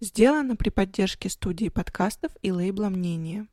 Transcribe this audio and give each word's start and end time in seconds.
Сделано 0.00 0.54
при 0.54 0.70
поддержке 0.70 1.28
студии 1.28 1.70
подкастов 1.70 2.30
и 2.40 2.52
лейбла 2.52 2.88
«Мнение». 2.88 3.48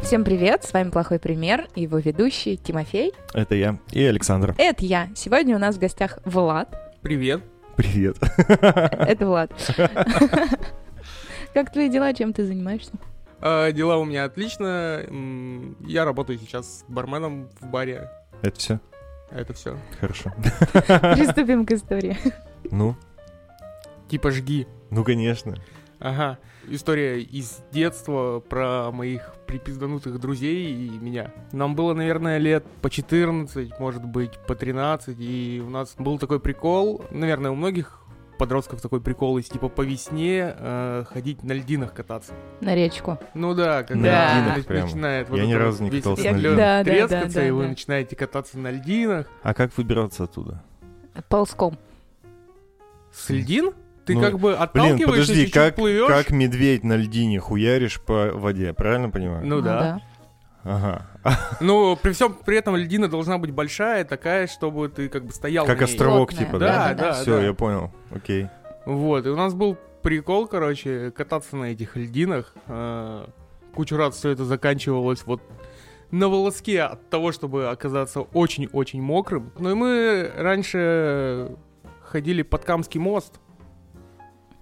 Всем 0.00 0.22
привет, 0.22 0.62
с 0.62 0.72
вами 0.72 0.90
«Плохой 0.90 1.18
пример» 1.18 1.66
и 1.74 1.82
его 1.82 1.98
ведущий 1.98 2.56
Тимофей. 2.56 3.14
Это 3.34 3.56
я 3.56 3.80
и 3.90 4.04
Александр. 4.04 4.54
Это 4.58 4.84
я. 4.84 5.08
Сегодня 5.16 5.56
у 5.56 5.58
нас 5.58 5.74
в 5.74 5.80
гостях 5.80 6.20
Влад. 6.24 6.68
Привет. 7.02 7.42
Привет. 7.74 8.16
Это 8.48 9.26
Влад. 9.26 9.50
Как 11.54 11.72
твои 11.72 11.88
дела, 11.88 12.14
чем 12.14 12.32
ты 12.32 12.44
занимаешься? 12.44 12.92
А, 13.40 13.72
дела 13.72 13.96
у 13.96 14.04
меня 14.04 14.22
отлично. 14.22 15.04
Я 15.80 16.04
работаю 16.04 16.38
сейчас 16.38 16.84
барменом 16.86 17.48
в 17.60 17.66
баре. 17.66 18.08
Это 18.42 18.56
все? 18.56 18.80
Это 19.32 19.52
все. 19.52 19.76
Хорошо. 19.98 20.32
Приступим 21.16 21.66
к 21.66 21.72
истории. 21.72 22.16
Ну? 22.70 22.96
Типа 24.08 24.30
жги. 24.30 24.66
Ну, 24.90 25.04
конечно. 25.04 25.56
Ага. 25.98 26.38
История 26.68 27.20
из 27.20 27.62
детства 27.72 28.40
про 28.40 28.90
моих 28.90 29.34
припизданутых 29.46 30.20
друзей 30.20 30.72
и 30.72 30.90
меня. 30.90 31.32
Нам 31.52 31.74
было, 31.74 31.94
наверное, 31.94 32.38
лет 32.38 32.64
по 32.82 32.90
14, 32.90 33.78
может 33.80 34.04
быть, 34.04 34.32
по 34.46 34.54
13, 34.54 35.16
и 35.18 35.62
у 35.64 35.70
нас 35.70 35.94
был 35.98 36.18
такой 36.18 36.40
прикол, 36.40 37.02
наверное, 37.10 37.50
у 37.50 37.54
многих 37.54 38.02
подростков 38.38 38.80
такой 38.80 39.00
прикол 39.00 39.36
есть, 39.38 39.52
типа 39.52 39.68
по 39.68 39.82
весне 39.82 40.54
э, 40.56 41.04
ходить 41.10 41.42
на 41.42 41.52
льдинах 41.52 41.92
кататься. 41.92 42.32
На 42.60 42.74
речку. 42.74 43.18
Ну 43.34 43.54
да, 43.54 43.82
когда 43.82 44.54
На 44.56 44.62
прямо. 44.62 44.86
начинает 44.86 45.28
Я 45.30 45.46
ни 45.46 45.52
разу 45.54 45.82
не 45.84 45.90
катался 45.90 46.32
на 46.32 46.36
льдинах. 46.36 46.56
Да, 46.56 46.84
да, 46.84 47.08
да, 47.08 47.24
да, 47.24 47.46
и 47.46 47.50
вы 47.50 47.62
да. 47.64 47.68
начинаете 47.70 48.14
кататься 48.14 48.58
на 48.58 48.70
льдинах. 48.70 49.26
А 49.42 49.54
как 49.54 49.76
выбираться 49.76 50.24
оттуда? 50.24 50.62
Ползком. 51.28 51.76
С 53.18 53.30
льдин? 53.30 53.72
Ты 54.06 54.14
Ну, 54.14 54.20
как 54.22 54.38
бы 54.38 54.50
Блин, 54.50 54.62
отталкиваешься, 54.62 55.06
подожди, 55.10 55.34
чуть-чуть 55.34 55.52
как, 55.54 55.74
плывешь. 55.74 56.06
как 56.08 56.30
медведь 56.30 56.82
на 56.84 56.96
льдине 56.96 57.40
хуяришь 57.40 58.00
по 58.00 58.30
воде, 58.32 58.72
правильно 58.72 59.10
понимаю? 59.10 59.46
Ну 59.46 59.60
да. 59.60 60.00
Ага. 60.64 61.06
Ну, 61.60 61.96
при 61.96 62.12
всем 62.12 62.34
при 62.44 62.56
этом 62.56 62.76
льдина 62.76 63.08
должна 63.08 63.36
быть 63.38 63.50
большая, 63.50 64.04
такая, 64.04 64.46
чтобы 64.46 64.88
ты 64.88 65.08
как 65.08 65.24
бы 65.26 65.32
стоял 65.32 65.66
Как 65.66 65.82
островок 65.82 66.30
Плотная. 66.30 66.46
типа, 66.46 66.58
Да, 66.58 66.88
да? 66.88 66.94
да, 66.94 67.12
Все, 67.14 67.36
да. 67.36 67.42
я 67.44 67.52
понял. 67.54 67.90
Окей. 68.14 68.48
Вот, 68.86 69.26
и 69.26 69.28
у 69.28 69.36
нас 69.36 69.52
был 69.54 69.76
прикол, 70.02 70.46
короче, 70.46 71.10
кататься 71.10 71.56
на 71.56 71.64
этих 71.72 71.96
льдинах. 71.96 72.54
А, 72.66 73.28
Кучу 73.74 73.96
раз 73.96 74.16
все 74.16 74.30
это 74.30 74.44
заканчивалось 74.44 75.22
вот 75.26 75.42
на 76.10 76.28
волоске 76.28 76.82
от 76.82 77.10
того, 77.10 77.32
чтобы 77.32 77.68
оказаться 77.68 78.20
очень-очень 78.22 79.02
мокрым. 79.02 79.52
Ну 79.58 79.70
и 79.70 79.74
мы 79.74 80.32
раньше 80.34 81.56
ходили 82.08 82.42
под 82.42 82.64
Камский 82.64 83.00
мост. 83.00 83.40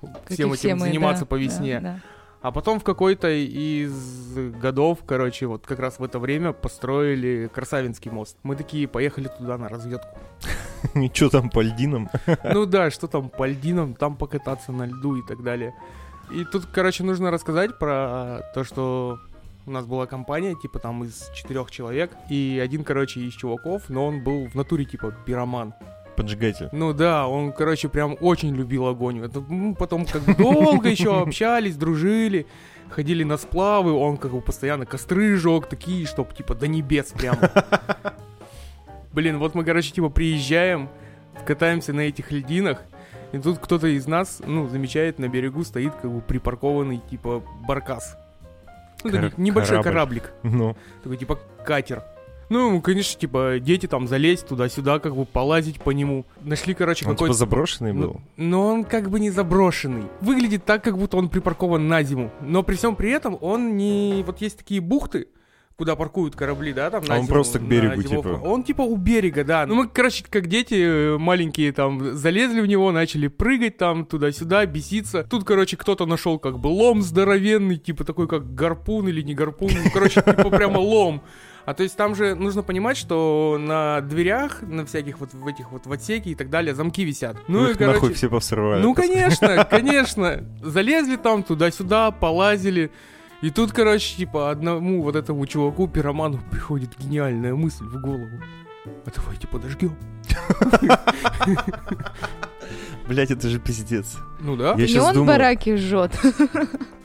Как 0.03 0.31
Всем 0.31 0.53
все 0.53 0.69
этим 0.69 0.79
мы, 0.79 0.87
заниматься 0.87 1.25
да, 1.25 1.29
по 1.29 1.37
да, 1.37 1.43
весне. 1.43 1.81
да. 1.81 2.01
А 2.43 2.53
потом 2.53 2.79
в 2.79 2.85
какой-то 2.85 3.29
из 3.29 4.37
годов, 4.61 5.01
короче, 5.05 5.47
вот 5.47 5.67
как 5.67 5.81
раз 5.81 5.99
в 5.99 6.05
это 6.05 6.19
время 6.19 6.53
построили 6.53 7.51
Красавинский 7.53 8.11
мост. 8.11 8.37
Мы 8.45 8.55
такие 8.55 8.87
поехали 8.87 9.29
туда 9.29 9.59
на 9.59 9.69
разведку. 9.69 10.17
Ничего 10.95 11.31
там 11.31 11.51
по 11.51 11.61
льдинам. 11.61 12.09
Ну 12.45 12.67
да, 12.67 12.91
что 12.91 13.09
там 13.09 13.31
по 13.31 13.47
льдинам, 13.49 13.95
там 13.95 14.17
покататься 14.17 14.71
на 14.71 14.87
льду 14.87 15.17
и 15.17 15.27
так 15.27 15.43
далее. 15.43 15.75
И 16.31 16.45
тут, 16.45 16.67
короче, 16.67 17.05
нужно 17.05 17.31
рассказать 17.31 17.79
про 17.79 18.43
то, 18.55 18.65
что 18.65 19.19
у 19.67 19.71
нас 19.71 19.85
была 19.85 20.07
компания, 20.07 20.55
типа 20.55 20.79
там 20.79 21.05
из 21.05 21.29
четырех 21.35 21.71
человек, 21.71 22.13
и 22.31 22.61
один, 22.63 22.85
короче, 22.85 23.21
из 23.21 23.35
чуваков, 23.35 23.89
но 23.89 24.07
он 24.07 24.23
был 24.23 24.47
в 24.47 24.55
натуре, 24.55 24.85
типа, 24.85 25.13
пироман. 25.25 25.75
Поджигатель. 26.17 26.69
Ну 26.73 26.93
да, 26.93 27.29
он, 27.29 27.53
короче, 27.53 27.89
прям 27.89 28.17
очень 28.21 28.55
любил 28.55 28.87
огонь. 28.87 29.25
Это, 29.25 29.41
ну, 29.41 29.75
потом 29.75 30.07
как 30.07 30.23
бы 30.23 30.35
долго 30.35 30.89
еще 30.89 31.21
общались, 31.23 31.77
дружили, 31.77 32.47
ходили 32.89 33.23
на 33.25 33.37
сплавы, 33.37 33.93
он 33.93 34.17
как 34.17 34.33
бы 34.33 34.41
постоянно 34.41 34.87
костры 34.87 35.37
жег, 35.37 35.67
такие, 35.67 36.07
чтоб 36.07 36.33
типа 36.35 36.55
до 36.55 36.67
небес 36.69 37.13
прямо. 37.13 37.39
Блин, 39.13 39.39
вот 39.39 39.55
мы, 39.55 39.65
короче, 39.65 39.93
типа 39.93 40.09
приезжаем, 40.11 40.89
катаемся 41.47 41.93
на 41.93 42.01
этих 42.01 42.33
льдинах, 42.33 42.83
и 43.33 43.39
тут 43.39 43.59
кто-то 43.59 43.87
из 43.87 44.07
нас, 44.07 44.43
ну, 44.47 44.69
замечает, 44.69 45.19
на 45.19 45.29
берегу 45.29 45.65
стоит 45.65 45.95
как 45.95 46.11
бы 46.11 46.21
припаркованный, 46.21 47.01
типа, 47.11 47.43
баркас. 47.67 48.17
Ну, 49.05 49.11
Кор- 49.11 49.33
небольшой 49.39 49.83
корабль. 49.83 50.21
кораблик. 50.21 50.33
Ну, 50.43 50.77
Такой 51.03 51.17
типа 51.17 51.39
катер. 51.65 52.03
Ну, 52.49 52.81
конечно, 52.81 53.19
типа, 53.21 53.57
дети 53.61 53.87
там 53.87 54.07
залезть 54.07 54.47
туда-сюда, 54.47 54.99
как 54.99 55.17
бы 55.17 55.25
полазить 55.25 55.81
по 55.81 55.91
нему. 55.91 56.25
Нашли, 56.43 56.75
короче, 56.75 57.05
он 57.07 57.13
какой-то... 57.13 57.35
типа 57.35 57.39
заброшенный 57.39 57.93
Ну, 57.93 58.01
был. 58.01 58.21
но 58.37 58.67
он 58.67 58.85
как 58.85 59.11
бы 59.11 59.19
не 59.21 59.31
заброшенный. 59.31 60.05
Выглядит 60.21 60.65
так, 60.65 60.85
как 60.85 60.97
будто 60.97 61.17
он 61.17 61.29
припаркован 61.29 61.89
на 61.89 62.03
зиму. 62.03 62.31
Но 62.41 62.63
при 62.63 62.77
всем 62.77 62.95
при 62.97 63.11
этом 63.11 63.37
он 63.41 63.77
не... 63.77 64.23
Вот 64.25 64.41
есть 64.41 64.59
такие 64.59 64.81
бухты, 64.81 65.27
куда 65.77 65.97
паркуют 65.97 66.37
корабли, 66.37 66.73
да, 66.73 66.91
там 66.91 67.05
на 67.05 67.15
А 67.15 67.19
он 67.19 67.25
зиму, 67.25 67.35
просто 67.35 67.59
к 67.59 67.63
берегу, 67.63 68.03
типа? 68.03 68.41
Он 68.45 68.63
типа 68.63 68.83
у 68.83 68.97
берега, 68.97 69.45
да. 69.45 69.67
Ну 69.67 69.75
мы, 69.75 69.89
короче, 69.89 70.25
как 70.29 70.47
дети 70.47 70.75
э, 70.75 71.19
маленькие 71.19 71.73
там 71.73 72.17
залезли 72.17 72.61
в 72.61 72.67
него, 72.67 72.93
начали 72.93 73.27
прыгать 73.27 73.77
там 73.77 74.07
туда-сюда, 74.07 74.65
беситься. 74.67 75.25
Тут, 75.25 75.45
короче, 75.45 75.77
кто-то 75.77 76.07
нашел 76.07 76.39
как 76.39 76.59
бы 76.59 76.69
лом 76.69 77.03
здоровенный, 77.03 77.77
типа 77.77 78.05
такой 78.05 78.29
как 78.29 78.55
гарпун 78.55 79.09
или 79.09 79.21
не 79.23 79.35
гарпун. 79.35 79.71
Ну, 79.73 79.91
короче, 79.93 80.23
типа 80.23 80.49
прямо 80.51 80.79
лом. 80.79 81.23
А 81.67 81.75
то 81.75 81.83
есть 81.83 81.97
там 81.97 82.15
же 82.15 82.37
нужно 82.37 82.63
понимать, 82.63 82.97
что 82.97 83.59
на 83.61 84.01
дверях, 84.01 84.63
на 84.63 84.87
всяких 84.87 85.19
вот 85.19 85.35
в 85.35 85.47
этих 85.49 85.73
вот 85.73 85.85
в 85.87 85.93
отсеке 85.93 86.31
и 86.31 86.35
так 86.37 86.49
далее 86.49 86.77
замки 86.77 87.05
висят. 87.05 87.37
Ну 87.49 87.63
Ну, 87.63 87.69
и, 87.69 87.73
их 87.73 87.81
нахуй 87.81 87.95
короче, 88.01 88.15
все 88.15 88.29
повсрывают. 88.31 88.85
ну, 88.85 88.95
конечно, 88.95 89.65
конечно. 89.69 90.45
Залезли 90.63 91.17
там 91.17 91.43
туда-сюда, 91.43 92.13
полазили. 92.13 92.93
И 93.43 93.51
тут, 93.51 93.73
короче, 93.73 94.17
типа, 94.17 94.51
одному 94.51 95.03
вот 95.03 95.17
этому 95.17 95.45
чуваку, 95.47 95.89
пироману, 95.89 96.41
приходит 96.53 96.97
гениальная 96.99 97.55
мысль 97.57 97.85
в 97.85 98.01
голову. 98.01 98.41
А 99.05 99.11
давайте 99.15 99.49
подожгем. 99.49 99.97
Блять, 103.09 103.33
это 103.33 103.49
же 103.49 103.59
пиздец. 103.59 104.17
Ну 104.41 104.57
да, 104.57 104.75
Я 104.79 104.87
сейчас 104.87 105.17
он 105.17 105.27
бараки 105.27 105.75
жжет. 105.75 106.13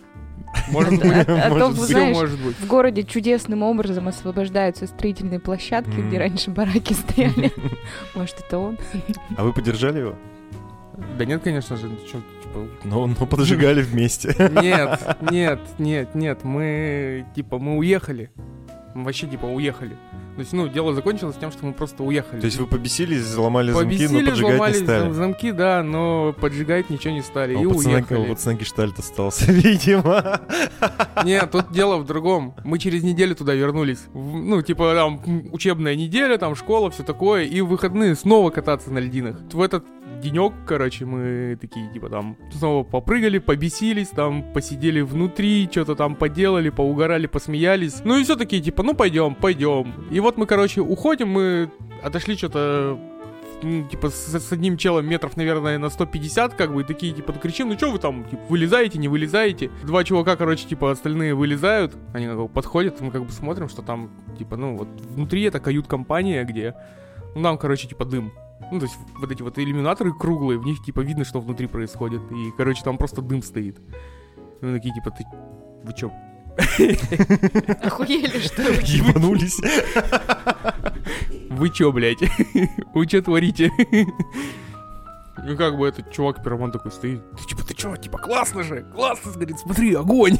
может 0.70 1.00
быть. 1.00 1.12
А 1.12 1.50
то, 1.50 1.56
Может 1.56 1.76
быть. 1.78 1.86
Всё 1.86 2.14
знаешь, 2.14 2.30
в 2.60 2.68
городе 2.68 3.04
чудесным 3.04 3.64
образом 3.64 4.08
освобождаются 4.08 4.88
строительные 4.88 5.40
площадки, 5.40 6.00
где 6.00 6.18
раньше 6.18 6.52
бараки 6.52 6.94
стояли. 6.94 7.52
Может, 8.16 8.40
это 8.40 8.58
он? 8.58 8.78
А 9.38 9.44
вы 9.44 9.54
поддержали 9.54 10.00
его? 10.00 10.16
Да 11.18 11.26
нет, 11.26 11.42
конечно 11.44 11.78
же, 11.78 11.90
чё, 12.12 12.22
типа... 12.44 12.68
Ну, 12.84 13.08
ну 13.08 13.26
поджигали 13.26 13.82
вместе. 13.82 14.36
Нет, 14.62 15.18
нет, 15.32 15.60
нет, 15.80 16.16
нет, 16.16 16.44
мы, 16.44 17.26
типа, 17.36 17.58
мы 17.60 17.78
уехали. 17.78 18.32
Мы 18.94 19.06
вообще, 19.06 19.28
типа, 19.28 19.46
уехали. 19.46 19.98
То 20.36 20.40
есть, 20.40 20.54
ну, 20.54 20.68
дело 20.68 20.94
закончилось 20.94 21.36
тем, 21.40 21.52
что 21.52 21.66
мы 21.66 21.74
просто 21.74 22.04
уехали. 22.04 22.40
То 22.40 22.46
есть 22.46 22.58
вы 22.58 22.68
побесились, 22.68 23.22
взломали 23.22 23.72
замки, 23.72 23.86
Побесили, 23.86 24.08
но 24.08 24.20
поджигать 24.30 24.36
взломали 24.38 24.72
не 24.80 24.84
стали. 24.86 25.02
зам- 25.04 25.14
замки, 25.14 25.52
да, 25.52 25.84
но 25.84 26.34
поджигать 26.40 26.90
ничего 26.90 27.14
не 27.14 27.22
стали. 27.22 27.56
А 27.56 27.62
и 27.62 27.66
у 27.66 27.72
пацана, 27.74 27.96
уехали. 27.96 28.20
у 28.20 28.26
пацана 28.26 28.56
гештальт 28.56 29.00
остался, 29.00 29.52
видимо. 29.52 30.42
Нет, 31.26 31.52
тут 31.52 31.72
дело 31.72 31.98
в 31.98 32.06
другом. 32.06 32.56
Мы 32.64 32.80
через 32.80 33.04
неделю 33.04 33.36
туда 33.36 33.54
вернулись. 33.54 34.00
Ну, 34.14 34.62
типа, 34.62 34.94
там, 34.96 35.22
учебная 35.52 35.96
неделя, 35.96 36.38
там, 36.38 36.56
школа, 36.56 36.90
все 36.92 37.04
такое. 37.04 37.44
И 37.44 37.62
в 37.62 37.68
выходные 37.68 38.16
снова 38.16 38.50
кататься 38.50 38.92
на 38.92 39.00
льдинах. 39.00 39.38
В 39.52 39.62
этот 39.62 39.86
денек, 40.22 40.54
короче, 40.66 41.06
мы 41.06 41.58
такие, 41.60 41.92
типа, 41.92 42.10
там, 42.10 42.38
снова 42.54 42.84
попрыгали, 42.84 43.40
побесились, 43.40 44.10
там, 44.10 44.44
посидели 44.54 45.02
внутри, 45.02 45.68
что-то 45.72 45.96
там 45.96 46.16
поделали, 46.16 46.70
поугорали, 46.70 47.28
посмеялись. 47.28 48.02
Ну 48.04 48.18
и 48.18 48.24
все 48.24 48.36
такие, 48.36 48.62
типа, 48.62 48.84
ну, 48.84 48.94
пойдем, 48.94 49.36
пойдем. 49.36 49.94
И 50.12 50.20
вот 50.20 50.38
мы, 50.38 50.46
короче, 50.46 50.82
уходим, 50.82 51.30
мы 51.30 51.72
отошли 52.04 52.36
что-то 52.36 53.00
м, 53.64 53.88
типа, 53.90 54.10
с, 54.10 54.40
с 54.40 54.52
одним 54.52 54.78
челом 54.78 55.08
метров, 55.08 55.38
наверное, 55.38 55.78
на 55.78 55.90
150, 55.90 56.54
как 56.54 56.74
бы, 56.74 56.82
и 56.82 56.84
такие, 56.84 57.14
типа, 57.14 57.34
кричим, 57.34 57.70
ну 57.70 57.78
что 57.78 57.92
вы 57.92 58.00
там, 58.00 58.24
типа, 58.26 58.42
вылезаете, 58.50 59.00
не 59.00 59.08
вылезаете? 59.08 59.70
Два 59.84 60.04
чувака, 60.04 60.36
короче, 60.36 60.68
типа, 60.68 60.92
остальные 60.92 61.36
вылезают, 61.36 61.96
они 62.14 62.28
как 62.28 62.38
бы 62.38 62.48
подходят, 62.48 63.02
мы 63.02 63.12
как 63.12 63.26
бы 63.26 63.32
смотрим, 63.32 63.70
что 63.70 63.82
там, 63.82 64.10
типа, 64.38 64.58
ну, 64.58 64.78
вот 64.78 64.88
внутри 65.02 65.44
это 65.44 65.60
кают-компания, 65.60 66.44
где, 66.44 66.76
ну, 67.36 67.44
там, 67.44 67.58
короче, 67.58 67.88
типа, 67.88 68.06
дым. 68.06 68.32
Ну, 68.72 68.80
то 68.80 68.86
есть, 68.86 68.98
вот 69.20 69.32
эти 69.32 69.42
вот 69.42 69.58
иллюминаторы 69.58 70.14
круглые, 70.14 70.60
в 70.60 70.66
них, 70.66 70.84
типа, 70.84 71.00
видно, 71.02 71.26
что 71.26 71.40
внутри 71.40 71.68
происходит, 71.68 72.22
и, 72.32 72.52
короче, 72.58 72.84
там 72.84 72.98
просто 72.98 73.22
дым 73.22 73.42
стоит. 73.42 73.80
И 74.62 74.66
мы 74.66 74.74
такие, 74.74 74.94
типа, 74.94 75.12
ты, 75.12 75.26
вы 75.84 75.94
чё, 75.94 76.12
Охуели, 77.82 78.40
что 78.40 78.62
ли? 78.62 78.80
Ебанулись. 78.84 79.60
Вы 81.50 81.70
чё, 81.70 81.92
блядь? 81.92 82.20
Вы 82.94 83.08
чё 83.08 83.22
творите? 83.22 83.72
Ну 85.44 85.58
как 85.58 85.76
бы 85.76 85.88
этот 85.88 86.12
чувак 86.12 86.44
пироман 86.44 86.72
такой 86.72 86.92
стоит. 86.92 87.24
Ты 87.32 87.46
типа, 87.48 87.66
ты 87.66 87.74
чё, 87.74 87.96
типа, 87.96 88.20
классно 88.20 88.62
же, 88.64 88.84
классно, 88.94 89.32
говорит, 89.32 89.58
смотри, 89.58 89.96
огонь. 89.96 90.38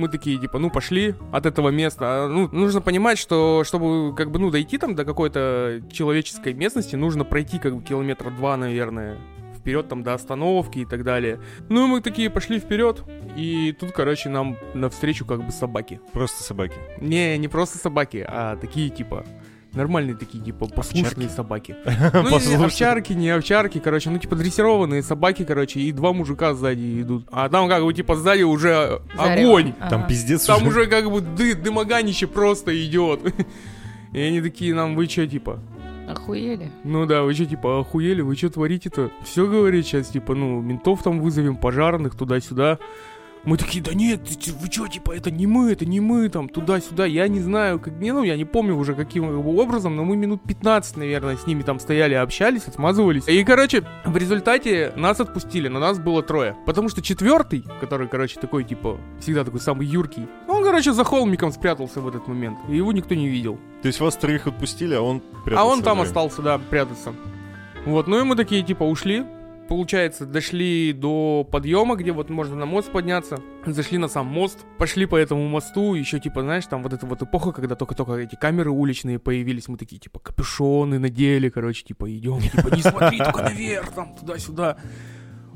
Мы 0.00 0.08
такие, 0.08 0.38
типа, 0.38 0.58
ну, 0.58 0.70
пошли 0.70 1.14
от 1.30 1.44
этого 1.44 1.68
места. 1.68 2.24
А, 2.24 2.28
Ну, 2.28 2.48
нужно 2.52 2.80
понимать, 2.80 3.18
что, 3.18 3.64
чтобы, 3.64 4.14
как 4.16 4.30
бы, 4.30 4.38
ну, 4.38 4.50
дойти 4.50 4.78
там 4.78 4.94
до 4.94 5.04
какой-то 5.04 5.82
человеческой 5.92 6.54
местности, 6.54 6.96
нужно 6.96 7.24
пройти, 7.24 7.58
как 7.58 7.76
бы, 7.76 7.82
километра 7.82 8.30
два, 8.30 8.56
наверное, 8.56 9.18
вперед 9.58 9.88
там 9.88 10.02
до 10.02 10.14
остановки 10.14 10.78
и 10.78 10.84
так 10.86 11.04
далее. 11.04 11.38
Ну 11.68 11.84
и 11.84 11.88
мы 11.88 12.00
такие 12.00 12.30
пошли 12.30 12.58
вперед, 12.58 13.04
и 13.36 13.76
тут, 13.78 13.92
короче, 13.92 14.30
нам 14.30 14.56
навстречу 14.72 15.26
как 15.26 15.44
бы 15.44 15.52
собаки. 15.52 16.00
Просто 16.12 16.42
собаки. 16.42 16.76
Не, 16.98 17.36
не 17.36 17.48
просто 17.48 17.76
собаки, 17.76 18.24
а 18.26 18.56
такие 18.56 18.88
типа 18.88 19.26
нормальные 19.74 20.16
такие, 20.16 20.42
типа, 20.44 20.66
послушные 20.66 21.28
собаки. 21.28 21.76
Ну, 22.12 22.22
не 22.22 22.30
Послушные. 22.30 22.64
овчарки, 22.66 23.12
не 23.12 23.30
овчарки, 23.30 23.78
короче, 23.78 24.10
ну, 24.10 24.18
типа, 24.18 24.36
дрессированные 24.36 25.02
собаки, 25.02 25.44
короче, 25.44 25.80
и 25.80 25.92
два 25.92 26.12
мужика 26.12 26.54
сзади 26.54 27.00
идут. 27.02 27.26
А 27.30 27.48
там, 27.48 27.68
как 27.68 27.82
бы, 27.84 27.92
типа, 27.94 28.16
сзади 28.16 28.42
уже 28.42 29.00
Зарево. 29.16 29.48
огонь. 29.50 29.72
Там 29.90 30.00
Ага. 30.00 30.08
пиздец 30.08 30.44
Там 30.46 30.66
уже, 30.66 30.86
как 30.86 31.10
бы, 31.10 31.20
ды, 31.20 31.54
дымоганище 31.54 32.26
просто 32.26 32.72
идет. 32.84 33.20
И 34.12 34.20
они 34.20 34.40
такие 34.40 34.74
нам, 34.74 34.96
вы 34.96 35.06
чё, 35.06 35.26
типа, 35.26 35.60
Охуели. 36.08 36.72
ну 36.82 37.06
да, 37.06 37.22
вы 37.22 37.32
что, 37.34 37.46
типа, 37.46 37.78
охуели, 37.80 38.20
вы 38.20 38.34
что 38.34 38.50
творите-то? 38.50 39.10
Все 39.22 39.46
говорит 39.46 39.86
сейчас, 39.86 40.08
типа, 40.08 40.34
ну, 40.34 40.60
ментов 40.60 41.02
там 41.04 41.20
вызовем, 41.20 41.56
пожарных, 41.56 42.16
туда-сюда. 42.16 42.78
Мы 43.44 43.56
такие, 43.56 43.82
да 43.82 43.94
нет, 43.94 44.20
чё, 44.38 44.52
вы 44.60 44.70
что, 44.70 44.86
типа, 44.86 45.12
это 45.12 45.30
не 45.30 45.46
мы, 45.46 45.72
это 45.72 45.86
не 45.86 45.98
мы, 46.00 46.28
там, 46.28 46.48
туда-сюда. 46.48 47.06
Я 47.06 47.26
не 47.28 47.40
знаю, 47.40 47.80
как, 47.80 47.94
не, 47.94 48.12
ну, 48.12 48.22
я 48.22 48.36
не 48.36 48.44
помню 48.44 48.76
уже 48.76 48.94
каким 48.94 49.46
образом, 49.46 49.96
но 49.96 50.04
мы 50.04 50.16
минут 50.16 50.42
15, 50.46 50.98
наверное, 50.98 51.36
с 51.36 51.46
ними 51.46 51.62
там 51.62 51.80
стояли, 51.80 52.14
общались, 52.14 52.66
отмазывались. 52.66 53.26
И, 53.28 53.42
короче, 53.44 53.86
в 54.04 54.16
результате 54.16 54.92
нас 54.96 55.20
отпустили, 55.20 55.68
но 55.68 55.78
нас 55.78 55.98
было 55.98 56.22
трое. 56.22 56.54
Потому 56.66 56.90
что 56.90 57.00
четвертый, 57.00 57.64
который, 57.80 58.08
короче, 58.08 58.38
такой, 58.38 58.64
типа, 58.64 58.98
всегда 59.20 59.44
такой 59.44 59.60
самый 59.60 59.86
юркий, 59.86 60.26
он, 60.46 60.62
короче, 60.62 60.92
за 60.92 61.04
холмиком 61.04 61.52
спрятался 61.52 62.00
в 62.00 62.08
этот 62.08 62.28
момент, 62.28 62.58
и 62.68 62.76
его 62.76 62.92
никто 62.92 63.14
не 63.14 63.28
видел. 63.28 63.58
То 63.80 63.86
есть 63.88 64.00
вас 64.00 64.16
троих 64.16 64.46
отпустили, 64.46 64.94
а 64.94 65.00
он 65.00 65.22
А 65.40 65.44
прятался 65.44 65.72
он 65.72 65.82
там 65.82 66.00
остался, 66.02 66.42
да, 66.42 66.58
прятаться. 66.58 67.14
Вот, 67.86 68.06
ну 68.06 68.20
и 68.20 68.24
мы 68.24 68.36
такие, 68.36 68.62
типа, 68.62 68.84
ушли. 68.84 69.24
Получается, 69.70 70.26
дошли 70.26 70.92
до 70.92 71.46
подъема, 71.48 71.94
где 71.94 72.10
вот 72.10 72.28
можно 72.28 72.56
на 72.56 72.66
мост 72.66 72.90
подняться. 72.90 73.38
Зашли 73.64 73.98
на 73.98 74.08
сам 74.08 74.26
мост, 74.26 74.66
пошли 74.78 75.06
по 75.06 75.14
этому 75.14 75.46
мосту. 75.46 75.94
Еще, 75.94 76.18
типа, 76.18 76.42
знаешь, 76.42 76.66
там 76.66 76.82
вот 76.82 76.92
эта 76.92 77.06
вот 77.06 77.22
эпоха, 77.22 77.52
когда 77.52 77.76
только-только 77.76 78.14
эти 78.14 78.34
камеры 78.34 78.72
уличные 78.72 79.20
появились. 79.20 79.68
Мы 79.68 79.78
такие, 79.78 80.00
типа, 80.00 80.18
капюшоны 80.18 80.98
надели, 80.98 81.50
короче, 81.50 81.84
типа, 81.84 82.10
идем, 82.10 82.40
типа, 82.40 82.74
не 82.74 82.82
смотри 82.82 83.18
только 83.18 83.42
наверх, 83.42 83.92
там, 83.92 84.16
туда-сюда. 84.16 84.76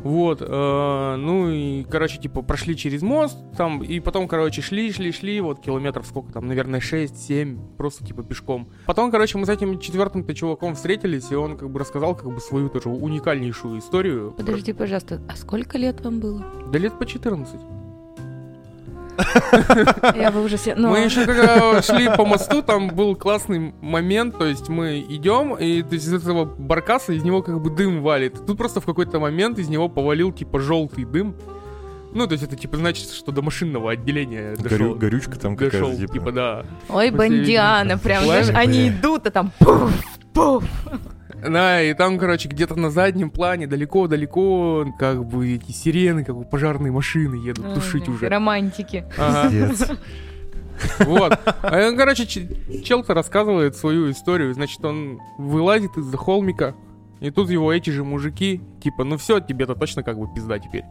Вот, 0.05 0.43
э, 0.43 1.17
ну 1.17 1.49
и, 1.49 1.83
короче, 1.85 2.19
типа, 2.19 2.43
прошли 2.43 2.77
через 2.77 3.01
мост, 3.01 3.39
там, 3.57 3.83
и 3.83 4.01
потом, 4.01 4.29
короче, 4.29 4.61
шли, 4.61 4.93
шли, 4.93 5.13
шли, 5.13 5.41
вот 5.41 5.61
километров 5.61 6.07
сколько 6.07 6.31
там, 6.31 6.47
наверное, 6.47 6.81
6-7, 6.81 7.77
просто, 7.79 8.05
типа, 8.05 8.23
пешком. 8.23 8.69
Потом, 8.85 9.11
короче, 9.11 9.39
мы 9.39 9.47
с 9.47 9.49
этим 9.49 9.79
четвертым-то 9.79 10.35
чуваком 10.35 10.75
встретились, 10.75 11.33
и 11.33 11.35
он, 11.35 11.57
как 11.57 11.71
бы, 11.71 11.81
рассказал, 11.81 12.15
как 12.15 12.27
бы, 12.27 12.39
свою 12.39 12.69
тоже 12.69 12.91
уникальнейшую 12.91 13.79
историю. 13.79 14.35
Подожди, 14.37 14.75
пожалуйста, 14.75 15.23
а 15.27 15.37
сколько 15.37 15.79
лет 15.79 16.05
вам 16.05 16.21
было? 16.21 16.45
Да 16.71 16.79
лет 16.79 16.99
по 16.99 17.07
14. 17.07 17.59
Я 20.17 20.31
бы 20.31 20.43
уже... 20.45 20.57
се- 20.59 20.75
ну, 20.75 20.91
Мы 20.91 20.99
еще 21.01 21.25
когда 21.27 21.83
шли 21.83 22.09
по 22.17 22.25
мосту, 22.25 22.63
там 22.63 22.89
был 22.89 23.17
классный 23.17 23.73
момент, 23.81 24.39
то 24.39 24.47
есть 24.47 24.69
мы 24.69 25.01
идем, 25.09 25.55
и 25.55 25.83
то 25.83 25.95
есть 25.95 26.07
из 26.07 26.13
этого 26.15 26.45
баркаса 26.45 27.13
из 27.13 27.23
него 27.25 27.43
как 27.43 27.61
бы 27.61 27.71
дым 27.71 28.03
валит. 28.03 28.45
Тут 28.47 28.59
просто 28.59 28.81
в 28.81 28.85
какой-то 28.87 29.19
момент 29.21 29.59
из 29.59 29.69
него 29.69 29.89
повалил 29.89 30.33
типа 30.33 30.59
желтый 30.61 31.05
дым. 31.05 31.35
Ну, 32.13 32.27
то 32.29 32.33
есть 32.35 32.45
это 32.45 32.55
типа 32.57 32.77
значит, 32.77 33.11
что 33.11 33.33
до 33.33 33.43
машинного 33.43 33.91
отделения 33.91 34.55
Горю- 34.55 34.63
дошел. 34.69 34.95
горючка 34.95 35.39
там 35.39 35.57
Дошел, 35.57 35.81
какая-то, 35.81 36.01
типа. 36.01 36.13
типа, 36.13 36.33
да. 36.33 36.65
Ой, 36.89 37.11
бандиана, 37.11 37.99
прям, 37.99 38.25
знаешь, 38.25 38.51
они 38.55 38.89
идут, 38.89 39.27
а 39.27 39.31
там 39.31 39.51
пуф, 39.59 39.91
пуф. 40.33 40.65
Да, 41.49 41.83
и 41.83 41.93
там, 41.95 42.19
короче, 42.19 42.49
где-то 42.49 42.75
на 42.77 42.91
заднем 42.91 43.31
плане, 43.31 43.67
далеко-далеко, 43.67 44.87
как 44.99 45.25
бы 45.27 45.55
эти 45.55 45.73
сирены, 45.73 46.25
как 46.25 46.37
бы 46.37 46.45
пожарные 46.45 46.91
машины 46.93 47.35
едут 47.37 47.75
тушить 47.75 48.09
уже. 48.09 48.29
Романтики. 48.29 49.05
Вот. 50.99 51.39
А 51.63 51.89
он, 51.89 51.97
короче, 51.97 52.27
чел-то 52.83 53.15
рассказывает 53.15 53.77
свою 53.77 54.11
историю. 54.11 54.53
Значит, 54.55 54.85
он 54.85 55.21
вылазит 55.39 55.97
из-за 55.97 56.17
холмика, 56.17 56.75
и 57.21 57.31
тут 57.31 57.49
его 57.51 57.73
эти 57.73 57.91
же 57.91 58.05
мужики, 58.05 58.61
типа, 58.83 59.05
ну 59.05 59.17
все, 59.17 59.41
тебе-то 59.41 59.75
точно 59.75 60.03
как 60.03 60.19
бы 60.19 60.27
пизда 60.35 60.59
теперь. 60.59 60.85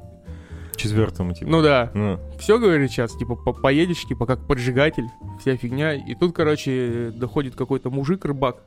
Четвертому, 0.76 1.34
типа. 1.34 1.52
Ну 1.52 1.62
да, 1.62 1.92
Ну, 1.94 2.20
все, 2.40 2.58
говорит, 2.58 2.92
сейчас, 2.92 3.16
типа, 3.16 3.36
по- 3.36 3.54
поедешь, 3.54 4.04
типа, 4.06 4.26
как 4.26 4.48
поджигатель, 4.48 5.06
вся 5.40 5.56
фигня. 5.56 5.94
И 5.94 6.16
тут, 6.16 6.34
короче, 6.36 7.12
доходит 7.16 7.56
какой-то 7.56 7.90
мужик-рыбак 7.92 8.64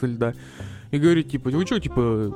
со 0.00 0.06
льда 0.06 0.32
и 0.90 0.98
говорит, 0.98 1.30
типа, 1.30 1.50
вы 1.50 1.66
что, 1.66 1.78
типа, 1.80 2.34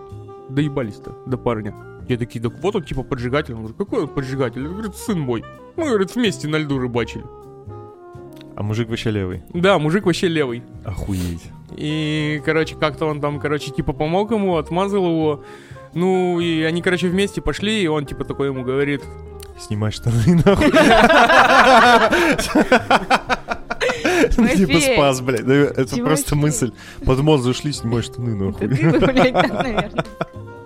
доебались-то 0.49 1.17
до 1.27 1.37
парня? 1.37 1.75
Я 2.09 2.17
такие, 2.19 2.43
так 2.43 2.53
вот 2.61 2.77
он, 2.77 2.85
типа, 2.85 3.03
поджигатель. 3.03 3.55
Он 3.55 3.61
говорит, 3.61 3.79
какой 3.79 4.03
он 4.03 4.09
поджигатель? 4.09 4.67
Он 4.67 4.73
говорит, 4.75 4.95
сын 4.95 5.19
мой. 5.19 5.45
Мы, 5.77 5.89
говорит, 5.89 6.15
вместе 6.15 6.49
на 6.49 6.57
льду 6.57 6.79
рыбачили. 6.79 7.25
а 8.57 8.63
мужик 8.63 8.89
вообще 8.89 9.11
левый. 9.11 9.43
Да, 9.53 9.79
мужик 9.79 10.07
вообще 10.07 10.29
левый. 10.29 10.63
Охуеть. 10.85 11.43
И, 11.77 12.41
короче, 12.45 12.77
как-то 12.77 13.07
он 13.07 13.21
там, 13.21 13.41
короче, 13.41 13.73
типа 13.73 13.93
помог 13.93 14.31
ему, 14.33 14.57
отмазал 14.57 15.07
его. 15.07 15.45
Ну, 15.95 16.41
и 16.41 16.63
они, 16.63 16.83
короче, 16.83 17.09
вместе 17.09 17.41
пошли, 17.41 17.83
и 17.83 17.87
он, 17.87 18.05
типа, 18.05 18.25
такой 18.25 18.49
ему 18.49 18.65
говорит, 18.65 19.03
Снимай 19.59 19.93
штаны 19.93 20.43
нахуй. 20.45 20.71
Типа 24.57 24.81
спас, 24.81 25.21
блядь. 25.21 25.41
Это 25.41 25.97
просто 25.97 26.37
мысль. 26.37 26.73
Под 27.05 27.21
мост 27.21 27.45
зашли, 27.45 27.73
снимай 27.73 28.03
штаны 28.03 28.35
нахуй. 28.35 28.69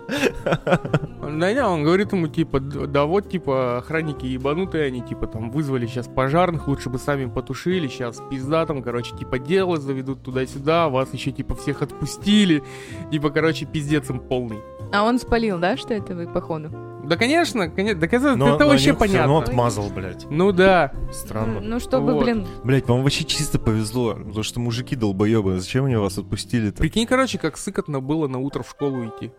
да 0.09 1.53
не, 1.53 1.65
он 1.65 1.85
говорит 1.85 2.13
ему, 2.13 2.29
типа, 2.29 2.61
«Д- 2.61 2.87
да 2.87 3.05
вот, 3.05 3.29
типа, 3.29 3.79
охранники 3.79 4.25
ебанутые, 4.25 4.87
они, 4.87 5.03
типа, 5.03 5.27
там, 5.27 5.51
вызвали 5.51 5.87
сейчас 5.87 6.09
пожарных, 6.09 6.67
лучше 6.67 6.89
бы 6.89 6.99
сами 6.99 7.27
потушили, 7.27 7.89
сейчас 7.89 8.23
пизда 8.31 8.65
там, 8.65 8.83
короче, 8.83 9.15
типа, 9.17 9.39
дело 9.39 9.77
заведут 9.77 10.23
туда-сюда, 10.23 10.89
вас 10.89 11.13
еще, 11.13 11.31
типа, 11.31 11.55
всех 11.57 11.83
отпустили, 11.83 12.63
типа, 13.11 13.29
короче, 13.31 13.67
пиздец 13.67 14.09
им 14.09 14.21
полный. 14.21 14.59
А 14.93 15.05
он 15.05 15.19
спалил, 15.19 15.59
да, 15.59 15.77
что 15.77 15.93
это 15.93 16.15
вы, 16.15 16.27
походу? 16.27 16.71
Да, 17.09 17.17
конечно, 17.17 17.71
конечно, 17.71 18.01
да, 18.01 18.07
это, 18.07 18.37
Но- 18.37 18.55
это 18.55 18.65
но 18.65 18.71
вообще 18.71 18.91
они 18.91 18.99
всё 19.09 19.19
равно 19.19 19.35
понятно. 19.37 19.39
отмазал, 19.39 19.89
блядь. 19.89 20.27
Ну 20.31 20.53
да, 20.53 20.93
Странно. 21.11 21.61
Ну, 21.61 21.81
чтобы, 21.81 22.13
Вот. 22.13 22.23
блин, 22.23 22.47
Блять, 22.65 22.87
вам 22.87 23.03
вообще 23.03 23.25
чисто 23.25 23.59
повезло, 23.59 24.15
потому 24.15 24.43
что 24.43 24.61
мужики 24.61 24.95
долбоебы. 24.95 25.59
Зачем 25.59 25.87
они 25.87 25.97
вас 25.97 26.19
отпустили-то? 26.19 26.77
Прикинь, 26.79 27.07
короче, 27.07 27.39
как 27.39 27.57
сыкотно 27.57 28.01
было 28.01 28.29
на 28.29 28.39
утро 28.39 28.63
в 28.63 28.69
школу 28.69 29.07
идти. 29.07 29.33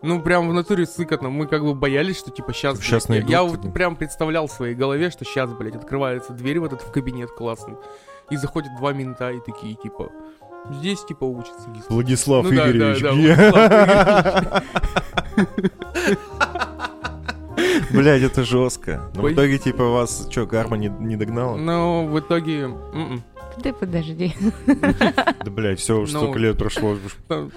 Ну, 0.00 0.22
прям 0.22 0.48
в 0.48 0.52
натуре 0.52 0.86
сыкотно. 0.86 1.28
Мы 1.28 1.48
как 1.48 1.64
бы 1.64 1.74
боялись, 1.74 2.18
что 2.18 2.30
типа 2.30 2.52
сейчас... 2.52 2.80
Щас 2.80 3.08
блядь, 3.08 3.26
найдут, 3.26 3.30
Я 3.30 3.42
типа. 3.50 3.62
вот 3.64 3.72
прям 3.74 3.96
представлял 3.96 4.46
в 4.46 4.52
своей 4.52 4.76
голове, 4.76 5.10
что 5.10 5.24
сейчас, 5.24 5.52
блядь, 5.52 5.74
открывается 5.74 6.32
дверь 6.32 6.60
в 6.60 6.64
этот 6.66 6.82
в 6.82 6.92
кабинет 6.92 7.30
классный. 7.32 7.74
И 8.30 8.36
заходят 8.36 8.70
два 8.78 8.92
мента 8.92 9.32
и 9.32 9.40
такие, 9.40 9.74
типа, 9.74 10.12
здесь, 10.70 11.02
типа, 11.04 11.24
учится. 11.24 11.68
Гис». 11.70 11.82
Владислав 11.88 12.44
Ну 12.44 12.50
да, 12.50 12.56
да, 12.66 12.70
Игоревич, 12.70 13.02
да, 13.02 13.12
где? 13.12 13.34
Владислав 13.50 14.62
Блять, 17.90 18.22
это 18.22 18.44
жестко. 18.44 19.10
Но 19.14 19.22
в 19.22 19.32
итоге, 19.32 19.58
типа, 19.58 19.84
вас, 19.84 20.28
что, 20.30 20.46
карма 20.46 20.76
не, 20.76 20.88
не 20.88 21.16
догнала? 21.16 21.56
Но 21.56 22.06
в 22.06 22.18
итоге... 22.18 22.62
м-м. 22.62 23.22
ты 23.62 23.72
подожди. 23.72 24.34
Да, 24.66 25.50
блядь, 25.50 25.80
все, 25.80 26.00
Ну, 26.00 26.06
столько 26.06 26.38
лет 26.38 26.58
прошло. 26.58 26.96
Там 27.28 27.50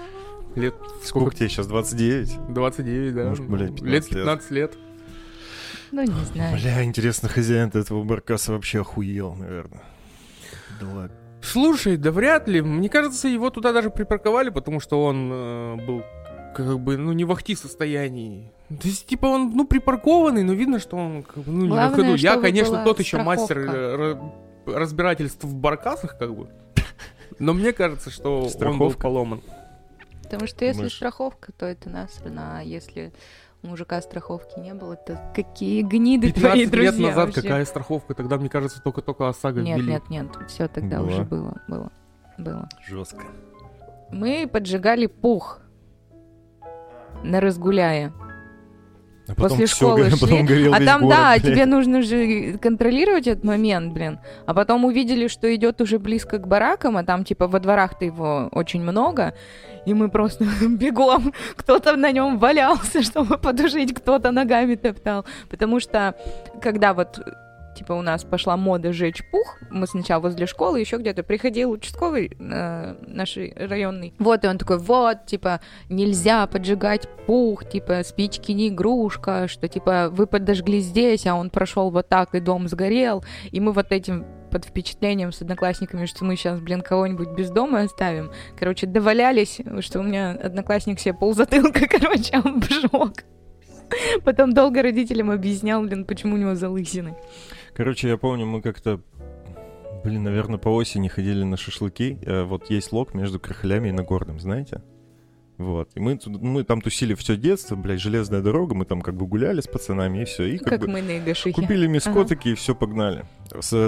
Лет 0.54 0.74
Сколько 1.02 1.06
сколько? 1.06 1.36
тебе 1.36 1.48
сейчас, 1.48 1.66
29? 1.66 2.52
29, 2.52 3.14
да. 3.14 3.24
Может, 3.30 3.46
блядь, 3.46 3.76
15 3.76 3.84
лет 3.84 4.10
лет. 4.10 4.24
15 4.24 4.50
лет. 4.50 4.78
Ну, 5.92 6.02
не 6.02 6.24
знаю. 6.24 6.56
Бля, 6.58 6.84
интересно, 6.84 7.28
хозяин 7.28 7.68
этого 7.68 8.02
баркаса 8.02 8.52
вообще 8.52 8.80
охуел, 8.80 9.34
наверное. 9.34 9.82
Да 10.80 10.86
ладно. 10.86 11.16
Слушай, 11.42 11.96
да 11.96 12.10
вряд 12.12 12.48
ли. 12.48 12.60
Мне 12.62 12.88
кажется, 12.88 13.28
его 13.28 13.50
туда 13.50 13.72
даже 13.72 13.90
припарковали, 13.90 14.50
потому 14.50 14.80
что 14.80 15.02
он 15.04 15.30
э, 15.32 15.76
был 15.86 16.02
как 16.54 16.78
бы, 16.80 16.96
ну, 16.96 17.12
не 17.12 17.24
в 17.24 17.32
ахти 17.32 17.54
состоянии. 17.54 18.52
То 18.68 18.88
есть, 18.88 19.06
типа, 19.06 19.26
он, 19.26 19.50
ну, 19.54 19.66
припаркованный, 19.66 20.42
но 20.44 20.52
видно, 20.52 20.78
что 20.78 20.96
он, 20.96 21.22
как 21.22 21.38
бы, 21.44 21.50
ну, 21.52 21.62
не 21.62 21.68
на 21.68 21.74
Главное, 21.74 21.96
ходу. 22.04 22.14
Я, 22.16 22.36
конечно, 22.40 22.84
тот 22.84 23.00
еще 23.00 23.22
мастер 23.22 23.62
страховка. 23.62 23.76
э, 23.78 23.96
ра- 24.66 24.74
разбирательств 24.78 25.44
в 25.44 25.54
баркасах, 25.56 26.18
как 26.18 26.34
бы. 26.34 26.48
Но 27.38 27.52
мне 27.54 27.72
кажется, 27.72 28.10
что 28.10 28.36
он 28.36 28.42
был 28.44 28.50
Страховка? 28.50 29.00
поломан. 29.02 29.42
Потому 30.22 30.46
что 30.46 30.64
если 30.64 30.78
Думаешь? 30.78 30.94
страховка, 30.96 31.52
то 31.52 31.66
это 31.66 31.90
насрано. 31.90 32.58
А 32.58 32.62
если 32.62 33.12
у 33.62 33.66
мужика 33.68 34.00
страховки 34.00 34.58
не 34.60 34.72
было, 34.74 34.96
то 34.96 35.20
какие 35.34 35.82
гниды 35.82 36.32
твои 36.32 36.66
15 36.66 36.70
друзья 36.70 36.90
лет 36.90 37.00
назад 37.00 37.26
вообще. 37.26 37.42
какая 37.42 37.64
страховка? 37.64 38.14
Тогда, 38.14 38.36
мне 38.38 38.48
кажется, 38.48 38.80
только-только 38.82 39.28
ОСАГО 39.28 39.60
Нет, 39.62 39.78
ввели. 39.78 39.92
нет, 39.92 40.08
нет, 40.08 40.28
все 40.48 40.68
тогда 40.68 40.98
Была. 41.00 41.08
уже 41.08 41.22
было, 41.24 41.60
было, 41.68 41.92
было. 42.38 42.68
Жестко. 42.86 43.24
Мы 44.10 44.48
поджигали 44.50 45.06
пух 45.06 45.60
на 47.22 47.40
разгуляе. 47.40 48.12
А 49.28 49.34
потом 49.34 49.50
После 49.50 49.66
школы 49.66 50.00
горе- 50.00 50.10
шли, 50.16 50.20
потом 50.20 50.46
горел 50.46 50.74
А 50.74 50.80
там, 50.80 51.02
город, 51.02 51.16
да, 51.16 51.30
блядь. 51.30 51.42
тебе 51.42 51.66
нужно 51.66 52.02
же 52.02 52.58
контролировать 52.58 53.28
этот 53.28 53.44
момент, 53.44 53.92
блин. 53.92 54.18
А 54.46 54.52
потом 54.54 54.84
увидели, 54.84 55.28
что 55.28 55.54
идет 55.54 55.80
уже 55.80 55.98
близко 56.00 56.38
к 56.38 56.46
баракам, 56.48 56.96
а 56.96 57.04
там, 57.04 57.24
типа, 57.24 57.46
во 57.46 57.60
дворах-то 57.60 58.04
его 58.04 58.48
очень 58.50 58.82
много. 58.82 59.34
И 59.86 59.94
мы 59.94 60.08
просто 60.10 60.44
бегом, 60.68 61.32
кто-то 61.56 61.96
на 61.96 62.10
нем 62.10 62.38
валялся, 62.38 63.02
чтобы 63.04 63.38
потушить, 63.38 63.94
кто-то 63.94 64.32
ногами 64.32 64.74
топтал. 64.74 65.24
Потому 65.48 65.78
что, 65.78 66.14
когда 66.60 66.92
вот 66.92 67.20
типа 67.74 67.92
у 67.92 68.02
нас 68.02 68.24
пошла 68.24 68.56
мода 68.56 68.92
жечь 68.92 69.22
пух, 69.30 69.58
мы 69.70 69.86
сначала 69.86 70.22
возле 70.22 70.46
школы, 70.46 70.80
еще 70.80 70.98
где-то 70.98 71.22
приходил 71.22 71.70
участковый 71.70 72.32
э, 72.38 72.94
наш 73.06 73.36
районный. 73.36 74.14
Вот, 74.18 74.44
и 74.44 74.48
он 74.48 74.58
такой, 74.58 74.78
вот, 74.78 75.26
типа, 75.26 75.60
нельзя 75.88 76.46
поджигать 76.46 77.08
пух, 77.26 77.68
типа, 77.68 78.02
спички 78.04 78.52
не 78.52 78.68
игрушка, 78.68 79.48
что, 79.48 79.68
типа, 79.68 80.08
вы 80.10 80.26
подожгли 80.26 80.80
здесь, 80.80 81.26
а 81.26 81.34
он 81.34 81.50
прошел 81.50 81.90
вот 81.90 82.08
так, 82.08 82.34
и 82.34 82.40
дом 82.40 82.68
сгорел. 82.68 83.24
И 83.50 83.60
мы 83.60 83.72
вот 83.72 83.92
этим 83.92 84.24
под 84.50 84.66
впечатлением 84.66 85.32
с 85.32 85.40
одноклассниками, 85.40 86.04
что 86.04 86.24
мы 86.24 86.36
сейчас, 86.36 86.60
блин, 86.60 86.82
кого-нибудь 86.82 87.30
без 87.30 87.50
дома 87.50 87.80
оставим. 87.80 88.30
Короче, 88.58 88.86
довалялись, 88.86 89.60
что 89.80 90.00
у 90.00 90.02
меня 90.02 90.32
одноклассник 90.32 91.00
себе 91.00 91.14
ползатылка, 91.14 91.86
короче, 91.90 92.36
обжег. 92.36 93.24
Потом 94.24 94.52
долго 94.52 94.82
родителям 94.82 95.30
объяснял, 95.30 95.82
блин, 95.82 96.04
почему 96.04 96.34
у 96.34 96.38
него 96.38 96.54
залысины. 96.54 97.16
Короче, 97.74 98.08
я 98.08 98.16
помню, 98.16 98.46
мы 98.46 98.60
как-то, 98.60 99.00
блин, 100.04 100.22
наверное, 100.24 100.58
по 100.58 100.68
осени 100.68 101.08
ходили 101.08 101.42
на 101.44 101.56
шашлыки. 101.56 102.18
Э, 102.22 102.42
Вот 102.44 102.70
есть 102.70 102.92
лог 102.92 103.14
между 103.14 103.40
Крахалями 103.40 103.88
и 103.88 103.92
Нагорным, 103.92 104.38
знаете? 104.40 104.82
Вот. 105.58 105.90
И 105.94 106.00
мы, 106.00 106.18
мы 106.26 106.64
там 106.64 106.80
тусили 106.80 107.14
все 107.14 107.36
детство, 107.36 107.76
блядь, 107.76 108.00
железная 108.00 108.40
дорога, 108.42 108.74
мы 108.74 108.84
там 108.84 109.00
как 109.00 109.14
бы 109.14 109.26
гуляли 109.26 109.60
с 109.60 109.66
пацанами 109.68 110.22
и 110.22 110.24
все. 110.24 110.44
И 110.44 110.58
как, 110.58 110.68
Как 110.68 110.80
бы 110.80 110.88
мы 110.88 111.02
на 111.02 111.18
Игашихе. 111.18 111.52
купили 111.52 111.86
миско 111.86 112.10
Ага. 112.10 112.24
такие, 112.24 112.54
все, 112.56 112.74
погнали. 112.74 113.24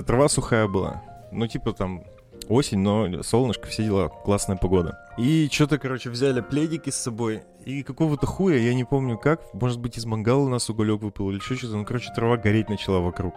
Трава 0.07 0.29
сухая 0.29 0.69
была. 0.69 1.03
Ну, 1.33 1.47
типа 1.47 1.73
там 1.73 2.05
осень, 2.49 2.79
но 2.79 3.23
солнышко, 3.23 3.67
все 3.69 3.85
дела, 3.85 4.09
классная 4.09 4.57
погода. 4.57 4.99
И 5.17 5.49
что-то, 5.51 5.79
короче, 5.79 6.11
взяли 6.11 6.41
пледики 6.41 6.91
с 6.91 6.97
собой, 6.97 7.43
и 7.65 7.83
какого-то 7.83 8.27
хуя, 8.27 8.59
я 8.59 8.75
не 8.75 8.85
помню 8.85 9.17
как, 9.17 9.55
может 9.55 9.81
быть, 9.81 9.97
из 9.97 10.05
мангала 10.05 10.41
у 10.41 10.49
нас 10.49 10.69
уголек 10.69 11.01
выпал 11.01 11.31
или 11.31 11.37
еще 11.37 11.57
что-то, 11.57 11.77
ну, 11.77 11.85
короче, 11.85 12.13
трава 12.15 12.37
гореть 12.37 12.69
начала 12.69 13.01
вокруг. 13.01 13.35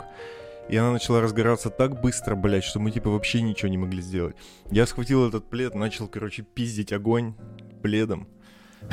И 0.70 0.76
она 0.76 0.92
начала 0.92 1.22
разгораться 1.22 1.70
так 1.70 2.02
быстро, 2.02 2.36
блядь, 2.36 2.66
что 2.66 2.80
мы, 2.80 2.92
типа, 2.92 3.10
вообще 3.10 3.42
ничего 3.42 3.70
не 3.70 3.78
могли 3.78 4.02
сделать. 4.02 4.36
Я 4.70 4.86
схватил 4.86 5.26
этот 5.28 5.50
плед, 5.50 5.76
начал, 5.76 6.08
короче, 6.08 6.42
пиздить 6.44 6.92
огонь 6.92 7.36
пледом. 7.82 8.28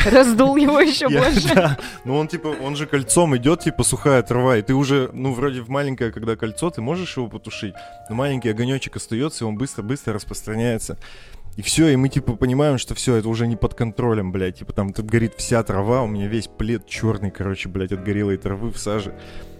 Раздул 0.04 0.56
его 0.56 0.80
еще 0.80 1.08
больше. 1.08 1.54
да. 1.54 1.78
Ну 2.04 2.16
он 2.16 2.28
типа, 2.28 2.48
он 2.48 2.76
же 2.76 2.86
кольцом 2.86 3.36
идет, 3.36 3.60
типа 3.60 3.82
сухая 3.84 4.22
трава, 4.22 4.56
и 4.56 4.62
ты 4.62 4.74
уже, 4.74 5.10
ну 5.12 5.32
вроде 5.32 5.60
в 5.60 5.68
маленькое, 5.68 6.12
когда 6.12 6.36
кольцо, 6.36 6.70
ты 6.70 6.80
можешь 6.80 7.16
его 7.16 7.28
потушить, 7.28 7.74
но 8.08 8.14
маленький 8.16 8.48
огонечек 8.50 8.96
остается, 8.96 9.44
и 9.44 9.48
он 9.48 9.56
быстро-быстро 9.56 10.14
распространяется. 10.14 10.98
И 11.56 11.62
все, 11.62 11.88
и 11.88 11.96
мы 11.96 12.08
типа 12.08 12.34
понимаем, 12.34 12.78
что 12.78 12.94
все, 12.94 13.14
это 13.14 13.28
уже 13.28 13.46
не 13.46 13.54
под 13.56 13.74
контролем, 13.74 14.32
блядь. 14.32 14.58
Типа 14.58 14.72
там 14.72 14.92
тут 14.92 15.06
горит 15.06 15.34
вся 15.36 15.62
трава, 15.62 16.02
у 16.02 16.08
меня 16.08 16.26
весь 16.26 16.48
плед 16.48 16.86
черный, 16.86 17.30
короче, 17.30 17.68
блядь, 17.68 17.92
от 17.92 18.02
горелой 18.02 18.36
травы 18.38 18.70
в 18.72 18.78
саже. 18.78 19.14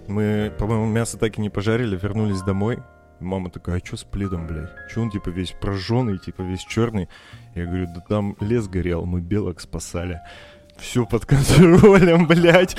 Мы, 0.07 0.51
по-моему, 0.59 0.85
мясо 0.87 1.17
так 1.17 1.37
и 1.37 1.41
не 1.41 1.49
пожарили, 1.49 1.95
вернулись 1.95 2.41
домой. 2.41 2.79
Мама 3.21 3.49
такая, 3.49 3.77
а 3.81 3.85
что 3.85 3.95
с 3.95 4.03
пледом, 4.03 4.45
блядь? 4.45 4.69
Че 4.93 4.99
он 4.99 5.09
типа 5.09 5.29
весь 5.29 5.51
прожженный, 5.51 6.17
типа 6.17 6.41
весь 6.41 6.65
черный? 6.65 7.07
Я 7.55 7.65
говорю, 7.65 7.87
да 7.87 8.01
там 8.07 8.35
лес 8.39 8.67
горел, 8.67 9.05
мы 9.05 9.21
белок 9.21 9.59
спасали. 9.61 10.21
Все 10.77 11.05
под 11.05 11.25
контролем, 11.25 12.27
блядь. 12.27 12.75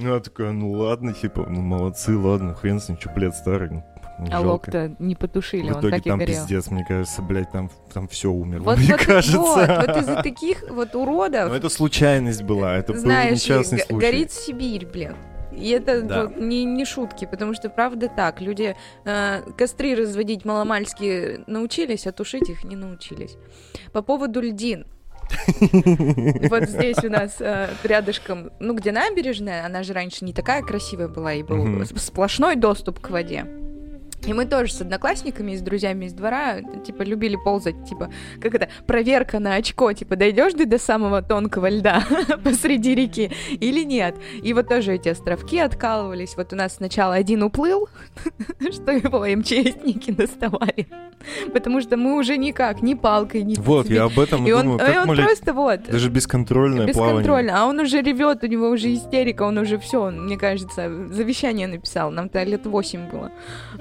Ну, 0.00 0.14
я 0.14 0.20
такая, 0.20 0.50
ну 0.50 0.72
ладно, 0.72 1.12
типа, 1.12 1.46
ну 1.48 1.62
молодцы, 1.62 2.16
ладно, 2.16 2.54
хрен 2.54 2.80
с 2.80 2.88
ним, 2.88 2.98
что 2.98 3.08
плед 3.10 3.36
старый. 3.36 3.70
ну, 3.70 3.84
А 4.18 4.30
жалко. 4.32 4.46
лог-то 4.48 4.96
не 4.98 5.14
потушили, 5.14 5.70
В 5.70 5.74
он 5.76 5.80
итоге 5.80 5.90
так 5.98 6.06
и 6.06 6.08
там 6.10 6.18
горел. 6.18 6.34
пиздец, 6.34 6.70
мне 6.72 6.84
кажется, 6.84 7.22
блядь, 7.22 7.52
там, 7.52 7.70
там 7.94 8.08
все 8.08 8.32
умерло, 8.32 8.64
Вот, 8.64 8.78
мне 8.78 8.88
вот, 8.96 9.00
кажется. 9.00 9.38
вот, 9.38 9.68
вот 9.68 9.96
из-за 9.96 10.22
таких 10.24 10.64
вот 10.70 10.96
уродов, 10.96 11.50
Но 11.50 11.54
это 11.54 11.68
случайность 11.68 12.42
была, 12.42 12.74
это 12.76 12.94
был 12.94 13.00
знаешь, 13.00 13.34
несчастный 13.34 13.78
г- 13.78 13.84
случай. 13.84 14.06
горит 14.10 14.32
Сибирь, 14.32 14.86
блин. 14.86 15.14
И 15.56 15.70
это 15.70 16.02
Да. 16.02 16.24
вот 16.24 16.36
не, 16.36 16.64
не 16.64 16.84
шутки, 16.84 17.26
потому 17.30 17.54
что 17.54 17.70
правда 17.70 18.08
так. 18.08 18.40
Люди 18.40 18.76
э, 19.04 19.42
костры 19.56 19.94
разводить 19.94 20.44
маломальски 20.44 21.40
научились, 21.46 22.06
а 22.06 22.12
тушить 22.12 22.48
их 22.48 22.64
не 22.64 22.76
научились. 22.76 23.36
По 23.92 24.02
поводу 24.02 24.40
льдин. 24.40 24.86
Вот 26.50 26.68
здесь 26.68 27.02
у 27.02 27.10
нас 27.10 27.40
э, 27.40 27.68
рядышком, 27.82 28.50
ну 28.60 28.74
где 28.74 28.92
набережная, 28.92 29.66
она 29.66 29.82
же 29.82 29.92
раньше 29.92 30.24
не 30.24 30.32
такая 30.32 30.62
красивая 30.62 31.08
была, 31.08 31.32
и 31.32 31.42
был 31.42 31.84
сплошной 31.96 32.54
доступ 32.56 33.00
к 33.00 33.10
воде. 33.10 33.44
И 34.26 34.32
мы 34.32 34.44
тоже 34.44 34.72
с 34.72 34.80
одноклассниками 34.80 35.52
и 35.52 35.56
с 35.56 35.60
друзьями 35.60 36.06
из 36.06 36.12
двора, 36.12 36.60
типа, 36.84 37.02
любили 37.02 37.36
ползать, 37.36 37.88
типа, 37.88 38.10
как 38.40 38.54
это, 38.54 38.68
проверка 38.86 39.38
на 39.38 39.54
очко, 39.54 39.92
типа, 39.92 40.16
дойдешь 40.16 40.54
ты 40.54 40.66
до 40.66 40.78
самого 40.78 41.22
тонкого 41.22 41.68
льда 41.68 42.02
посреди 42.44 42.94
реки 42.94 43.30
или 43.60 43.84
нет. 43.84 44.16
И 44.42 44.52
вот 44.52 44.68
тоже 44.68 44.94
эти 44.94 45.08
островки 45.08 45.58
откалывались. 45.58 46.36
Вот 46.36 46.52
у 46.52 46.56
нас 46.56 46.76
сначала 46.76 47.14
один 47.14 47.44
уплыл, 47.44 47.88
что 48.72 48.90
его 48.90 49.24
МЧСники 49.26 50.10
доставали. 50.10 50.88
Потому 51.52 51.80
что 51.80 51.96
мы 51.96 52.18
уже 52.18 52.36
никак, 52.36 52.82
ни 52.82 52.94
палкой, 52.94 53.42
ни... 53.42 53.54
Вот, 53.56 53.88
я 53.88 54.04
об 54.04 54.18
этом 54.18 54.46
и 54.46 54.50
думаю, 54.50 54.76
и 54.76 54.78
как 54.78 55.08
он 55.08 55.16
просто 55.16 55.52
вот... 55.52 55.82
даже 55.84 56.08
бесконтрольное 56.10 56.88
плавание. 56.92 57.18
Бесконтрольно, 57.18 57.62
а 57.62 57.66
он 57.66 57.80
уже 57.80 58.02
ревет, 58.02 58.42
у 58.42 58.46
него 58.46 58.68
уже 58.68 58.92
истерика, 58.92 59.42
он 59.42 59.58
уже 59.58 59.78
все, 59.78 60.10
мне 60.10 60.36
кажется, 60.36 61.06
завещание 61.10 61.66
написал, 61.66 62.10
нам-то 62.10 62.42
лет 62.42 62.66
8 62.66 63.10
было. 63.10 63.32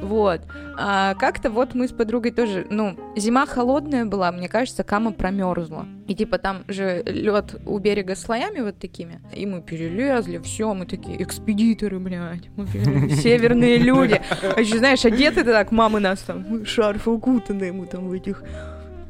Вот. 0.02 0.35
А 0.78 1.14
как-то 1.16 1.50
вот 1.50 1.74
мы 1.74 1.88
с 1.88 1.92
подругой 1.92 2.32
тоже, 2.32 2.66
ну, 2.70 2.98
зима 3.16 3.46
холодная 3.46 4.06
была, 4.06 4.32
мне 4.32 4.50
кажется, 4.50 4.84
Кама 4.84 5.12
промерзла. 5.12 5.86
И 6.08 6.16
типа 6.16 6.38
там 6.38 6.64
же 6.68 7.04
лед 7.06 7.56
у 7.66 7.80
берега 7.80 8.16
слоями 8.16 8.62
вот 8.62 8.78
такими. 8.78 9.20
И 9.34 9.46
мы 9.46 9.62
перелезли, 9.62 10.38
все, 10.40 10.74
мы 10.74 10.86
такие 10.86 11.22
экспедиторы, 11.22 12.00
блядь. 12.00 12.50
Мы 12.56 12.68
северные 13.10 13.78
люди. 13.78 14.22
А 14.56 14.60
еще, 14.60 14.78
знаешь, 14.78 15.06
одеты 15.06 15.44
так, 15.44 15.72
мамы 15.72 16.00
нас 16.00 16.20
там, 16.20 16.66
шарфы 16.66 17.10
укутанные, 17.10 17.72
мы 17.72 17.86
там 17.88 18.08
в 18.08 18.14
этих 18.14 18.44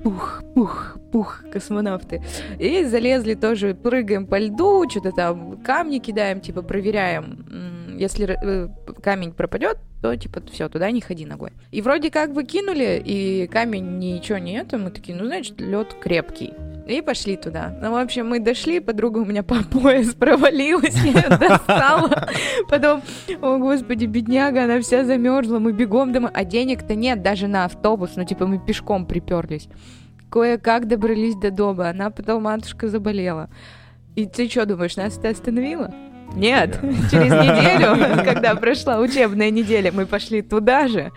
пух, 0.06 0.44
пух, 0.54 0.98
пух, 1.12 1.44
космонавты. 1.52 2.22
И 2.60 2.84
залезли 2.84 3.34
тоже, 3.34 3.74
прыгаем 3.74 4.28
по 4.28 4.38
льду, 4.38 4.88
что-то 4.88 5.12
там 5.12 5.58
камни 5.64 5.98
кидаем, 5.98 6.42
типа 6.42 6.62
проверяем. 6.62 7.98
Если 7.98 8.28
э, 8.28 8.70
камень 9.02 9.32
пропадет, 9.32 9.80
то 10.04 10.16
типа 10.16 10.42
все, 10.52 10.70
туда 10.70 10.92
не 10.92 11.02
ходи 11.02 11.26
ногой. 11.26 11.54
И 11.72 11.82
вроде 11.82 12.12
как 12.12 12.34
бы 12.34 12.44
кинули, 12.44 13.02
и 13.04 13.48
камень 13.48 13.98
ничего 13.98 14.38
не 14.38 14.54
это, 14.54 14.78
мы 14.78 14.92
такие, 14.92 15.18
ну 15.18 15.26
значит 15.26 15.60
лед 15.60 15.96
крепкий. 16.00 16.54
И 16.88 17.02
пошли 17.02 17.36
туда. 17.36 17.76
Ну, 17.82 17.92
в 17.92 17.96
общем, 17.96 18.28
мы 18.28 18.40
дошли, 18.40 18.80
подруга 18.80 19.20
у 19.20 19.26
меня 19.26 19.42
по 19.42 19.64
пояс 19.64 20.14
провалилась, 20.14 20.96
я 21.04 21.36
достала. 21.36 22.30
Потом, 22.70 23.02
о 23.42 23.58
господи, 23.58 24.06
бедняга, 24.06 24.66
она 24.66 24.80
вся 24.82 25.04
замерзла, 25.04 25.58
мы 25.58 25.72
бегом 25.72 26.14
домой. 26.14 26.30
А 26.34 26.44
денег-то 26.44 26.94
нет 26.94 27.24
даже 27.24 27.48
на 27.48 27.66
автобус, 27.66 28.12
ну 28.16 28.24
типа 28.24 28.46
мы 28.46 28.60
пешком 28.60 29.08
приперлись. 29.08 29.68
Кое-как 30.30 30.88
добрались 30.88 31.36
до 31.36 31.50
дома, 31.50 31.90
она 31.90 32.12
потом 32.12 32.44
матушка 32.44 32.88
заболела. 32.88 33.50
И 34.16 34.28
ты 34.28 34.48
что 34.48 34.66
думаешь, 34.66 34.96
нас 34.96 35.18
это 35.18 35.30
остановило? 35.30 35.92
Нет, 36.36 36.80
через 37.10 37.32
неделю, 37.32 38.24
когда 38.24 38.56
прошла 38.56 39.00
учебная 39.00 39.50
неделя, 39.50 39.92
мы 39.92 40.06
пошли 40.06 40.42
туда 40.42 40.88
же. 40.88 41.12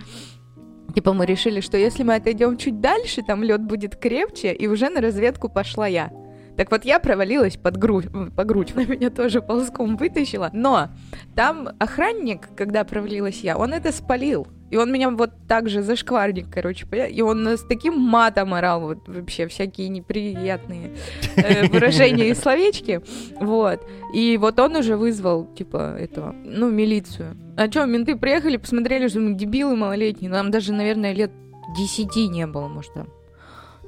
Типа 0.95 1.13
мы 1.13 1.27
решили, 1.27 1.61
что 1.61 1.77
если 1.77 2.03
мы 2.03 2.15
отойдем 2.15 2.57
чуть 2.57 2.81
дальше, 2.81 3.23
там 3.23 3.43
лед 3.43 3.63
будет 3.63 3.97
крепче, 3.97 4.53
и 4.53 4.67
уже 4.67 4.89
на 4.89 5.01
разведку 5.01 5.49
пошла 5.49 5.87
я. 5.87 6.11
Так 6.59 6.73
вот, 6.73 6.85
я 6.85 6.99
провалилась 6.99 7.57
под 7.57 7.77
грудь, 7.77 8.07
по 8.37 8.43
грудь, 8.43 8.73
она 8.77 8.85
меня 8.85 9.11
тоже 9.11 9.41
ползком 9.41 9.97
вытащила. 9.97 10.51
Но 10.53 10.89
там 11.37 11.69
охранник, 11.79 12.49
когда 12.57 12.83
провалилась 12.83 13.41
я, 13.43 13.57
он 13.57 13.73
это 13.73 13.93
спалил. 13.93 14.49
И 14.71 14.77
он 14.77 14.93
меня 14.93 15.09
вот 15.09 15.31
так 15.47 15.69
же 15.69 15.83
зашкварник, 15.83 16.47
короче, 16.53 16.85
и 17.09 17.23
он 17.23 17.47
с 17.47 17.63
таким 17.63 17.99
матом 17.99 18.53
орал, 18.53 18.81
вот 18.83 19.09
вообще 19.09 19.47
всякие 19.47 19.89
неприятные 19.89 20.91
э, 21.37 21.69
выражения 21.73 22.29
и 22.29 22.35
словечки, 22.35 23.01
вот. 23.41 23.81
И 24.13 24.37
вот 24.37 24.59
он 24.59 24.77
уже 24.77 24.97
вызвал, 24.97 25.47
типа, 25.55 25.97
этого, 25.99 26.35
ну, 26.45 26.71
милицию. 26.71 27.35
А 27.57 27.71
что, 27.71 27.87
менты 27.87 28.15
приехали, 28.17 28.59
посмотрели, 28.59 29.09
что 29.09 29.21
мы 29.21 29.33
дебилы 29.35 29.75
малолетние, 29.75 30.31
нам 30.31 30.51
даже, 30.51 30.75
наверное, 30.75 31.15
лет 31.15 31.31
десяти 31.79 32.29
не 32.29 32.47
было, 32.47 32.69
может, 32.69 32.93
там, 32.93 33.09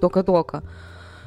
только-только. 0.01 0.63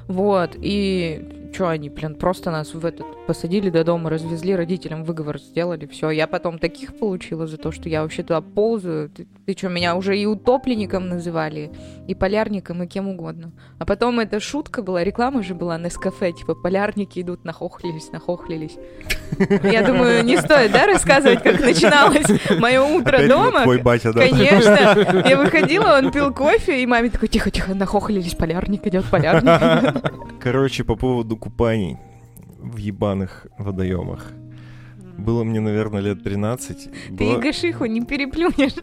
Вот, 0.08 0.56
и 0.62 1.43
что 1.54 1.70
они, 1.70 1.90
блин, 1.90 2.16
просто 2.16 2.52
нас 2.52 2.74
в 2.74 2.86
этот 2.86 3.06
посадили 3.28 3.70
до 3.70 3.84
дома, 3.84 4.10
развезли, 4.10 4.56
родителям 4.56 5.04
выговор 5.04 5.40
сделали, 5.40 5.86
все. 5.86 6.10
Я 6.10 6.28
потом 6.28 6.60
таких 6.60 6.98
получила 6.98 7.48
за 7.48 7.58
то, 7.58 7.72
что 7.72 7.90
я 7.90 8.02
вообще 8.02 8.24
туда 8.24 8.42
ползаю. 8.42 9.10
Ты, 9.10 9.28
ты 9.46 9.54
что, 9.58 9.70
меня 9.70 9.96
уже 9.96 10.18
и 10.18 10.26
утопленником 10.26 11.08
называли, 11.08 11.72
и 12.08 12.16
полярником, 12.16 12.84
и 12.84 12.88
кем 12.88 13.08
угодно. 13.08 13.52
А 13.80 13.86
потом 13.86 14.20
эта 14.20 14.40
шутка 14.40 14.82
была, 14.82 15.04
реклама 15.04 15.44
же 15.44 15.54
была 15.54 15.78
на 15.78 15.90
кафе, 15.90 16.32
типа 16.32 16.56
полярники 16.56 17.20
идут, 17.20 17.46
нахохлились, 17.46 18.12
нахохлились. 18.12 18.78
Я 19.64 19.84
думаю, 19.84 20.24
не 20.24 20.38
стоит, 20.38 20.72
да, 20.72 20.86
рассказывать, 20.86 21.42
как 21.44 21.60
начиналось 21.60 22.28
мое 22.60 22.82
утро 22.82 23.18
Опять 23.18 23.30
дома. 23.30 23.64
твой 23.64 23.82
батя, 23.82 24.12
да? 24.14 24.28
Конечно. 24.28 25.24
Я 25.28 25.38
выходила, 25.38 25.98
он 25.98 26.12
пил 26.12 26.34
кофе, 26.34 26.82
и 26.82 26.86
маме 26.86 27.10
такой, 27.10 27.30
тихо-тихо, 27.30 27.74
нахохлились, 27.74 28.36
полярник 28.36 28.86
идет, 28.88 29.06
полярник. 29.06 30.23
Короче, 30.44 30.84
по 30.84 30.98
поводу 30.98 31.38
купаний 31.38 31.96
в 32.60 32.76
ебаных 32.76 33.48
водоемах. 33.58 34.34
Было 35.18 35.46
мне, 35.46 35.62
наверное, 35.62 36.02
лет 36.02 36.22
13. 36.22 36.90
Ты 37.08 37.14
Была- 37.14 37.40
Игашиху 37.40 37.86
не 37.86 38.02
переплюнешь. 38.02 38.76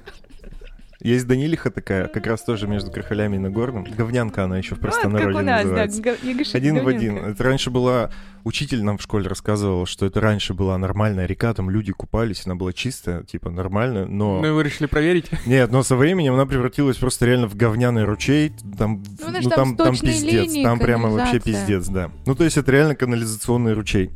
Есть 1.00 1.26
Данилиха 1.26 1.71
такая, 1.71 2.09
как 2.09 2.26
раз 2.26 2.42
тоже 2.45 2.66
между 2.69 2.90
Крахалями 2.90 3.37
и 3.37 3.38
Нагорным. 3.38 3.85
Говнянка 3.85 4.45
она 4.45 4.59
еще 4.59 4.75
в 4.75 4.78
Вот 4.78 4.80
как 4.80 4.90
простонародье 4.92 5.40
у 5.40 5.45
нас, 5.45 5.62
да, 5.62 5.62
называется. 5.64 6.02
га- 6.02 6.14
Игаших 6.23 6.54
Один 6.54 6.83
в 6.85 6.88
один. 6.88 7.14
говнянка. 7.14 7.30
Это 7.33 7.45
раньше 7.45 7.71
была... 7.71 8.11
Учитель 8.42 8.83
нам 8.83 8.97
в 8.97 9.02
школе 9.02 9.28
рассказывал, 9.28 9.85
что 9.85 10.07
это 10.07 10.19
раньше 10.19 10.54
была 10.54 10.78
нормальная 10.78 11.26
река, 11.26 11.52
там 11.52 11.69
люди 11.69 11.92
купались, 11.92 12.47
она 12.47 12.54
была 12.54 12.73
чистая, 12.73 13.23
типа 13.23 13.50
нормальная, 13.50 14.07
но... 14.07 14.40
Ну 14.40 14.47
и 14.47 14.50
вы 14.50 14.62
решили 14.62 14.87
проверить? 14.87 15.26
Нет, 15.45 15.71
но 15.71 15.83
со 15.83 15.95
временем 15.95 16.33
она 16.33 16.47
превратилась 16.47 16.97
просто 16.97 17.26
реально 17.26 17.49
в 17.49 17.54
говняный 17.54 18.04
ручей. 18.04 18.50
Там, 18.78 19.02
Ну, 19.21 19.40
ну, 19.42 19.50
там 19.50 19.76
там, 19.76 19.76
там 19.76 19.95
пиздец. 19.99 20.23
линии, 20.47 20.64
там 20.64 20.78
прямо 20.78 21.11
вообще 21.11 21.38
пиздец, 21.38 21.87
да. 21.88 22.11
Ну, 22.25 22.35
то 22.35 22.45
есть 22.45 22.57
это 22.57 22.73
реально 22.73 22.95
канализационный 22.95 23.75
ручей. 23.75 24.11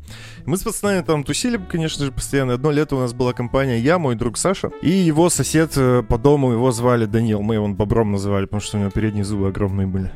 Мы 0.47 0.59
с 0.59 0.63
пацанами 0.63 1.03
там 1.03 1.25
тусили, 1.25 1.57
конечно 1.57 2.05
же, 2.05 2.13
постоянно. 2.13 2.53
Одно 2.53 2.71
лето 2.71 2.97
у 2.97 3.01
нас 3.01 3.15
была 3.15 3.33
компания 3.33 3.79
я, 3.79 3.99
мой 3.99 4.15
друг 4.15 4.37
Саша, 4.37 4.71
и 4.83 4.91
его 4.91 5.31
сосед 5.31 5.73
э, 5.77 6.03
по 6.03 6.19
дому, 6.19 6.53
его 6.53 6.71
звали 6.71 7.07
Данил. 7.07 7.41
Мы 7.41 7.55
его 7.55 7.67
бобром 7.69 8.13
называли, 8.13 8.45
потому 8.45 8.61
что 8.61 8.77
у 8.77 8.81
него 8.81 8.91
передние 8.91 9.25
зубы 9.25 9.49
огромные 9.49 9.87
были. 9.87 10.13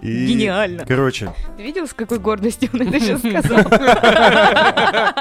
И... 0.00 0.26
Гениально. 0.26 0.84
Короче, 0.86 1.32
Ты 1.56 1.62
видел, 1.62 1.86
с 1.86 1.92
какой 1.92 2.18
гордостью 2.18 2.70
он 2.72 2.82
это 2.82 3.00
сейчас 3.00 3.20
сказал? 3.20 3.64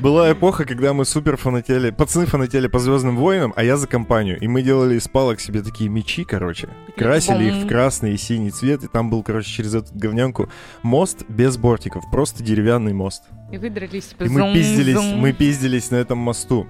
была 0.00 0.32
эпоха, 0.32 0.64
когда 0.64 0.92
мы 0.92 1.04
супер 1.04 1.36
фанатели, 1.36 1.90
пацаны 1.90 2.26
фанатели 2.26 2.66
по 2.66 2.78
Звездным 2.78 3.16
войнам, 3.16 3.52
а 3.56 3.64
я 3.64 3.76
за 3.76 3.86
компанию. 3.86 4.38
И 4.40 4.48
мы 4.48 4.62
делали 4.62 4.96
из 4.96 5.08
палок 5.08 5.40
себе 5.40 5.62
такие 5.62 5.88
мечи, 5.88 6.24
короче. 6.24 6.68
Красили 6.96 7.44
их 7.44 7.64
в 7.64 7.68
красный 7.68 8.14
и 8.14 8.16
синий 8.16 8.50
цвет, 8.50 8.84
и 8.84 8.88
там 8.88 9.10
был, 9.10 9.22
короче, 9.22 9.50
через 9.50 9.74
эту 9.74 9.88
говнянку 9.94 10.48
мост 10.82 11.24
без 11.28 11.56
бортиков, 11.56 12.04
просто 12.10 12.42
деревянный 12.42 12.92
мост. 12.92 13.24
И 13.50 13.58
выдрались. 13.58 14.14
И 14.18 14.28
мы 14.28 14.52
пиздились, 14.52 15.14
мы 15.14 15.32
пиздились 15.32 15.90
на 15.90 15.96
этом 15.96 16.18
мосту. 16.18 16.66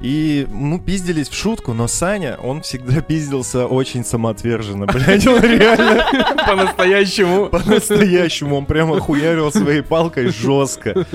И 0.00 0.46
мы 0.50 0.78
пиздились 0.78 1.28
в 1.28 1.34
шутку, 1.34 1.74
но 1.74 1.86
Саня, 1.86 2.38
он 2.42 2.62
всегда 2.62 3.00
пиздился 3.02 3.66
очень 3.66 4.04
самоотверженно, 4.04 4.86
блядь, 4.86 5.26
он 5.26 5.42
реально 5.42 6.06
По-настоящему. 6.46 7.46
по-настоящему, 7.46 8.56
он 8.56 8.64
прямо 8.64 8.98
хуярил 8.98 9.52
своей 9.52 9.82
палкой 9.82 10.28
жестко. 10.28 11.06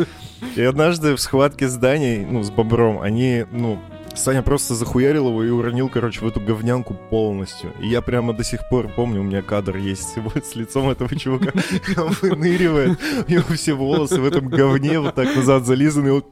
И 0.56 0.62
однажды 0.62 1.16
в 1.16 1.20
схватке 1.20 1.68
с 1.68 1.76
Даней, 1.76 2.26
ну, 2.26 2.44
с 2.44 2.52
Бобром, 2.52 3.02
они, 3.02 3.46
ну, 3.52 3.80
Саня 4.16 4.42
просто 4.42 4.74
захуярил 4.76 5.28
его 5.28 5.44
и 5.44 5.50
уронил, 5.50 5.90
короче, 5.90 6.22
в 6.22 6.28
эту 6.28 6.40
говнянку 6.40 6.96
полностью. 7.10 7.74
И 7.82 7.88
я 7.88 8.02
прямо 8.02 8.34
до 8.34 8.44
сих 8.44 8.68
пор 8.70 8.88
помню, 8.88 9.20
у 9.20 9.24
меня 9.24 9.42
кадр 9.42 9.78
есть 9.78 10.16
его- 10.16 10.32
с 10.44 10.56
лицом 10.56 10.90
этого 10.90 11.14
чувака. 11.16 11.52
Он 11.98 12.14
выныривает, 12.22 13.00
у 13.28 13.32
него 13.32 13.44
все 13.54 13.74
волосы 13.74 14.20
в 14.22 14.26
этом 14.26 14.48
говне 14.48 15.00
вот 15.00 15.16
так 15.16 15.36
назад 15.36 15.66
зализаны. 15.66 16.14
вот 16.14 16.26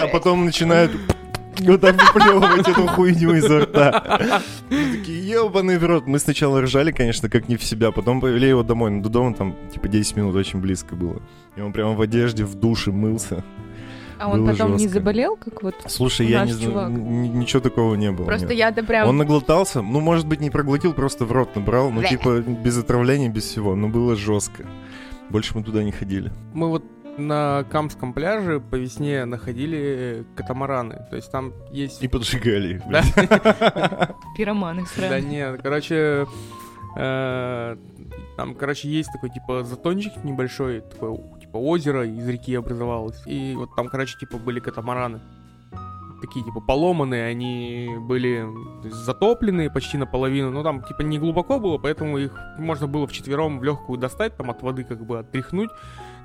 а 0.00 0.08
потом 0.12 0.44
начинает 0.44 0.90
вот 1.60 1.80
так 1.80 1.96
выплевывать 2.14 2.68
эту 2.68 2.86
хуйню 2.86 3.34
изо 3.34 3.60
рта. 3.60 4.42
Мы 4.70 4.96
такие, 4.98 5.28
ебаный 5.28 5.78
в 5.78 5.84
рот. 5.84 6.06
Мы 6.06 6.18
сначала 6.18 6.62
ржали, 6.62 6.92
конечно, 6.92 7.28
как 7.28 7.48
не 7.48 7.56
в 7.56 7.64
себя, 7.64 7.90
потом 7.90 8.20
повели 8.20 8.48
его 8.48 8.62
домой. 8.62 8.90
Но 8.90 9.02
до 9.02 9.08
дома 9.08 9.34
там, 9.34 9.56
типа, 9.72 9.88
10 9.88 10.16
минут 10.16 10.36
очень 10.36 10.60
близко 10.60 10.94
было. 10.94 11.20
И 11.56 11.60
он 11.60 11.72
прямо 11.72 11.94
в 11.94 12.00
одежде, 12.00 12.44
в 12.44 12.54
душе 12.54 12.92
мылся. 12.92 13.44
А 14.18 14.28
он 14.28 14.44
было 14.44 14.52
потом 14.52 14.72
не 14.72 14.78
жестко. 14.84 14.94
заболел, 14.98 15.36
как 15.36 15.62
вот? 15.62 15.74
Слушай, 15.86 16.26
я 16.26 16.44
не 16.44 16.52
знаю, 16.52 16.70
чувак. 16.70 16.88
н- 16.90 17.38
ничего 17.38 17.60
такого 17.60 17.94
не 17.94 18.10
было. 18.10 18.24
Просто 18.26 18.48
нет. 18.48 18.56
я-то 18.58 18.82
прям... 18.82 19.08
Он 19.08 19.16
наглотался, 19.16 19.80
ну, 19.82 20.00
может 20.00 20.26
быть, 20.26 20.40
не 20.40 20.50
проглотил, 20.50 20.92
просто 20.92 21.24
в 21.24 21.32
рот 21.32 21.54
набрал, 21.56 21.90
ну, 21.90 22.02
типа, 22.02 22.40
без 22.40 22.76
отравления, 22.78 23.28
без 23.28 23.44
всего, 23.44 23.74
но 23.74 23.88
было 23.88 24.16
жестко. 24.16 24.66
Больше 25.30 25.56
мы 25.56 25.62
туда 25.62 25.82
не 25.82 25.92
ходили. 25.92 26.32
Мы 26.54 26.68
вот 26.68 26.84
на 27.18 27.64
Камском 27.70 28.12
пляже 28.12 28.60
по 28.60 28.76
весне 28.76 29.24
находили 29.24 30.24
катамараны. 30.36 31.04
То 31.10 31.16
есть 31.16 31.30
там 31.32 31.52
есть... 31.72 32.02
И 32.02 32.08
поджигали 32.08 32.74
их. 32.76 32.82
Да. 32.88 34.14
Пироманы 34.36 34.82
Да 34.82 34.86
сразу. 35.08 35.26
нет, 35.26 35.60
короче, 35.62 36.26
э, 36.96 37.76
там, 38.36 38.54
короче, 38.54 38.88
есть 38.88 39.10
такой, 39.12 39.30
типа, 39.30 39.64
затончик 39.64 40.12
небольшой, 40.24 40.80
типа, 40.80 41.18
озеро 41.58 42.06
из 42.06 42.28
реки 42.28 42.54
образовалось. 42.54 43.22
И 43.26 43.54
вот 43.56 43.74
там, 43.76 43.88
короче, 43.88 44.18
типа, 44.18 44.38
были 44.38 44.60
катамараны. 44.60 45.20
Такие, 46.20 46.44
типа, 46.44 46.60
поломанные, 46.60 47.26
они 47.26 47.90
были 48.00 48.44
затопленные 48.84 49.70
почти 49.70 49.98
наполовину, 49.98 50.50
но 50.50 50.62
там, 50.62 50.82
типа, 50.82 51.02
не 51.02 51.18
глубоко 51.18 51.60
было, 51.60 51.78
поэтому 51.78 52.18
их 52.18 52.32
можно 52.58 52.88
было 52.88 53.06
вчетвером 53.06 53.60
в 53.60 53.64
легкую 53.64 53.98
достать, 53.98 54.36
там, 54.36 54.50
от 54.50 54.62
воды, 54.62 54.82
как 54.82 55.04
бы, 55.06 55.20
отряхнуть, 55.20 55.70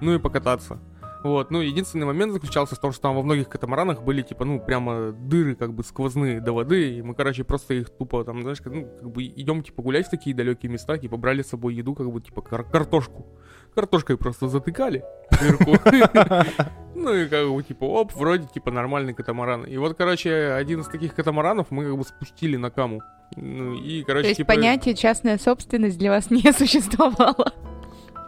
ну 0.02 0.15
и 0.15 0.19
покататься. 0.19 0.80
Вот, 1.23 1.51
ну, 1.51 1.62
единственный 1.62 2.05
момент 2.05 2.33
заключался 2.33 2.75
в 2.75 2.79
том, 2.79 2.91
что 2.91 3.01
там 3.03 3.15
во 3.15 3.23
многих 3.23 3.47
катамаранах 3.47 4.03
были, 4.03 4.21
типа, 4.21 4.43
ну, 4.43 4.59
прямо 4.59 5.12
дыры, 5.12 5.55
как 5.55 5.73
бы, 5.73 5.83
сквозные 5.83 6.41
до 6.41 6.51
воды, 6.51 6.97
и 6.97 7.01
мы, 7.01 7.15
короче, 7.15 7.43
просто 7.43 7.75
их 7.75 7.89
тупо, 7.89 8.23
там, 8.25 8.41
знаешь, 8.41 8.59
ну, 8.65 8.86
как 8.99 9.12
бы, 9.12 9.23
идем, 9.23 9.63
типа, 9.63 9.81
гулять 9.81 10.07
в 10.07 10.09
такие 10.09 10.36
далекие 10.36 10.71
места, 10.71 10.97
типа, 10.97 11.15
брали 11.15 11.41
с 11.41 11.47
собой 11.47 11.75
еду, 11.75 11.95
как 11.95 12.12
бы, 12.12 12.21
типа, 12.21 12.41
кар- 12.41 12.69
картошку. 12.69 13.25
Картошкой 13.73 14.17
просто 14.17 14.47
затыкали 14.47 15.03
дырку. 15.41 15.77
Ну 16.95 17.13
и 17.13 17.27
как 17.27 17.49
бы, 17.49 17.62
типа, 17.63 17.86
оп, 17.86 18.13
вроде, 18.13 18.47
типа, 18.47 18.71
нормальный 18.71 19.13
катамаран. 19.13 19.63
И 19.63 19.77
вот, 19.77 19.97
короче, 19.97 20.53
один 20.53 20.81
из 20.81 20.88
таких 20.88 21.15
катамаранов 21.15 21.71
мы, 21.71 21.86
как 21.86 21.97
бы, 21.97 22.03
спустили 22.03 22.55
на 22.55 22.69
каму. 22.69 23.01
Ну, 23.36 23.73
и, 23.73 24.03
короче, 24.03 24.23
То 24.23 24.27
есть 24.29 24.38
типа... 24.38 24.53
понятие 24.53 24.95
частная 24.95 25.38
собственность 25.38 25.97
для 25.97 26.12
вас 26.12 26.29
не 26.29 26.51
существовало. 26.57 27.51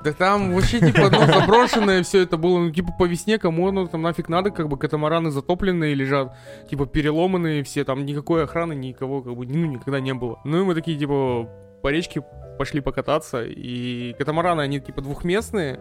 Да 0.06 0.13
там 0.13 0.54
вообще, 0.54 0.80
типа, 0.80 1.10
ну, 1.10 1.26
заброшенное 1.26 2.04
все 2.04 2.22
это 2.22 2.38
было, 2.38 2.60
ну, 2.60 2.70
типа, 2.70 2.94
по 2.94 3.06
весне, 3.06 3.39
кому 3.39 3.68
оно 3.68 3.88
там 3.88 4.04
нафиг 4.04 4.30
надо, 4.30 4.52
как 4.52 4.68
бы, 4.70 4.78
катамараны 4.78 5.32
затопленные 5.32 5.96
лежат, 5.96 6.38
типа, 6.70 6.86
переломанные 6.86 7.63
все, 7.63 7.84
там 7.84 8.06
никакой 8.06 8.44
охраны, 8.44 8.74
никого, 8.74 9.24
как 9.24 9.36
бы, 9.36 9.48
ну, 9.48 9.65
никогда 9.65 10.00
не 10.00 10.13
было. 10.13 10.39
Ну, 10.46 10.62
и 10.62 10.63
мы 10.63 10.76
такие, 10.76 10.96
типа, 10.96 11.50
по 11.82 11.88
речке 11.88 12.24
пошли 12.60 12.82
покататься, 12.82 13.44
и 13.44 14.13
катамараны, 14.13 14.62
они, 14.62 14.80
типа, 14.80 15.02
двухместные, 15.02 15.80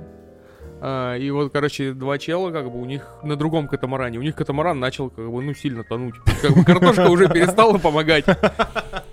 а, 0.86 1.16
и 1.16 1.30
вот, 1.30 1.50
короче, 1.50 1.94
два 1.94 2.18
чела, 2.18 2.50
как 2.50 2.70
бы, 2.70 2.78
у 2.78 2.84
них 2.84 3.08
на 3.22 3.36
другом 3.36 3.68
катамаране, 3.68 4.18
у 4.18 4.22
них 4.22 4.34
катамаран 4.34 4.78
начал, 4.78 5.08
как 5.08 5.30
бы, 5.30 5.42
ну, 5.42 5.54
сильно 5.54 5.82
тонуть. 5.82 6.14
Как 6.42 6.52
бы, 6.54 6.62
картошка 6.62 7.08
уже 7.08 7.26
перестала 7.30 7.78
помогать. 7.78 8.26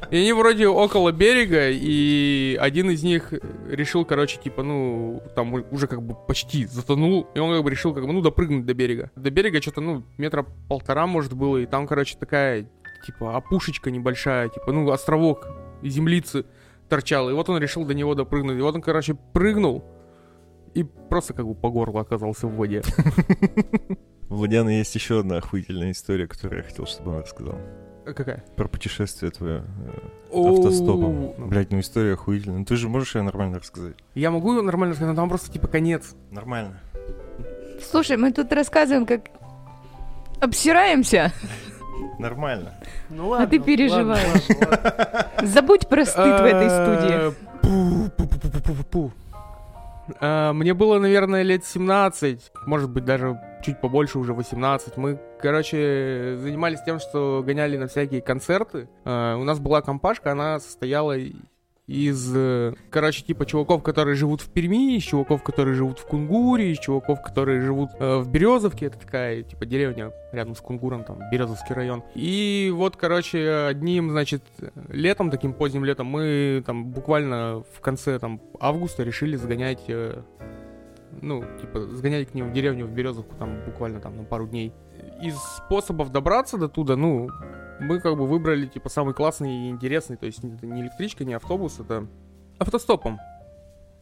И 0.09 0.17
они 0.17 0.33
вроде 0.33 0.67
около 0.67 1.13
берега, 1.13 1.69
и 1.69 2.57
один 2.59 2.91
из 2.91 3.03
них 3.03 3.31
решил, 3.69 4.03
короче, 4.03 4.37
типа, 4.37 4.63
ну, 4.63 5.23
там 5.33 5.53
уже 5.71 5.87
как 5.87 6.03
бы 6.03 6.13
почти 6.27 6.65
затонул, 6.65 7.29
и 7.33 7.39
он 7.39 7.55
как 7.55 7.63
бы 7.63 7.71
решил, 7.71 7.93
как 7.93 8.05
бы, 8.05 8.11
ну, 8.11 8.19
допрыгнуть 8.19 8.65
до 8.65 8.73
берега. 8.73 9.09
До 9.15 9.29
берега 9.31 9.61
что-то, 9.61 9.79
ну, 9.79 10.03
метра 10.17 10.45
полтора, 10.67 11.07
может, 11.07 11.31
было, 11.31 11.55
и 11.55 11.65
там, 11.65 11.87
короче, 11.87 12.17
такая, 12.19 12.69
типа, 13.05 13.37
опушечка 13.37 13.91
небольшая, 13.91 14.49
типа, 14.49 14.73
ну, 14.73 14.91
островок 14.91 15.47
землицы 15.81 16.43
торчал, 16.89 17.29
и 17.29 17.33
вот 17.33 17.47
он 17.47 17.59
решил 17.59 17.85
до 17.85 17.93
него 17.93 18.13
допрыгнуть. 18.13 18.57
И 18.57 18.61
вот 18.61 18.75
он, 18.75 18.81
короче, 18.81 19.15
прыгнул, 19.31 19.85
и 20.73 20.83
просто 20.83 21.33
как 21.33 21.47
бы 21.47 21.55
по 21.55 21.69
горло 21.69 22.01
оказался 22.01 22.47
в 22.47 22.55
воде. 22.55 22.81
У 24.29 24.35
Владяна 24.35 24.69
есть 24.69 24.95
еще 24.95 25.19
одна 25.19 25.37
охуительная 25.37 25.91
история, 25.91 26.27
которую 26.27 26.59
я 26.59 26.67
хотел, 26.67 26.85
чтобы 26.85 27.11
он 27.11 27.19
рассказал. 27.21 27.57
А 28.05 28.13
Какая? 28.13 28.43
Про 28.55 28.67
путешествие 28.67 29.31
твое 29.31 29.63
э, 30.31 30.33
автостопом. 30.33 31.25
Оу. 31.25 31.35
Блять, 31.47 31.71
ну 31.71 31.79
история 31.79 32.13
охуительная. 32.13 32.59
Ну 32.59 32.65
ты 32.65 32.75
же 32.77 32.87
можешь 32.89 33.15
ее 33.15 33.21
нормально 33.21 33.59
рассказать? 33.59 33.95
Я 34.15 34.31
могу 34.31 34.53
нормально 34.61 34.95
сказать, 34.95 35.13
но 35.13 35.21
там 35.21 35.29
просто, 35.29 35.51
типа, 35.51 35.67
конец. 35.67 36.15
Нормально. 36.31 36.79
Слушай, 37.91 38.17
мы 38.17 38.31
тут 38.31 38.51
рассказываем, 38.53 39.05
как 39.05 39.29
обсираемся, 40.39 41.31
Нормально. 42.17 42.75
Ну 43.09 43.33
а 43.33 43.45
ты 43.47 43.59
переживаешь. 43.59 44.43
Забудь 45.41 45.87
про 45.87 46.05
стыд 46.05 46.39
в 46.39 46.43
этой 46.45 46.69
студии. 46.69 47.33
Мне 50.19 50.73
было, 50.73 50.99
наверное, 50.99 51.41
лет 51.43 51.63
17, 51.65 52.51
может 52.65 52.89
быть, 52.89 53.05
даже 53.05 53.39
чуть 53.63 53.79
побольше, 53.79 54.19
уже 54.19 54.33
18. 54.33 54.97
Мы, 54.97 55.19
короче, 55.41 56.37
занимались 56.39 56.81
тем, 56.83 56.99
что 56.99 57.43
гоняли 57.45 57.77
на 57.77 57.87
всякие 57.87 58.21
концерты. 58.21 58.89
Э, 59.05 59.35
У 59.35 59.43
нас 59.43 59.59
была 59.59 59.81
компашка, 59.81 60.31
она 60.31 60.59
состояла 60.59 61.15
из, 61.87 62.31
э, 62.35 62.73
короче, 62.89 63.23
типа 63.23 63.45
чуваков, 63.45 63.83
которые 63.83 64.15
живут 64.15 64.41
в 64.41 64.49
Перми, 64.49 64.95
из 64.95 65.03
чуваков, 65.03 65.43
которые 65.43 65.75
живут 65.75 65.99
в 65.99 66.05
Кунгуре, 66.05 66.71
из 66.71 66.79
чуваков, 66.79 67.21
которые 67.21 67.61
живут 67.61 67.89
э, 67.99 68.17
в 68.17 68.29
Березовке, 68.29 68.85
это 68.85 68.99
такая, 68.99 69.43
типа, 69.43 69.65
деревня 69.65 70.11
рядом 70.31 70.55
с 70.55 70.61
Кунгуром, 70.61 71.03
там, 71.03 71.19
Березовский 71.31 71.75
район. 71.75 72.03
И 72.15 72.71
вот, 72.73 72.95
короче, 72.95 73.65
одним, 73.67 74.11
значит, 74.11 74.43
летом, 74.89 75.31
таким 75.31 75.53
поздним 75.53 75.83
летом, 75.83 76.07
мы 76.07 76.63
там 76.65 76.85
буквально 76.85 77.63
в 77.73 77.81
конце, 77.81 78.19
там, 78.19 78.39
августа 78.59 79.03
решили 79.03 79.35
сгонять, 79.35 79.83
э, 79.87 80.21
ну, 81.21 81.43
типа, 81.59 81.81
сгонять 81.87 82.29
к 82.29 82.33
ним 82.33 82.51
в 82.51 82.53
деревню, 82.53 82.85
в 82.85 82.91
Березовку, 82.91 83.35
там, 83.35 83.59
буквально 83.65 83.99
там 83.99 84.15
на 84.15 84.23
пару 84.23 84.47
дней. 84.47 84.71
Из 85.21 85.35
способов 85.57 86.11
добраться 86.11 86.57
до 86.57 86.69
туда, 86.69 86.95
ну, 86.95 87.29
мы 87.81 87.99
как 87.99 88.15
бы 88.17 88.25
выбрали, 88.27 88.65
типа, 88.67 88.89
самый 88.89 89.13
классный 89.13 89.67
и 89.67 89.69
интересный, 89.69 90.17
то 90.17 90.25
есть 90.25 90.43
это 90.43 90.65
не 90.65 90.81
электричка, 90.81 91.25
не 91.25 91.33
автобус, 91.33 91.79
это 91.79 92.07
автостопом. 92.59 93.19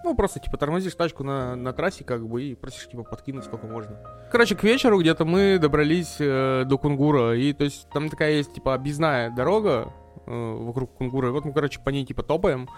Ну, 0.04 0.16
просто, 0.16 0.40
типа, 0.40 0.58
тормозишь 0.58 0.96
тачку 0.96 1.24
на, 1.24 1.56
на 1.56 1.74
трассе, 1.74 2.04
как 2.06 2.26
бы, 2.26 2.42
и 2.44 2.56
просишь, 2.56 2.88
типа, 2.88 3.04
подкинуть 3.04 3.44
сколько 3.44 3.68
можно. 3.68 3.98
Короче, 4.32 4.56
к 4.56 4.64
вечеру 4.64 5.00
где-то 5.00 5.26
мы 5.26 5.58
добрались 5.60 6.16
э, 6.20 6.64
до 6.66 6.78
Кунгура, 6.78 7.36
и, 7.36 7.52
то 7.52 7.66
есть, 7.66 7.90
там 7.90 8.10
такая 8.10 8.32
есть, 8.34 8.54
типа, 8.54 8.74
объездная 8.76 9.30
дорога 9.30 9.92
э, 10.26 10.32
вокруг 10.32 10.94
Кунгура, 10.94 11.28
и 11.28 11.32
вот 11.32 11.44
мы, 11.44 11.52
короче, 11.52 11.82
по 11.82 11.90
ней, 11.90 12.06
типа, 12.06 12.24
топаем, 12.24 12.70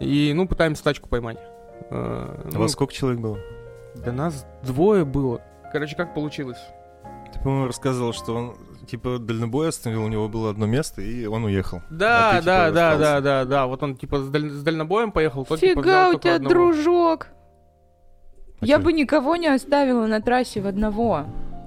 и, 0.00 0.32
ну, 0.34 0.48
пытаемся 0.48 0.82
тачку 0.82 1.08
поймать. 1.08 1.38
Э, 1.38 1.90
А 1.90 2.48
ну, 2.52 2.58
вас 2.58 2.72
сколько 2.72 2.92
человек 2.92 3.20
было? 3.20 3.38
Да 3.94 4.10
нас 4.12 4.44
двое 4.62 5.04
было. 5.04 5.40
Короче, 5.72 5.94
как 5.94 6.14
получилось? 6.14 6.58
Ты, 7.32 7.40
по-моему, 7.40 7.66
рассказывал, 7.66 8.12
что 8.12 8.34
он, 8.34 8.56
типа, 8.86 9.18
дальнобой 9.18 9.68
остановил, 9.68 10.04
у 10.04 10.08
него 10.08 10.28
было 10.28 10.50
одно 10.50 10.66
место, 10.66 11.02
и 11.02 11.26
он 11.26 11.44
уехал. 11.44 11.82
Да, 11.90 12.30
А 12.30 12.32
ты, 12.34 12.38
типа, 12.40 12.46
да, 12.46 12.70
да, 12.70 12.90
остался. 12.92 12.98
да, 13.00 13.20
да, 13.20 13.44
да. 13.44 13.66
Вот 13.66 13.82
он 13.82 13.96
типа 13.96 14.18
с, 14.18 14.28
даль- 14.28 14.50
с 14.50 14.62
дальнобоем 14.62 15.12
поехал, 15.12 15.44
тот 15.44 15.60
типа, 15.60 15.82
Фига 15.82 15.88
взял 15.90 16.16
у 16.16 16.18
тебя 16.18 16.34
одного. 16.36 16.54
дружок. 16.54 17.26
А 18.60 18.64
Я 18.66 18.76
чё? 18.78 18.82
бы 18.84 18.92
никого 18.92 19.36
не 19.36 19.48
оставила 19.48 20.06
на 20.06 20.20
трассе 20.22 20.60
в 20.62 20.66
одного. 20.66 21.26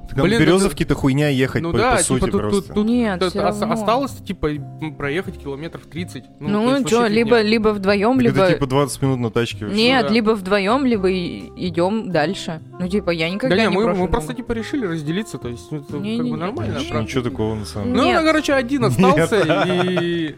Так 0.09 0.15
там 0.17 0.25
Блин, 0.25 0.37
в 0.37 0.41
Березовке-то 0.41 0.95
хуйня 0.95 1.29
ехать, 1.29 1.61
Ну 1.61 1.71
по, 1.71 1.77
да, 1.77 1.95
по 1.97 2.03
сути, 2.03 2.19
типа 2.19 2.31
тут, 2.31 2.41
просто. 2.41 2.61
тут, 2.67 2.73
тут 2.75 2.85
Нет, 2.87 3.19
тут 3.19 3.35
ос- 3.35 3.35
равно. 3.35 3.73
осталось 3.73 4.11
типа 4.11 4.49
проехать 4.97 5.37
километров 5.37 5.83
30. 5.85 6.23
то 6.23 6.29
Ну, 6.39 6.75
есть 6.77 6.87
что, 6.87 7.05
либо, 7.07 7.41
либо 7.41 7.69
вдвоем, 7.69 8.13
Так 8.15 8.23
либо... 8.23 8.41
это 8.41 8.53
типа 8.53 8.65
20 8.67 9.01
минут 9.03 9.19
на 9.19 9.29
тачке. 9.29 9.65
вообще. 9.65 9.79
Нет, 9.81 10.07
да. 10.07 10.13
либо 10.13 10.31
вдвоем, 10.31 10.85
либо 10.85 11.11
идем 11.11 12.11
дальше. 12.11 12.61
Ну, 12.79 12.87
типа, 12.87 13.11
я 13.11 13.29
никогда 13.29 13.55
Да 13.55 13.61
не, 13.65 13.69
не 13.69 13.75
мы, 13.75 13.93
мы 13.93 14.07
просто 14.07 14.29
друга. 14.29 14.41
типа 14.43 14.51
решили 14.53 14.85
разделиться, 14.87 15.37
то 15.37 15.47
есть 15.47 15.71
ну, 15.71 15.77
это 15.79 15.93
как 15.93 16.01
Не-не-не. 16.01 16.31
бы 16.31 16.37
нормально. 16.37 16.71
Не-не-не. 16.71 16.89
правда. 16.89 17.07
Ничего 17.07 17.23
такого 17.23 17.55
на 17.55 17.65
самом 17.65 17.93
деле. 17.93 18.19
Ну, 18.19 18.25
короче, 18.25 18.53
один 18.53 18.85
остался, 18.85 19.65
и... 19.67 20.35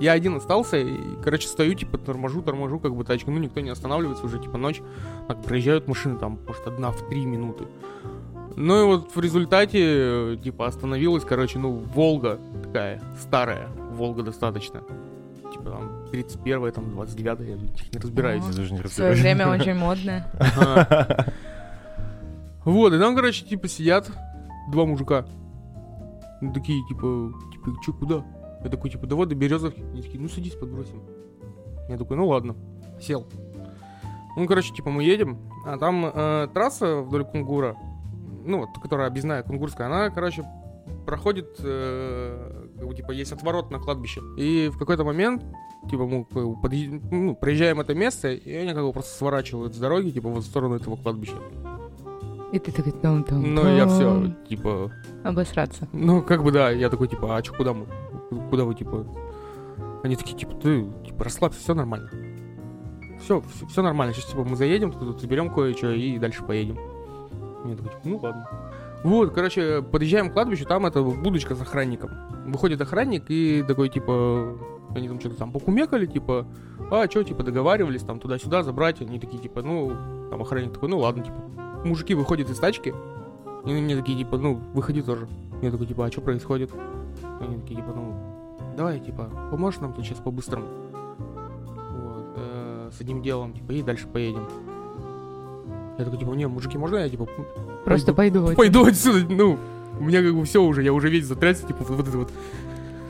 Я 0.00 0.12
один 0.12 0.36
остался, 0.36 0.78
и, 0.78 0.94
короче, 1.22 1.46
стою, 1.46 1.74
типа, 1.74 1.98
торможу, 1.98 2.40
торможу, 2.40 2.78
как 2.78 2.94
бы 2.96 3.04
тачку, 3.04 3.30
ну, 3.30 3.38
никто 3.38 3.60
не 3.60 3.68
останавливается, 3.68 4.24
уже, 4.24 4.38
типа, 4.38 4.56
ночь, 4.56 4.80
так, 5.28 5.42
проезжают 5.42 5.88
машины, 5.88 6.18
там, 6.18 6.38
может, 6.46 6.66
одна 6.66 6.90
в 6.90 7.06
три 7.10 7.26
минуты. 7.26 7.64
Ну, 8.62 8.82
и 8.82 8.84
вот 8.84 9.16
в 9.16 9.20
результате, 9.20 9.78
э, 9.82 10.36
типа, 10.42 10.66
остановилась, 10.66 11.24
короче, 11.24 11.58
ну, 11.58 11.82
Волга 11.94 12.38
такая, 12.62 13.00
старая, 13.18 13.68
Волга 13.92 14.22
достаточно. 14.22 14.82
Типа, 15.50 15.64
там, 15.70 15.90
31-я, 16.12 16.70
там, 16.70 16.84
29-я, 16.84 17.54
я 17.54 17.56
не 17.56 17.98
разбираюсь. 17.98 18.44
Я 18.44 18.52
даже 18.54 18.72
не 18.74 18.82
В 18.82 18.88
свое 18.92 19.12
разбираюсь. 19.12 19.20
время 19.20 19.48
очень 19.60 19.74
модное. 19.74 20.30
Вот, 22.64 22.92
и 22.92 22.98
там, 22.98 23.16
короче, 23.16 23.46
типа, 23.46 23.66
сидят 23.66 24.10
два 24.70 24.84
мужика. 24.84 25.24
Ну, 26.42 26.52
такие, 26.52 26.86
типа, 26.86 27.32
типа, 27.52 27.70
чё, 27.82 27.92
куда? 27.94 28.24
Я 28.62 28.68
такой, 28.68 28.90
типа, 28.90 29.06
да 29.06 29.16
вот 29.16 29.28
до 29.30 29.34
Березовки. 29.34 29.80
Они 29.80 30.02
такие, 30.02 30.20
ну, 30.20 30.28
садись, 30.28 30.54
подбросим. 30.54 31.00
Я 31.88 31.96
такой, 31.96 32.18
ну, 32.18 32.26
ладно. 32.28 32.54
Сел. 33.00 33.26
Ну, 34.36 34.46
короче, 34.46 34.74
типа, 34.74 34.90
мы 34.90 35.02
едем, 35.02 35.38
а 35.66 35.78
там 35.78 36.04
э, 36.06 36.48
трасса 36.52 36.96
вдоль 37.00 37.24
Кунгура, 37.24 37.74
ну, 38.44 38.58
вот, 38.58 38.68
которая 38.82 39.06
объездная, 39.08 39.42
Кунгурская, 39.42 39.86
она, 39.86 40.10
короче, 40.10 40.44
проходит, 41.06 41.56
э, 41.60 42.66
как 42.78 42.88
бы, 42.88 42.94
типа, 42.94 43.12
есть 43.12 43.32
отворот 43.32 43.70
на 43.70 43.78
кладбище. 43.78 44.20
И 44.36 44.70
в 44.72 44.78
какой-то 44.78 45.04
момент, 45.04 45.44
типа, 45.88 46.06
мы 46.06 46.22
подъезж- 46.22 47.02
ну, 47.10 47.34
проезжаем 47.34 47.80
это 47.80 47.94
место, 47.94 48.28
и 48.32 48.54
они 48.54 48.72
как 48.74 48.82
бы 48.84 48.92
просто 48.92 49.16
сворачивают 49.16 49.74
с 49.74 49.78
дороги, 49.78 50.10
типа, 50.10 50.28
вот 50.28 50.44
в 50.44 50.46
сторону 50.46 50.76
этого 50.76 50.96
кладбища. 50.96 51.36
И 52.52 52.58
ты 52.58 52.72
такой 52.72 52.92
там 52.92 53.22
там. 53.22 53.54
Ну, 53.54 53.76
я 53.76 53.86
все, 53.86 54.34
типа, 54.48 54.90
Обосраться. 55.24 55.88
ну, 55.92 56.20
как 56.22 56.42
бы, 56.42 56.50
да, 56.50 56.70
я 56.70 56.90
такой, 56.90 57.06
типа, 57.08 57.36
а 57.36 57.42
чё, 57.42 57.54
куда 57.54 57.72
мы? 57.72 57.86
Куда 58.50 58.64
вы, 58.64 58.74
типа? 58.74 59.06
Они 60.02 60.16
такие, 60.16 60.36
типа, 60.36 60.54
ты, 60.54 60.84
типа, 61.06 61.24
расслабься, 61.24 61.60
все 61.60 61.74
нормально. 61.74 62.10
Все, 63.22 63.42
все, 63.68 63.82
нормально. 63.82 64.14
Сейчас, 64.14 64.30
типа, 64.30 64.44
мы 64.44 64.56
заедем, 64.56 64.92
тут 64.92 65.20
заберем 65.20 65.52
кое-что 65.52 65.90
и 65.92 66.18
дальше 66.18 66.42
поедем. 66.42 66.78
Такой, 67.62 67.76
типа, 67.76 68.00
ну 68.04 68.18
ладно. 68.18 68.48
Вот, 69.02 69.32
короче, 69.32 69.82
подъезжаем 69.82 70.30
к 70.30 70.34
кладбищу, 70.34 70.66
там 70.66 70.86
это 70.86 71.02
будочка 71.02 71.54
с 71.54 71.60
охранником. 71.60 72.10
Выходит 72.46 72.80
охранник 72.80 73.24
и 73.28 73.64
такой, 73.66 73.88
типа, 73.88 74.58
они 74.94 75.08
там 75.08 75.20
что-то 75.20 75.36
там 75.36 75.52
покумекали, 75.52 76.06
типа, 76.06 76.46
а, 76.90 77.08
что, 77.08 77.22
типа, 77.22 77.42
договаривались 77.42 78.02
там 78.02 78.18
туда-сюда 78.18 78.62
забрать. 78.62 79.00
Они 79.00 79.18
такие, 79.18 79.40
типа, 79.40 79.62
ну, 79.62 79.92
там 80.30 80.42
охранник 80.42 80.72
такой, 80.72 80.88
ну 80.88 80.98
ладно, 80.98 81.24
типа. 81.24 81.36
Мужики 81.84 82.14
выходят 82.14 82.50
из 82.50 82.58
тачки, 82.58 82.94
и 83.64 83.70
мне 83.70 83.96
такие, 83.96 84.18
типа, 84.18 84.36
ну, 84.36 84.60
выходи 84.74 85.00
тоже. 85.00 85.28
Я 85.62 85.70
такой, 85.70 85.86
типа, 85.86 86.06
а 86.06 86.10
что 86.10 86.20
происходит? 86.20 86.70
Они 87.40 87.58
такие, 87.58 87.76
типа, 87.76 87.92
ну, 87.94 88.14
давай, 88.76 89.00
типа, 89.00 89.30
поможешь 89.50 89.80
нам 89.80 89.94
тут 89.94 90.04
сейчас 90.04 90.18
по-быстрому? 90.18 90.66
Вот, 91.92 92.34
э, 92.36 92.90
с 92.92 93.00
одним 93.00 93.22
делом, 93.22 93.52
типа, 93.54 93.72
и 93.72 93.82
дальше 93.82 94.06
поедем. 94.08 94.46
Я 96.00 96.04
такой, 96.06 96.18
типа, 96.18 96.32
не, 96.32 96.48
мужики, 96.48 96.78
можно 96.78 96.96
я, 96.96 97.08
типа, 97.10 97.26
Просто 97.84 98.14
пойду. 98.14 98.54
пойду 98.54 98.86
отсюда? 98.86 99.26
Ну, 99.30 99.58
у 99.98 100.02
меня 100.02 100.22
как 100.22 100.34
бы 100.34 100.46
все 100.46 100.62
уже, 100.62 100.82
я 100.82 100.94
уже 100.94 101.10
весь 101.10 101.26
затрясся, 101.26 101.66
типа, 101.66 101.84
вот, 101.84 102.08
это 102.08 102.16
вот. 102.16 102.32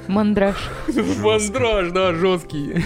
Мандраж. 0.09 0.57
Мандраж, 1.23 1.93
да, 1.93 2.13
жесткий. 2.15 2.85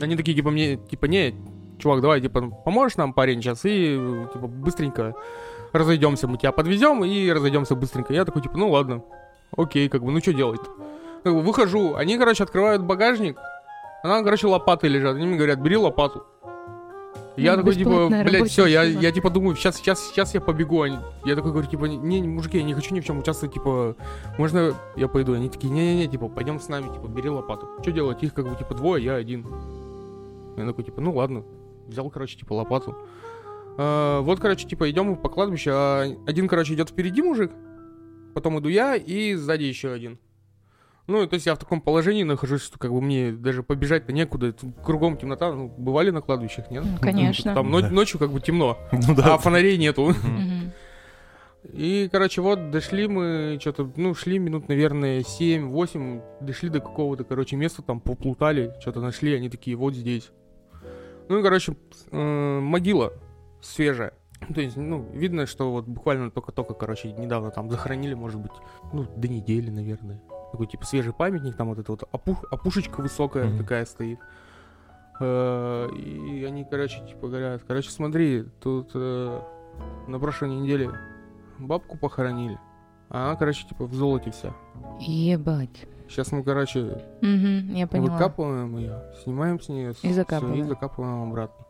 Они 0.00 0.16
такие, 0.16 0.34
типа, 0.34 0.50
мне, 0.50 0.76
типа, 0.76 1.04
не, 1.04 1.36
чувак, 1.78 2.00
давай, 2.00 2.20
типа, 2.20 2.50
поможешь 2.64 2.96
нам, 2.96 3.12
парень, 3.12 3.40
сейчас, 3.40 3.60
и, 3.64 3.96
типа, 4.32 4.48
быстренько 4.48 5.14
разойдемся, 5.72 6.26
мы 6.26 6.36
тебя 6.36 6.50
подвезем 6.50 7.04
и 7.04 7.30
разойдемся 7.30 7.76
быстренько. 7.76 8.12
Я 8.12 8.24
такой, 8.24 8.42
типа, 8.42 8.58
ну 8.58 8.70
ладно, 8.70 9.04
окей, 9.56 9.88
как 9.88 10.02
бы, 10.02 10.10
ну 10.10 10.18
что 10.18 10.32
делать? 10.32 10.60
Как 11.22 11.32
бы, 11.32 11.42
выхожу, 11.42 11.94
они, 11.94 12.18
короче, 12.18 12.42
открывают 12.42 12.82
багажник, 12.82 13.38
а 14.02 14.08
там, 14.08 14.24
короче, 14.24 14.48
лопаты 14.48 14.88
лежат, 14.88 15.14
они 15.14 15.26
мне 15.26 15.36
говорят, 15.36 15.60
бери 15.60 15.76
лопату. 15.76 16.26
Я 17.36 17.52
Ну, 17.52 17.58
такой, 17.58 17.74
типа, 17.76 18.08
блядь, 18.08 18.50
все, 18.50 18.66
я, 18.66 18.82
я, 18.82 19.10
типа, 19.10 19.30
думаю, 19.30 19.56
сейчас, 19.56 19.76
сейчас, 19.76 20.08
сейчас 20.08 20.34
я 20.34 20.40
побегу. 20.40 20.82
Они- 20.82 20.98
я 21.24 21.34
такой 21.34 21.50
говорю, 21.52 21.66
типа, 21.66 21.86
не, 21.86 22.20
не, 22.20 22.28
мужики, 22.28 22.58
я 22.58 22.62
не 22.64 22.74
хочу 22.74 22.94
ни 22.94 23.00
в 23.00 23.04
чем 23.06 23.18
участвовать, 23.20 23.54
типа, 23.54 23.96
можно 24.38 24.74
я 24.96 25.08
пойду? 25.08 25.32
Они 25.32 25.48
такие, 25.48 25.70
не-не-не, 25.70 26.08
типа, 26.08 26.28
пойдем 26.28 26.60
с 26.60 26.68
нами, 26.68 26.92
типа, 26.92 27.06
бери 27.06 27.30
лопату. 27.30 27.68
Что 27.80 27.90
делать? 27.92 28.22
Их, 28.22 28.34
как 28.34 28.46
бы, 28.48 28.54
типа, 28.54 28.74
двое, 28.74 29.02
я 29.02 29.14
один. 29.14 29.46
Я 30.58 30.66
такой, 30.66 30.84
типа, 30.84 31.00
ну 31.00 31.14
ладно. 31.14 31.44
Взял, 31.88 32.10
короче, 32.10 32.36
типа, 32.38 32.52
лопату. 32.52 32.96
А, 33.78 34.20
вот, 34.20 34.38
короче, 34.38 34.68
типа, 34.68 34.90
идем 34.90 35.16
по 35.16 35.30
кладбищу, 35.30 35.70
а 35.72 36.04
один, 36.26 36.48
короче, 36.48 36.74
идет 36.74 36.90
впереди 36.90 37.22
мужик, 37.22 37.50
потом 38.34 38.58
иду 38.58 38.68
я, 38.68 38.94
и 38.96 39.34
сзади 39.34 39.64
еще 39.64 39.90
один. 39.92 40.18
Ну, 41.08 41.26
то 41.26 41.34
есть 41.34 41.46
я 41.46 41.54
в 41.54 41.58
таком 41.58 41.80
положении 41.80 42.22
нахожусь, 42.22 42.62
что 42.62 42.78
как 42.78 42.92
бы 42.92 43.00
мне 43.00 43.32
даже 43.32 43.62
побежать-то 43.62 44.12
некуда. 44.12 44.52
Тут 44.52 44.70
Кругом 44.84 45.16
темнота. 45.16 45.52
Ну, 45.52 45.68
бывали 45.68 46.10
на 46.10 46.20
кладбищах, 46.22 46.70
нет? 46.70 46.84
Ну, 46.84 46.98
конечно. 47.00 47.54
Там 47.54 47.70
Да. 47.72 47.90
ночью 47.90 48.20
как 48.20 48.30
бы 48.30 48.40
темно, 48.40 48.78
Ну 48.92 49.12
а 49.12 49.14
да. 49.14 49.38
фонарей 49.38 49.76
нету. 49.78 50.14
И, 51.72 52.08
короче, 52.10 52.40
вот 52.40 52.70
дошли 52.72 53.06
мы, 53.06 53.56
что-то, 53.60 53.90
ну, 53.96 54.14
шли 54.14 54.38
минут, 54.40 54.68
наверное, 54.68 55.20
7-8, 55.20 56.22
дошли 56.40 56.68
до 56.68 56.80
какого-то, 56.80 57.22
короче, 57.22 57.54
места, 57.54 57.82
там 57.82 58.00
поплутали, 58.00 58.74
что-то 58.80 59.00
нашли, 59.00 59.32
они 59.34 59.48
такие, 59.48 59.76
вот 59.76 59.94
здесь. 59.94 60.30
Ну, 61.28 61.38
и, 61.38 61.42
короче, 61.42 61.76
э, 62.10 62.58
могила 62.60 63.12
свежая. 63.60 64.12
То 64.52 64.60
есть, 64.60 64.76
ну, 64.76 65.08
видно, 65.12 65.46
что 65.46 65.70
вот 65.70 65.86
буквально 65.86 66.32
только-только, 66.32 66.74
короче, 66.74 67.12
недавно 67.12 67.52
там 67.52 67.70
захоронили, 67.70 68.14
может 68.14 68.40
быть, 68.40 68.52
ну, 68.92 69.06
до 69.16 69.28
недели, 69.28 69.70
наверное. 69.70 70.20
Такой, 70.52 70.66
типа, 70.66 70.84
свежий 70.84 71.12
памятник, 71.12 71.56
там 71.56 71.68
вот 71.68 71.78
эта 71.78 71.90
вот 71.92 72.02
опух- 72.12 72.44
опушечка 72.50 73.00
высокая 73.00 73.46
Мгм. 73.46 73.58
такая 73.58 73.84
стоит. 73.86 74.18
Э, 75.20 75.88
И 75.94 76.44
они, 76.44 76.64
короче, 76.64 77.04
типа, 77.06 77.28
говорят, 77.28 77.62
короче, 77.66 77.90
смотри, 77.90 78.44
тут 78.60 78.90
э, 78.94 79.40
на 80.08 80.18
прошлой 80.18 80.50
неделе 80.50 80.90
бабку 81.58 81.96
похоронили. 81.96 82.58
А 83.08 83.28
она, 83.28 83.36
короче, 83.36 83.66
типа, 83.66 83.84
в 83.86 83.94
золоте 83.94 84.30
вся. 84.30 84.52
Ебать. 85.00 85.86
Сейчас 86.08 86.32
мы, 86.32 86.42
короче, 86.42 87.02
Мгм, 87.22 87.74
я 87.74 87.86
поняла. 87.86 88.12
выкапываем 88.12 88.76
ее, 88.76 89.02
снимаем 89.22 89.60
с 89.60 89.68
нее 89.68 89.94
И 90.02 90.12
закапываем. 90.12 90.60
и 90.60 90.62
закапываем 90.64 91.30
обратно. 91.30 91.64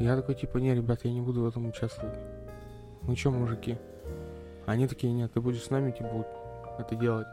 Я 0.00 0.16
такой, 0.16 0.34
типа, 0.34 0.58
не, 0.58 0.74
ребят, 0.74 1.00
я 1.04 1.12
не 1.12 1.20
буду 1.20 1.42
в 1.42 1.46
этом 1.48 1.66
участвовать. 1.66 2.18
Ну 3.02 3.14
чё, 3.14 3.30
мужики? 3.30 3.78
Они 4.66 4.86
такие, 4.88 5.12
нет, 5.12 5.32
ты 5.32 5.40
будешь 5.40 5.62
с 5.62 5.70
нами, 5.70 5.90
типа, 5.92 6.26
это 6.78 6.94
делать. 6.96 7.26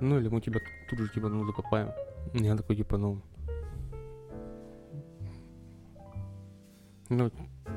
Ну 0.00 0.18
или 0.18 0.28
мы 0.28 0.40
тебя 0.40 0.60
тут 0.88 0.98
же, 0.98 1.08
типа, 1.08 1.28
ну, 1.28 1.44
закопаем. 1.44 1.90
Я 2.34 2.56
такой, 2.56 2.76
типа, 2.76 2.96
ну... 2.96 3.20
Ну, 7.08 7.30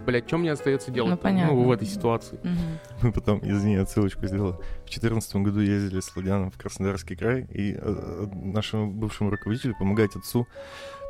блядь, 0.05 0.27
что 0.27 0.37
мне 0.37 0.51
остается 0.51 0.91
делать? 0.91 1.09
Ну, 1.11 1.17
понятно. 1.17 1.55
в 1.55 1.71
этой 1.71 1.87
ситуации. 1.87 2.39
Мгм. 2.43 2.79
Мы 3.01 3.11
потом, 3.11 3.39
извини, 3.41 3.77
отсылочку 3.77 4.27
сделал. 4.27 4.61
В 4.85 4.89
четырнадцатом 4.89 5.43
году 5.43 5.59
ездили 5.59 5.99
с 5.99 6.15
Ладяном 6.15 6.51
в 6.51 6.57
Краснодарский 6.57 7.15
край, 7.15 7.47
и 7.49 7.75
э, 7.75 8.27
нашему 8.31 8.91
бывшему 8.91 9.31
руководителю 9.31 9.75
помогать 9.77 10.15
отцу, 10.15 10.47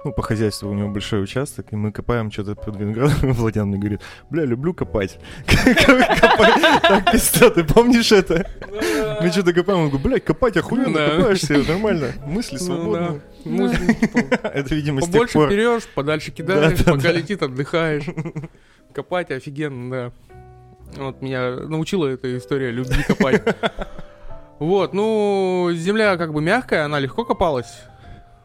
ну, 0.03 0.11
по 0.11 0.21
хозяйству 0.21 0.69
у 0.69 0.73
него 0.73 0.89
большой 0.89 1.23
участок, 1.23 1.71
и 1.71 1.75
мы 1.75 1.91
копаем 1.91 2.31
что-то 2.31 2.55
под 2.55 2.75
виноградом, 2.75 3.29
и 3.29 3.33
Владян 3.33 3.67
мне 3.67 3.77
говорит, 3.77 4.01
бля, 4.29 4.45
люблю 4.45 4.73
копать. 4.73 5.19
Копать. 5.45 6.61
Так, 6.81 7.11
пизда, 7.11 7.49
ты 7.49 7.63
помнишь 7.63 8.11
это? 8.11 8.49
Мы 9.21 9.29
что-то 9.31 9.53
копаем, 9.53 9.79
он 9.79 9.89
говорит, 9.89 10.05
блядь, 10.05 10.23
копать 10.25 10.57
охуенно, 10.57 11.17
копаешься, 11.17 11.57
нормально, 11.67 12.13
мысли 12.25 12.57
Ну, 12.59 12.65
свободны. 12.65 13.21
Это, 14.43 14.75
видимо, 14.75 15.01
с 15.01 15.05
Побольше 15.05 15.37
берешь, 15.49 15.87
подальше 15.87 16.31
кидаешь, 16.31 16.77
Да, 16.79 16.85
да, 16.85 16.91
пока 16.93 17.11
летит, 17.11 17.41
отдыхаешь. 17.43 18.05
Копать 18.93 19.31
офигенно, 19.31 19.89
да. 19.91 20.11
Вот 21.03 21.21
меня 21.21 21.51
научила 21.51 22.07
эта 22.07 22.37
история 22.37 22.71
любви 22.71 23.03
копать. 23.03 23.41
Вот, 24.59 24.93
ну, 24.93 25.71
земля 25.73 26.15
как 26.15 26.31
бы 26.31 26.41
мягкая, 26.41 26.85
она 26.85 26.99
легко 26.99 27.25
копалась. 27.25 27.81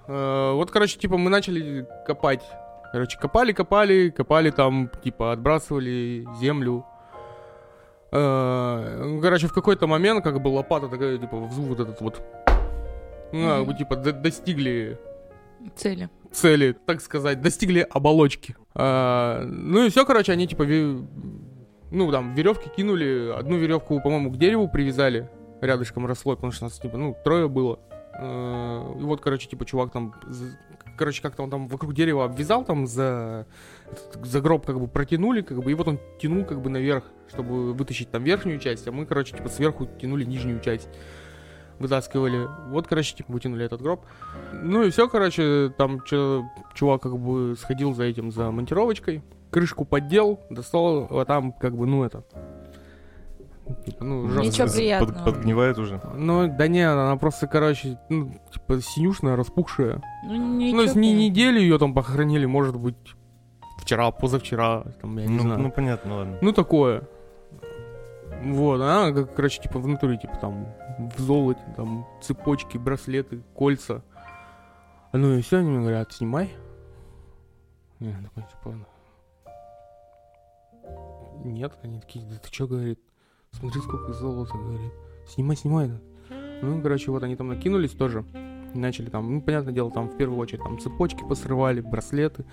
Э, 0.09 0.53
Вот, 0.55 0.71
короче, 0.71 0.99
типа 0.99 1.17
мы 1.17 1.31
начали 1.31 1.87
копать. 2.07 2.43
Короче, 2.91 3.19
копали, 3.19 3.53
копали, 3.53 4.09
копали 4.09 4.51
там, 4.51 4.91
типа, 5.05 5.33
отбрасывали 5.33 6.27
землю. 6.41 6.87
Э, 8.11 9.03
ну, 9.05 9.21
Короче, 9.21 9.47
в 9.49 9.53
какой-то 9.53 9.87
момент, 9.87 10.25
как 10.25 10.41
бы 10.41 10.49
лопата 10.49 10.89
такая, 10.89 11.19
типа, 11.19 11.37
в 11.37 11.53
звук 11.53 11.69
вот 11.69 11.81
этот 11.81 12.01
вот. 12.01 12.23
Ну, 13.33 13.47
как 13.47 13.67
бы, 13.67 13.75
типа, 13.75 13.97
до- 13.97 14.13
достигли 14.13 14.99
Цели. 15.77 16.09
цели, 16.33 16.73
так 16.87 17.01
сказать, 17.01 17.41
достигли 17.43 17.87
оболочки. 17.91 18.57
А, 18.75 19.43
ну 19.45 19.85
и 19.85 19.91
все, 19.91 20.07
короче, 20.07 20.33
они 20.33 20.47
типа, 20.47 20.63
ве- 20.63 21.07
ну 21.91 22.11
там 22.13 22.35
веревки 22.35 22.71
кинули, 22.71 23.33
одну 23.37 23.57
веревку, 23.59 24.01
по-моему, 24.01 24.31
к 24.31 24.37
дереву 24.39 24.69
привязали, 24.69 25.29
рядышком 25.61 26.07
росло, 26.07 26.37
потому 26.37 26.53
что 26.53 26.65
нас 26.67 26.79
типа, 26.79 26.97
ну 26.97 27.17
трое 27.25 27.49
было. 27.49 27.81
А, 28.15 28.95
и 28.99 29.03
вот, 29.03 29.21
короче, 29.21 29.49
типа 29.49 29.65
чувак 29.67 29.91
там, 29.91 30.15
короче, 30.99 31.23
как-то 31.23 31.43
он 31.43 31.51
там 31.51 31.69
вокруг 31.69 31.95
дерева 31.95 32.25
обвязал 32.25 32.65
там 32.65 32.87
за 32.87 33.47
за 34.23 34.41
гроб 34.41 34.67
как 34.67 34.79
бы 34.79 34.89
протянули, 34.89 35.41
как 35.41 35.63
бы, 35.63 35.71
и 35.71 35.75
вот 35.75 35.89
он 35.89 36.01
тянул 36.21 36.45
как 36.45 36.61
бы 36.61 36.69
наверх, 36.69 37.05
чтобы 37.29 37.73
вытащить 37.73 38.11
там 38.11 38.25
верхнюю 38.25 38.59
часть, 38.59 38.87
а 38.87 38.93
мы, 38.93 39.07
короче, 39.07 39.37
типа 39.37 39.49
сверху 39.49 39.87
тянули 39.87 40.25
нижнюю 40.25 40.61
часть 40.61 40.89
вытаскивали. 41.79 42.49
Вот, 42.71 42.89
короче, 42.89 43.15
типа, 43.15 43.33
вытянули 43.33 43.65
этот 43.65 43.81
гроб. 43.81 44.05
Ну 44.53 44.83
и 44.83 44.91
все, 44.91 45.09
короче, 45.09 45.73
там 45.77 46.03
чувак 46.03 47.03
как 47.03 47.17
бы 47.19 47.55
сходил 47.57 47.95
за 47.95 48.05
этим, 48.05 48.31
за 48.31 48.51
монтировочкой. 48.51 49.23
Крышку 49.51 49.85
поддел, 49.85 50.41
достал, 50.51 51.07
а 51.11 51.25
там 51.25 51.53
как 51.53 51.77
бы, 51.77 51.87
ну 51.87 52.05
это... 52.05 52.25
Ну. 54.01 54.27
Ничего 54.41 54.67
Под- 54.67 54.75
приятного. 54.77 55.25
Подгнивает 55.25 55.79
уже. 55.79 56.01
Ну, 56.15 56.49
да 56.49 56.69
не, 56.69 56.81
она 56.83 57.17
просто, 57.17 57.47
короче, 57.47 57.99
ну, 58.09 58.33
типа, 58.53 58.81
синюшная, 58.81 59.37
распухшая. 59.37 60.03
Ну, 60.25 60.35
ну, 60.37 60.57
ничего 60.59 60.87
с 60.87 60.95
не 60.95 61.13
неделю 61.15 61.61
ее 61.61 61.79
там 61.79 61.95
похоронили, 61.95 62.47
может 62.47 62.77
быть, 62.77 62.97
вчера, 63.79 64.11
позавчера, 64.11 64.85
там, 65.01 65.19
я 65.19 65.27
не 65.27 65.37
Ну, 65.37 65.43
знаю. 65.43 65.61
ну, 65.61 65.71
понятно, 65.71 66.17
ладно. 66.17 66.39
Ну, 66.41 66.53
такое. 66.53 67.03
Вот, 68.45 68.81
она, 68.81 69.13
как, 69.13 69.35
короче, 69.35 69.61
типа, 69.63 69.79
в 69.81 69.87
натуре, 69.87 70.17
типа, 70.17 70.37
там, 70.41 70.67
в 71.17 71.21
золоте, 71.21 71.61
там, 71.77 72.07
цепочки, 72.23 72.79
браслеты, 72.79 73.43
кольца. 73.55 74.03
Ну 75.13 75.33
и 75.35 75.41
все, 75.43 75.59
они 75.59 75.71
мне 75.71 75.81
говорят, 75.81 76.13
снимай. 76.13 76.51
Я 78.01 78.13
такой, 78.23 78.45
типа, 78.45 78.87
нет, 81.45 81.73
они 81.83 82.01
такие, 82.01 82.25
да 82.27 82.37
ты 82.37 82.49
что, 82.53 82.67
говорит, 82.67 83.01
смотри, 83.59 83.81
сколько 83.81 84.13
золота, 84.13 84.55
говорит, 84.57 84.93
снимай, 85.27 85.57
снимай. 85.57 85.91
Ну, 86.63 86.83
короче, 86.83 87.11
вот 87.11 87.23
они 87.23 87.37
там 87.37 87.49
накинулись 87.49 87.93
тоже, 87.93 88.25
и 88.75 88.79
начали 88.79 89.11
там, 89.11 89.33
ну, 89.33 89.41
понятное 89.41 89.73
дело, 89.73 89.91
там, 89.91 90.09
в 90.09 90.17
первую 90.17 90.39
очередь, 90.39 90.63
там, 90.63 90.79
цепочки 90.79 91.25
посрывали, 91.29 91.81
браслеты, 91.81 92.45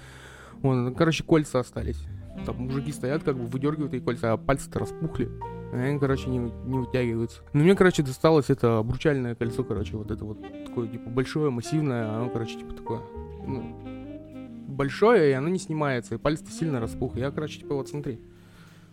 Вон, 0.61 0.95
короче, 0.95 1.23
кольца 1.23 1.59
остались. 1.59 2.01
Там 2.45 2.57
мужики 2.57 2.91
стоят, 2.91 3.23
как 3.23 3.37
бы 3.37 3.45
выдергивают 3.45 3.93
эти 3.93 4.03
кольца, 4.03 4.33
а 4.33 4.37
пальцы-то 4.37 4.79
распухли. 4.79 5.29
И 5.73 5.75
Они, 5.75 5.99
короче, 5.99 6.29
не, 6.29 6.39
не 6.39 6.79
вытягиваются. 6.79 7.41
Ну, 7.53 7.63
мне, 7.63 7.75
короче, 7.75 8.03
досталось 8.03 8.49
это 8.49 8.79
обручальное 8.79 9.35
кольцо, 9.35 9.63
короче, 9.63 9.95
вот 9.97 10.11
это 10.11 10.25
вот 10.25 10.41
такое, 10.65 10.87
типа, 10.87 11.09
большое, 11.09 11.49
массивное, 11.51 12.15
оно, 12.15 12.29
короче, 12.29 12.57
типа, 12.57 12.73
такое, 12.73 13.01
ну, 13.45 13.75
большое, 14.67 15.31
и 15.31 15.33
оно 15.33 15.49
не 15.49 15.59
снимается, 15.59 16.15
и 16.15 16.17
палец-то 16.17 16.51
сильно 16.51 16.79
распух. 16.79 17.15
Я, 17.15 17.31
короче, 17.31 17.59
типа, 17.59 17.75
вот 17.75 17.87
смотри, 17.89 18.21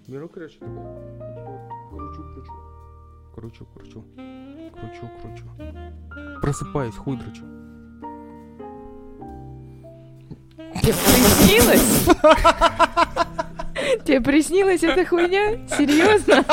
беру, 0.08 0.28
короче, 0.28 0.58
такой, 0.58 0.76
кручу, 1.90 2.22
кручу, 2.34 2.52
кручу, 3.34 3.64
кручу, 3.74 4.04
кручу, 4.74 5.10
кручу, 5.20 5.44
просыпаюсь, 6.40 6.94
хуй 6.96 7.16
дрочу. 7.16 7.42
Тебе 10.82 10.94
приснилось? 10.94 12.08
Тебе 14.04 14.20
приснилась 14.20 14.82
эта 14.82 15.04
хуйня? 15.06 15.66
Серьезно? 15.68 16.44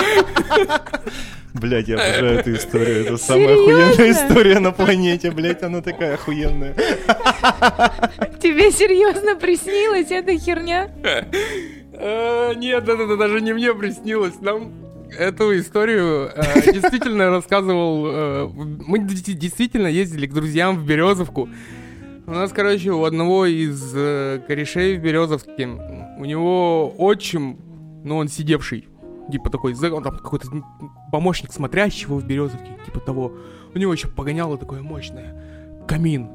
Блять, 1.54 1.88
я 1.88 1.96
обожаю 1.96 2.40
эту 2.40 2.54
историю. 2.54 3.06
Это 3.06 3.18
самая 3.18 3.54
охуенная 3.54 4.12
история 4.12 4.60
на 4.60 4.72
планете, 4.72 5.32
блять, 5.32 5.64
она 5.64 5.82
такая 5.82 6.14
охуенная. 6.14 6.74
Тебе 8.40 8.72
серьезно 8.72 9.36
приснилась 9.36 10.12
эта 10.12 10.38
херня? 10.38 10.90
Э, 12.00 12.54
Нет, 12.56 12.88
это 12.88 13.18
даже 13.18 13.42
не 13.42 13.54
мне 13.54 13.74
приснилось. 13.74 14.40
Нам 14.42 14.72
эту 15.18 15.58
историю 15.58 16.32
э, 16.34 16.72
действительно 16.72 17.30
рассказывал... 17.30 18.06
э, 18.08 18.48
Мы 18.88 19.00
действительно 19.00 19.88
ездили 19.88 20.28
к 20.28 20.34
друзьям 20.34 20.78
в 20.78 20.86
Березовку. 20.86 21.50
У 22.26 22.32
нас, 22.32 22.52
короче, 22.52 22.92
у 22.92 23.04
одного 23.04 23.46
из 23.46 23.92
э, 23.96 24.42
корешей 24.48 24.98
в 24.98 25.02
Березовске, 25.02 25.68
у 25.68 26.26
него 26.26 26.94
отчим, 26.98 27.58
ну, 28.04 28.18
он 28.18 28.28
сидевший, 28.28 28.88
типа 29.32 29.50
такой, 29.50 29.74
он 29.74 30.04
там 30.04 30.16
какой-то 30.18 30.48
помощник 31.12 31.52
смотрящего 31.52 32.16
в 32.16 32.26
Березовке, 32.26 32.78
типа 32.86 33.00
того. 33.00 33.34
У 33.74 33.80
него 33.80 33.92
еще 33.92 34.08
погоняло 34.08 34.58
такое 34.58 34.82
мощное. 34.82 35.36
Камин. 35.88 36.30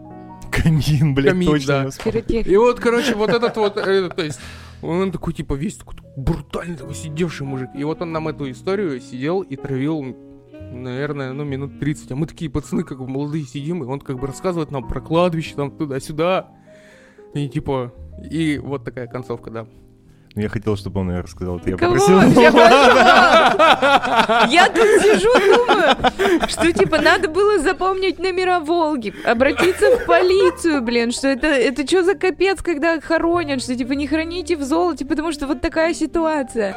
Камин, 0.50 1.14
блядь, 1.14 1.30
Камин, 1.32 1.48
точно. 1.48 1.90
да. 2.04 2.18
И 2.40 2.56
вот, 2.56 2.80
короче, 2.80 3.14
вот 3.14 3.30
этот 3.30 3.56
вот, 3.56 3.76
э, 3.76 4.08
то 4.08 4.22
есть, 4.24 4.40
он 4.86 5.12
такой, 5.12 5.32
типа, 5.32 5.54
весь 5.54 5.76
такой 5.76 5.96
брутальный, 6.16 6.76
такой 6.76 6.94
сидевший 6.94 7.46
мужик. 7.46 7.70
И 7.74 7.84
вот 7.84 8.02
он 8.02 8.12
нам 8.12 8.28
эту 8.28 8.50
историю 8.50 9.00
сидел 9.00 9.40
и 9.40 9.56
травил, 9.56 10.16
наверное, 10.52 11.32
ну, 11.32 11.44
минут 11.44 11.78
30. 11.78 12.12
А 12.12 12.16
мы 12.16 12.26
такие 12.26 12.50
пацаны, 12.50 12.84
как 12.84 12.98
бы 12.98 13.06
молодые 13.06 13.44
сидим, 13.44 13.82
и 13.82 13.86
он 13.86 14.00
как 14.00 14.18
бы 14.18 14.26
рассказывает 14.26 14.70
нам 14.70 14.86
про 14.86 15.00
кладбище, 15.00 15.54
там, 15.54 15.70
туда-сюда. 15.70 16.50
И 17.34 17.48
типа, 17.48 17.92
и 18.30 18.58
вот 18.58 18.84
такая 18.84 19.06
концовка, 19.06 19.50
да. 19.50 19.66
Ну, 20.34 20.42
Я 20.42 20.48
хотел, 20.48 20.76
чтобы 20.76 21.00
он 21.00 21.10
ее 21.12 21.20
рассказал. 21.20 21.58
это 21.58 21.70
Я 21.70 21.76
Кого 21.76 21.94
попросил. 21.94 22.20
Я 24.50 24.66
тут 24.68 24.88
сижу, 25.00 25.32
думаю, 25.32 25.96
что 26.48 26.72
типа 26.72 26.98
надо 26.98 27.28
было 27.28 27.60
запомнить 27.60 28.18
номера 28.18 28.58
Волги, 28.58 29.14
обратиться 29.24 29.96
в 29.96 30.06
полицию, 30.06 30.82
блин, 30.82 31.12
что 31.12 31.28
это, 31.28 31.46
это 31.46 31.86
что 31.86 32.02
за 32.02 32.16
капец, 32.16 32.62
когда 32.62 33.00
хоронят, 33.00 33.62
что 33.62 33.76
типа 33.76 33.92
не 33.92 34.08
храните 34.08 34.56
в 34.56 34.64
золоте, 34.64 35.04
потому 35.04 35.30
что 35.30 35.46
вот 35.46 35.60
такая 35.60 35.94
ситуация. 35.94 36.74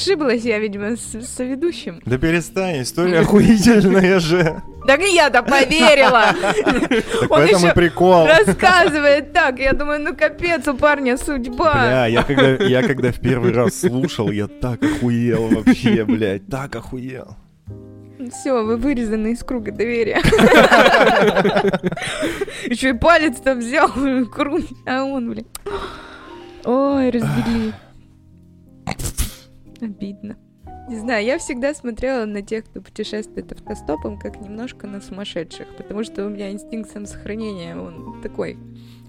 Ошиблась 0.00 0.42
я, 0.42 0.58
видимо, 0.58 0.94
с 0.94 1.26
соведущим. 1.26 2.02
Да 2.04 2.18
перестань, 2.18 2.82
история 2.82 3.20
охуительная 3.24 4.20
же. 4.20 4.60
Так 4.86 5.00
и 5.00 5.14
я-то 5.14 5.42
поверила. 5.42 6.34
Так 7.20 7.30
Он 7.30 7.46
еще 7.46 7.72
прикол. 7.72 8.26
рассказывает 8.26 9.32
так. 9.32 9.58
Я 9.58 9.72
думаю, 9.72 10.00
ну 10.02 10.14
капец, 10.14 10.68
у 10.68 10.74
парня 10.74 11.16
судьба. 11.16 11.72
Бля, 11.72 12.06
я 12.08 12.22
когда, 12.24 12.50
я 12.62 12.82
когда 12.82 13.10
в 13.10 13.18
первый 13.20 13.52
раз 13.52 13.80
слушал, 13.80 14.30
я 14.30 14.48
так 14.48 14.82
охуел 14.82 15.48
вообще, 15.48 16.04
блядь, 16.04 16.46
так 16.46 16.76
охуел. 16.76 17.34
Все, 18.30 18.62
вы 18.62 18.76
вырезаны 18.76 19.32
из 19.32 19.42
круга 19.42 19.72
доверия. 19.72 20.18
Еще 22.66 22.90
и 22.90 22.92
палец 22.92 23.38
там 23.40 23.60
взял, 23.60 23.90
круг, 24.30 24.60
а 24.86 25.04
он, 25.04 25.30
блин. 25.30 25.46
Ой, 26.64 27.08
развели. 27.08 27.72
Обидно. 29.80 30.36
Не 30.88 30.98
знаю, 30.98 31.24
я 31.24 31.38
всегда 31.38 31.74
смотрела 31.74 32.26
на 32.26 32.42
тех, 32.42 32.64
кто 32.64 32.80
путешествует 32.80 33.50
автостопом, 33.50 34.18
как 34.18 34.40
немножко 34.40 34.86
на 34.86 35.00
сумасшедших, 35.00 35.76
потому 35.76 36.04
что 36.04 36.24
у 36.24 36.28
меня 36.28 36.52
инстинкт 36.52 36.90
самосохранения, 36.90 37.76
он 37.76 38.20
такой 38.22 38.56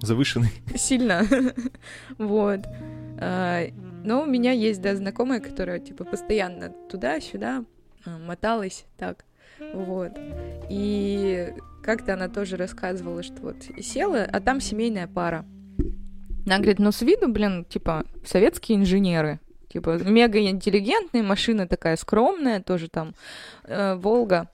Завышенный. 0.02 0.50
сильно. 0.76 1.24
Вот. 2.18 2.62
А, 3.20 3.64
Но 4.04 4.24
у 4.24 4.26
меня 4.26 4.52
есть, 4.54 4.82
да, 4.82 4.96
знакомая, 4.96 5.40
которая, 5.40 5.80
типа, 5.80 6.04
постоянно 6.04 6.70
туда-сюда 6.90 7.64
а, 8.06 8.18
моталась 8.18 8.86
так. 8.98 9.26
Вот. 9.74 10.12
И 10.70 11.54
как-то 11.84 12.14
она 12.14 12.28
тоже 12.28 12.58
рассказывала, 12.58 13.22
что 13.22 13.42
вот 13.42 13.58
села, 13.82 14.24
а 14.24 14.40
там 14.40 14.62
семейная 14.62 15.08
пара. 15.08 15.46
Она 16.46 16.58
говорит, 16.58 16.80
ну 16.80 16.92
с 16.92 17.02
виду, 17.02 17.28
блин, 17.32 17.66
типа, 17.66 18.06
советские 18.26 18.78
инженеры. 18.78 19.40
Типа, 19.70 19.98
мега 19.98 20.40
интеллигентные, 20.40 21.24
машина 21.24 21.68
такая 21.68 21.98
скромная, 21.98 22.62
тоже 22.62 22.88
там 22.88 23.14
э, 23.64 23.96
Волга 23.96 24.50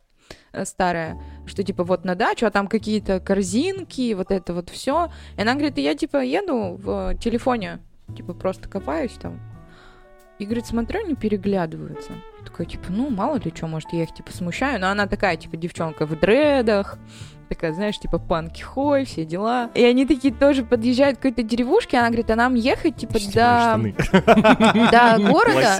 э, 0.52 0.65
старая, 0.65 1.21
что 1.45 1.63
типа 1.63 1.84
вот 1.84 2.04
на 2.04 2.15
дачу, 2.15 2.45
а 2.45 2.52
там 2.52 2.67
какие-то 2.67 3.19
корзинки, 3.19 4.13
вот 4.13 4.32
это 4.32 4.54
вот 4.54 4.69
все. 4.69 5.12
И 5.38 5.41
она 5.41 5.54
говорит, 5.54 5.78
я 5.78 5.95
типа 5.95 6.23
еду 6.23 6.80
в 6.82 7.15
телефоне, 7.17 7.80
типа 8.15 8.34
просто 8.34 8.67
копаюсь 8.67 9.13
там. 9.21 9.53
И 10.43 10.45
говорит, 10.45 10.65
смотрю, 10.65 10.99
они 10.99 11.15
переглядываются. 11.15 12.12
Такая, 12.43 12.67
типа, 12.67 12.88
ну, 12.89 13.10
мало 13.10 13.38
ли 13.38 13.49
что, 13.56 13.67
может, 13.67 13.93
я 13.93 14.03
их, 14.03 14.13
типа, 14.13 14.34
смущаю. 14.34 14.77
Но 14.82 14.89
она 14.89 15.08
такая, 15.08 15.38
типа, 15.38 15.56
девчонка 15.56 16.06
в 16.06 16.19
дредах, 16.19 16.97
такая, 17.47 17.71
знаешь, 17.71 17.97
типа, 17.97 18.19
панки 18.19 18.62
хой, 18.62 19.06
все 19.06 19.23
дела. 19.23 19.69
И 19.73 19.82
они 19.86 20.06
такие 20.06 20.34
тоже 20.34 20.65
подъезжают 20.65 21.17
к 21.17 21.21
какой-то 21.21 21.43
деревушке, 21.43 21.97
она 21.97 22.08
говорит, 22.08 22.29
а 22.29 22.36
нам 22.36 22.56
ехать, 22.56 22.97
типа, 22.97 23.13
до, 23.34 23.79
до 24.91 25.17
города. 25.32 25.77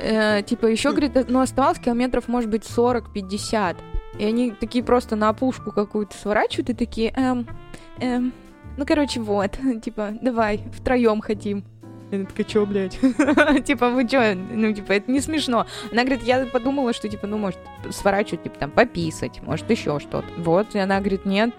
Э, 0.00 0.42
типа, 0.42 0.64
еще, 0.64 0.92
говорит, 0.92 1.28
ну, 1.28 1.40
оставалось 1.40 1.78
километров, 1.78 2.28
может 2.28 2.48
быть, 2.48 2.62
40-50. 2.64 3.76
И 4.18 4.24
они 4.24 4.52
такие 4.52 4.82
просто 4.82 5.16
на 5.16 5.28
опушку 5.28 5.70
какую-то 5.70 6.16
сворачивают 6.16 6.70
и 6.70 6.72
такие, 6.72 7.10
эм, 7.14 7.46
эм, 8.00 8.32
ну, 8.78 8.86
короче, 8.86 9.20
вот, 9.20 9.58
типа, 9.82 10.14
давай, 10.22 10.62
втроем 10.72 11.20
хотим. 11.20 11.62
Я 12.20 12.24
такая, 12.24 12.44
чё, 12.44 12.66
блядь? 12.66 12.98
типа, 13.64 13.90
вы 13.90 14.06
чё? 14.08 14.34
Ну, 14.34 14.72
типа, 14.72 14.92
это 14.92 15.10
не 15.10 15.20
смешно. 15.20 15.66
Она 15.92 16.02
говорит, 16.04 16.22
я 16.24 16.46
подумала, 16.46 16.92
что, 16.92 17.08
типа, 17.08 17.26
ну, 17.26 17.38
может, 17.38 17.58
сворачивать, 17.90 18.42
типа, 18.44 18.58
там, 18.58 18.70
пописать, 18.70 19.40
может, 19.42 19.70
еще 19.70 19.98
что-то. 20.00 20.26
Вот, 20.38 20.74
и 20.74 20.78
она 20.78 21.00
говорит, 21.00 21.24
нет. 21.24 21.54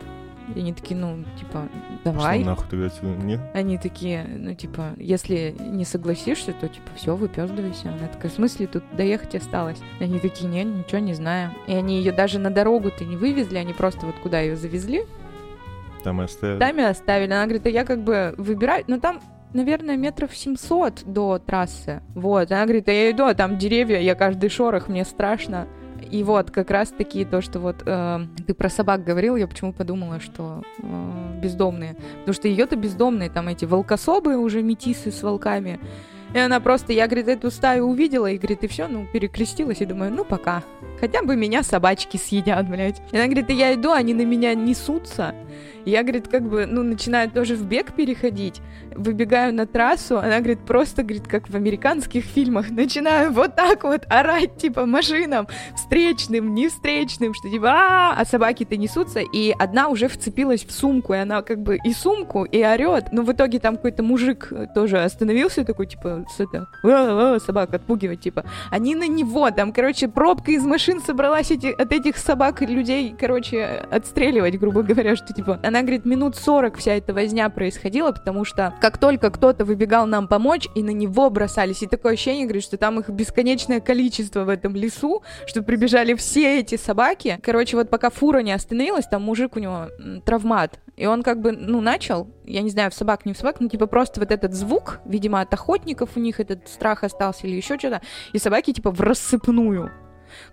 И 0.55 0.59
они 0.59 0.73
такие, 0.73 0.95
ну, 0.95 1.23
типа, 1.39 1.67
давай. 2.03 2.39
Что 2.41 2.49
нахуй 2.51 2.67
тогда 2.69 2.85
отсюда? 2.85 3.07
Нет? 3.25 3.39
Они 3.55 3.79
такие, 3.79 4.25
ну, 4.27 4.53
типа, 4.53 4.91
если 4.97 5.55
не 5.59 5.85
согласишься, 5.85 6.53
то, 6.53 6.67
типа, 6.67 6.87
все, 6.95 7.15
выпёздывайся. 7.15 7.89
Она 7.89 8.07
такая, 8.07 8.31
в 8.31 8.35
смысле, 8.35 8.67
тут 8.67 8.83
доехать 8.95 9.33
осталось? 9.33 9.79
Они 9.99 10.19
такие, 10.19 10.47
нет, 10.47 10.67
ничего 10.67 10.99
не 10.99 11.15
знаю. 11.15 11.49
И 11.65 11.73
они 11.73 11.97
ее 11.97 12.11
даже 12.11 12.37
на 12.37 12.51
дорогу-то 12.51 13.03
не 13.05 13.15
вывезли, 13.17 13.57
они 13.57 13.73
просто 13.73 14.05
вот 14.05 14.15
куда 14.21 14.39
ее 14.39 14.55
завезли, 14.55 15.05
Там 16.03 16.21
и 16.21 16.25
оставили. 16.25 16.59
там 16.59 16.77
и 16.77 16.83
оставили. 16.83 17.31
Она 17.31 17.45
говорит, 17.45 17.65
а 17.65 17.69
я 17.69 17.83
как 17.83 18.03
бы 18.03 18.35
выбираю, 18.37 18.83
но 18.85 18.99
там 18.99 19.19
наверное, 19.55 19.97
метров 19.97 20.35
700 20.35 21.03
до 21.05 21.39
трассы. 21.39 22.01
Вот, 22.13 22.51
она 22.51 22.63
говорит, 22.65 22.87
а 22.87 22.91
я 22.91 23.11
иду, 23.11 23.23
а 23.23 23.33
там 23.33 23.57
деревья, 23.57 23.99
я 23.99 24.13
каждый 24.13 24.49
шорох, 24.49 24.87
мне 24.87 25.05
страшно. 25.05 25.67
И 26.11 26.23
вот 26.23 26.51
как 26.51 26.69
раз 26.69 26.89
таки 26.89 27.25
то, 27.25 27.41
что 27.41 27.59
вот 27.59 27.77
э, 27.85 28.19
ты 28.45 28.53
про 28.53 28.69
собак 28.69 29.03
говорил, 29.03 29.35
я 29.37 29.47
почему 29.47 29.73
подумала, 29.73 30.19
что 30.19 30.61
э, 30.79 31.39
бездомные. 31.41 31.95
Потому 32.19 32.33
что 32.33 32.47
ее-то 32.47 32.75
бездомные, 32.75 33.29
там 33.29 33.47
эти 33.47 33.65
волкособы 33.65 34.37
уже 34.37 34.61
метисы 34.61 35.11
с 35.11 35.23
волками. 35.23 35.79
И 36.33 36.37
она 36.37 36.59
просто, 36.59 36.91
я, 36.91 37.07
говорит, 37.07 37.29
эту 37.29 37.49
стаю 37.49 37.85
увидела, 37.85 38.27
и, 38.27 38.37
говорит, 38.37 38.63
и 38.63 38.67
все, 38.67 38.87
ну, 38.87 39.07
перекрестилась, 39.11 39.79
и 39.79 39.85
думаю, 39.85 40.11
ну, 40.11 40.25
пока. 40.25 40.63
Хотя 40.99 41.23
бы 41.23 41.37
меня 41.37 41.63
собачки 41.63 42.17
съедят, 42.17 42.69
блядь. 42.69 43.01
И 43.11 43.17
она 43.17 43.25
говорит, 43.25 43.49
и 43.49 43.53
я 43.53 43.73
иду, 43.73 43.91
они 43.91 44.13
на 44.13 44.25
меня 44.25 44.53
несутся. 44.53 45.33
Я, 45.85 46.01
говорит, 46.01 46.27
как 46.27 46.43
бы, 46.43 46.65
ну, 46.65 46.81
начинаю 46.81 47.29
тоже 47.29 47.55
в 47.55 47.63
бег 47.63 47.93
переходить, 47.93 48.61
выбегаю 48.95 49.53
на 49.53 49.67
трассу, 49.67 50.17
она, 50.17 50.39
говорит, 50.39 50.65
просто, 50.65 51.03
говорит, 51.03 51.27
как 51.27 51.47
в 51.49 51.55
американских 51.55 52.25
фильмах, 52.25 52.69
начинаю 52.71 53.31
вот 53.31 53.55
так 53.55 53.83
вот 53.83 54.05
орать, 54.09 54.57
типа, 54.57 54.85
машинам, 54.85 55.47
встречным, 55.75 56.55
не 56.55 56.69
встречным, 56.69 57.33
что 57.33 57.49
типа, 57.49 57.69
а, 57.69 58.15
а 58.17 58.25
собаки-то 58.25 58.77
несутся, 58.77 59.19
и 59.19 59.53
одна 59.57 59.89
уже 59.89 60.07
вцепилась 60.07 60.65
в 60.65 60.71
сумку, 60.71 61.13
и 61.13 61.17
она 61.17 61.41
как 61.43 61.61
бы 61.61 61.77
и 61.83 61.93
сумку, 61.93 62.45
и 62.45 62.63
орет, 62.63 63.11
но 63.11 63.21
в 63.21 63.31
итоге 63.31 63.59
там 63.59 63.75
какой-то 63.75 64.01
мужик 64.01 64.51
тоже 64.73 65.03
остановился, 65.03 65.65
такой, 65.65 65.85
типа, 65.85 66.25
с 66.35 66.39
это, 66.39 66.67
«А, 66.83 67.35
а», 67.35 67.39
собак 67.39 67.73
отпугивать, 67.73 68.21
типа, 68.21 68.43
они 68.71 68.95
на 68.95 69.07
него, 69.07 69.51
там, 69.51 69.71
короче, 69.71 70.07
пробка 70.07 70.51
из 70.51 70.63
машин 70.63 71.01
собралась 71.01 71.51
эти, 71.51 71.67
от 71.67 71.91
этих 71.91 72.17
собак 72.17 72.61
людей, 72.61 73.15
короче, 73.17 73.85
отстреливать, 73.91 74.59
грубо 74.59 74.81
говоря, 74.81 75.15
что, 75.15 75.33
типа, 75.33 75.59
она 75.63 75.74
говорит, 75.81 76.05
минут 76.05 76.35
40 76.35 76.77
вся 76.77 76.93
эта 76.93 77.13
возня 77.13 77.49
происходила, 77.49 78.11
потому 78.11 78.45
что 78.45 78.73
как 78.81 78.97
только 78.97 79.31
кто-то 79.31 79.65
выбегал 79.65 80.05
нам 80.05 80.27
помочь, 80.27 80.67
и 80.75 80.83
на 80.83 80.91
него 80.91 81.29
бросались, 81.29 81.81
и 81.83 81.88
такое 81.88 82.13
ощущение, 82.13 82.45
говорит, 82.45 82.63
что 82.63 82.77
там 82.77 82.99
их 82.99 83.09
бесконечное 83.09 83.79
количество 83.79 84.43
в 84.43 84.49
этом 84.49 84.75
лесу, 84.75 85.23
что 85.45 85.61
прибежали 85.63 86.13
все 86.13 86.59
эти 86.59 86.77
собаки. 86.77 87.39
Короче, 87.41 87.77
вот 87.77 87.89
пока 87.89 88.09
фура 88.09 88.39
не 88.39 88.51
остановилась, 88.51 89.05
там 89.05 89.23
мужик 89.23 89.55
у 89.55 89.59
него 89.59 89.88
травмат, 90.25 90.79
и 90.95 91.05
он 91.05 91.23
как 91.23 91.41
бы, 91.41 91.51
ну, 91.51 91.81
начал, 91.81 92.27
я 92.45 92.61
не 92.61 92.69
знаю, 92.69 92.91
в 92.91 92.93
собак, 92.93 93.25
не 93.25 93.33
в 93.33 93.38
собак, 93.38 93.57
ну, 93.59 93.69
типа 93.69 93.88
просто 93.88 94.19
вот 94.19 94.31
этот 94.31 94.53
звук, 94.53 94.99
видимо, 95.05 95.41
от 95.41 95.53
охотников 95.53 96.11
у 96.15 96.19
них 96.19 96.39
этот 96.39 96.67
страх 96.69 97.03
остался 97.03 97.47
или 97.47 97.55
еще 97.55 97.77
что-то, 97.77 98.01
и 98.33 98.39
собаки 98.39 98.73
типа 98.73 98.91
в 98.91 99.01
рассыпную 99.01 99.91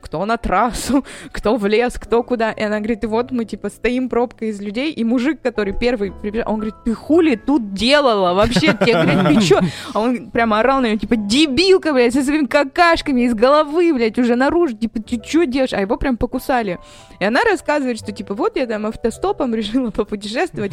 кто 0.01 0.25
на 0.25 0.37
трассу, 0.37 1.05
кто 1.33 1.57
в 1.57 1.67
лес, 1.67 1.95
кто 1.99 2.23
куда. 2.23 2.53
И 2.53 2.63
она 2.63 2.79
говорит, 2.79 3.05
и 3.05 3.07
вот 3.07 3.31
мы, 3.31 3.45
типа, 3.45 3.69
стоим 3.71 4.09
пробкой 4.09 4.49
из 4.49 4.61
людей, 4.61 4.93
и 4.93 5.05
мужик, 5.05 5.41
который 5.43 5.73
первый 5.73 6.13
прибежал, 6.13 6.53
он 6.53 6.57
говорит, 6.57 6.75
ты 6.85 6.95
хули 6.95 7.37
тут 7.37 7.75
делала 7.75 8.35
вообще? 8.35 8.75
Тебе 8.75 8.95
говорят, 8.95 9.29
ты 9.29 9.41
чё? 9.47 9.61
А 9.95 10.01
он 10.01 10.31
прямо 10.31 10.61
орал 10.61 10.81
на 10.81 10.87
нее, 10.87 10.99
типа, 10.99 11.17
дебилка, 11.17 11.93
блядь, 11.93 12.15
со 12.15 12.23
своими 12.23 12.47
какашками 12.47 13.23
из 13.23 13.35
головы, 13.35 13.93
блядь, 13.95 14.19
уже 14.19 14.37
наружу, 14.37 14.77
типа, 14.77 15.01
ты 15.03 15.19
чё 15.19 15.47
делаешь? 15.47 15.73
А 15.73 15.81
его 15.81 15.97
прям 15.97 16.17
покусали. 16.17 16.79
И 17.21 17.25
она 17.25 17.41
рассказывает, 17.45 17.99
что, 17.99 18.13
типа, 18.13 18.35
вот 18.35 18.57
я 18.57 18.67
там 18.67 18.87
автостопом 18.87 19.55
решила 19.55 19.91
попутешествовать. 19.91 20.73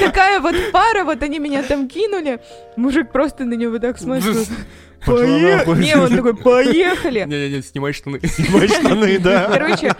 Такая 0.00 0.40
вот 0.40 0.54
пара, 0.72 1.04
вот 1.04 1.22
они 1.22 1.38
меня 1.38 1.62
там 1.62 1.88
кинули. 1.88 2.40
Мужик 2.76 3.10
просто 3.10 3.44
на 3.44 3.54
него 3.54 3.78
так 3.78 3.98
смотрит. 3.98 4.48
Пошла 5.04 5.24
Пое- 5.24 5.56
нахуй. 5.56 5.78
Не, 5.78 5.96
он 5.96 6.10
такой, 6.10 6.36
поехали. 6.36 7.24
Не-не-не, 7.26 7.62
снимай 7.62 7.92
штаны. 7.92 8.20
Снимай 8.24 8.68
штаны, 8.68 9.18
да. 9.18 9.48
Короче, 9.50 9.94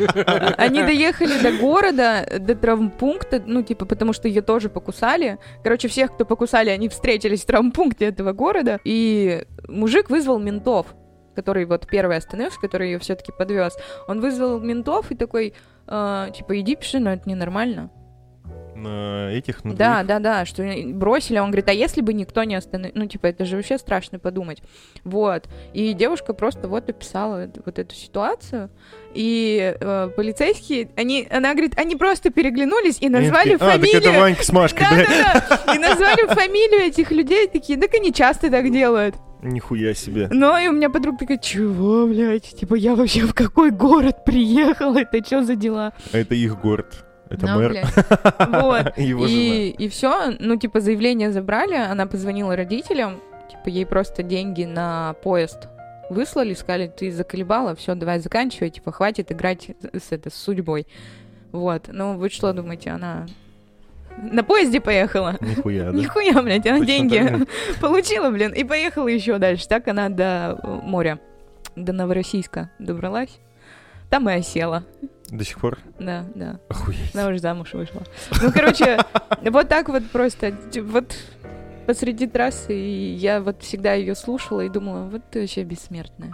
они 0.59 0.83
доехали 0.83 1.41
до 1.43 1.53
города, 1.53 2.27
до 2.39 2.55
травмпункта, 2.55 3.43
ну, 3.47 3.63
типа, 3.63 3.87
потому 3.87 4.13
что 4.13 4.29
ее 4.29 4.43
тоже 4.43 4.69
покусали. 4.69 5.39
Короче, 5.63 5.89
всех, 5.89 6.15
кто 6.15 6.25
покусали, 6.25 6.71
они 6.71 6.89
встретились 6.89 7.43
в 7.43 7.47
травмпункте 7.47 8.07
этого 8.07 8.33
города. 8.33 8.79
И 8.85 9.45
мужик 9.69 10.11
вызвал 10.11 10.39
ментов, 10.39 10.87
который 11.35 11.65
вот 11.65 11.87
первый 11.87 12.17
остановился, 12.17 12.61
который 12.61 12.91
ее 12.93 12.99
все-таки 12.99 13.33
подвез. 13.37 13.77
Он 14.07 14.21
вызвал 14.21 14.61
ментов 14.61 15.11
и 15.11 15.15
такой, 15.15 15.55
э, 15.87 16.29
типа, 16.37 16.61
иди 16.61 16.77
пиши, 16.77 16.99
но 16.99 17.13
это 17.13 17.29
ненормально. 17.29 17.91
На 18.83 19.31
этих, 19.33 19.65
на 19.65 19.75
Да, 19.75 19.93
двоих. 20.03 20.07
да, 20.07 20.19
да, 20.19 20.45
что 20.47 20.63
бросили. 20.95 21.39
Он 21.39 21.47
говорит, 21.51 21.69
а 21.69 21.73
если 21.73 22.01
бы 22.01 22.13
никто 22.15 22.43
не 22.45 22.55
остановил? 22.55 22.93
Ну, 22.95 23.07
типа, 23.07 23.27
это 23.27 23.45
же 23.45 23.57
вообще 23.57 23.79
страшно 23.79 24.19
подумать. 24.19 24.63
Вот. 25.05 25.49
И 25.75 25.93
девушка 25.93 26.33
просто 26.35 26.69
вот 26.69 26.89
описала 26.89 27.51
вот 27.65 27.79
эту 27.79 27.95
ситуацию. 27.95 28.71
И 29.15 29.75
э, 29.81 30.11
полицейские, 30.17 30.91
они, 30.97 31.27
она 31.31 31.53
говорит, 31.53 31.73
они 31.79 31.97
просто 31.97 32.31
переглянулись 32.31 32.99
и 33.01 33.07
И 33.07 33.09
назвали 33.09 33.53
такие, 33.53 33.57
А, 33.57 33.59
так 33.59 33.73
фамилию. 33.81 34.01
это 34.01 34.13
Ванька 34.13 34.45
с 34.45 34.53
Машкой, 34.53 34.87
блядь. 34.93 35.09
Да-да-да. 35.09 35.75
И 35.75 35.79
назвали 35.79 36.27
фамилию 36.33 36.81
этих 36.83 37.11
людей, 37.11 37.49
такие, 37.49 37.79
так 37.79 37.93
они 37.95 38.13
часто 38.13 38.51
так 38.51 38.71
делают. 38.73 39.17
Нихуя 39.43 39.95
себе. 39.95 40.29
Ну, 40.31 40.57
и 40.63 40.69
у 40.69 40.73
меня 40.73 40.91
подруга 40.91 41.19
такая, 41.21 41.39
чего, 41.39 42.07
блядь? 42.07 42.55
Типа, 42.55 42.75
я 42.75 42.95
вообще 42.95 43.23
в 43.23 43.33
какой 43.35 43.71
город 43.71 44.25
приехала? 44.25 44.99
Это 44.99 45.25
что 45.25 45.43
за 45.43 45.57
дела? 45.57 45.93
А 46.13 46.19
это 46.19 46.35
их 46.35 46.61
город. 46.61 47.05
Это 47.31 47.47
Ну, 47.47 47.59
мэр. 47.59 47.77
Вот. 48.39 48.99
и 48.99 49.03
Его 49.09 49.25
И, 49.27 49.71
и 49.71 49.89
все, 49.89 50.33
ну, 50.39 50.57
типа, 50.57 50.81
заявление 50.81 51.33
забрали, 51.33 51.75
она 51.75 52.07
позвонила 52.07 52.57
родителям, 52.57 53.21
типа, 53.51 53.69
ей 53.69 53.87
просто 53.87 54.23
деньги 54.23 54.65
на 54.65 55.15
поезд 55.23 55.69
выслали, 56.11 56.55
сказали, 56.55 56.89
ты 56.89 57.11
заколебала, 57.13 57.75
все, 57.77 57.95
давай 57.95 58.19
заканчивай, 58.19 58.71
типа, 58.71 58.93
хватит 58.93 59.31
играть 59.33 59.71
с, 59.93 60.11
это, 60.11 60.29
с 60.29 60.35
судьбой. 60.35 60.87
Вот, 61.53 61.85
ну, 61.89 62.17
вы 62.17 62.31
что 62.31 62.53
думаете, 62.53 62.91
она 62.91 63.27
на 64.17 64.45
поезде 64.45 64.81
поехала? 64.81 65.37
жена. 65.41 65.51
Нихуя, 65.53 65.85
да. 65.93 65.99
Нихуя, 65.99 66.43
блядь, 66.43 66.67
она 66.67 66.79
Точно 66.79 66.87
деньги 66.87 67.47
получила, 67.81 68.31
блин, 68.31 68.53
и 68.53 68.65
поехала 68.65 69.09
еще 69.09 69.39
дальше. 69.39 69.69
Так 69.69 69.89
она 69.89 70.09
до 70.09 70.59
моря, 70.85 71.21
до 71.77 71.93
Новороссийска 71.93 72.71
добралась. 72.79 73.39
Там 74.11 74.29
и 74.29 74.33
осела. 74.33 74.85
До 75.31 75.45
сих 75.45 75.59
пор? 75.61 75.79
Да, 75.99 76.25
да. 76.35 76.59
Охуеть. 76.69 77.15
Она 77.15 77.29
уже 77.29 77.39
замуж 77.39 77.73
вышла. 77.73 78.03
Ну, 78.43 78.51
короче, 78.53 78.99
вот 79.43 79.69
так 79.69 79.89
вот 79.89 80.09
просто. 80.11 80.53
Вот 80.83 81.15
посреди 81.87 82.27
трассы, 82.27 82.75
и 82.75 83.13
я 83.15 83.41
вот 83.41 83.63
всегда 83.63 83.95
ее 83.95 84.15
слушала 84.15 84.61
и 84.61 84.69
думала, 84.69 85.09
вот 85.09 85.23
ты 85.31 85.41
вообще 85.41 85.65
бессмертная. 85.65 86.33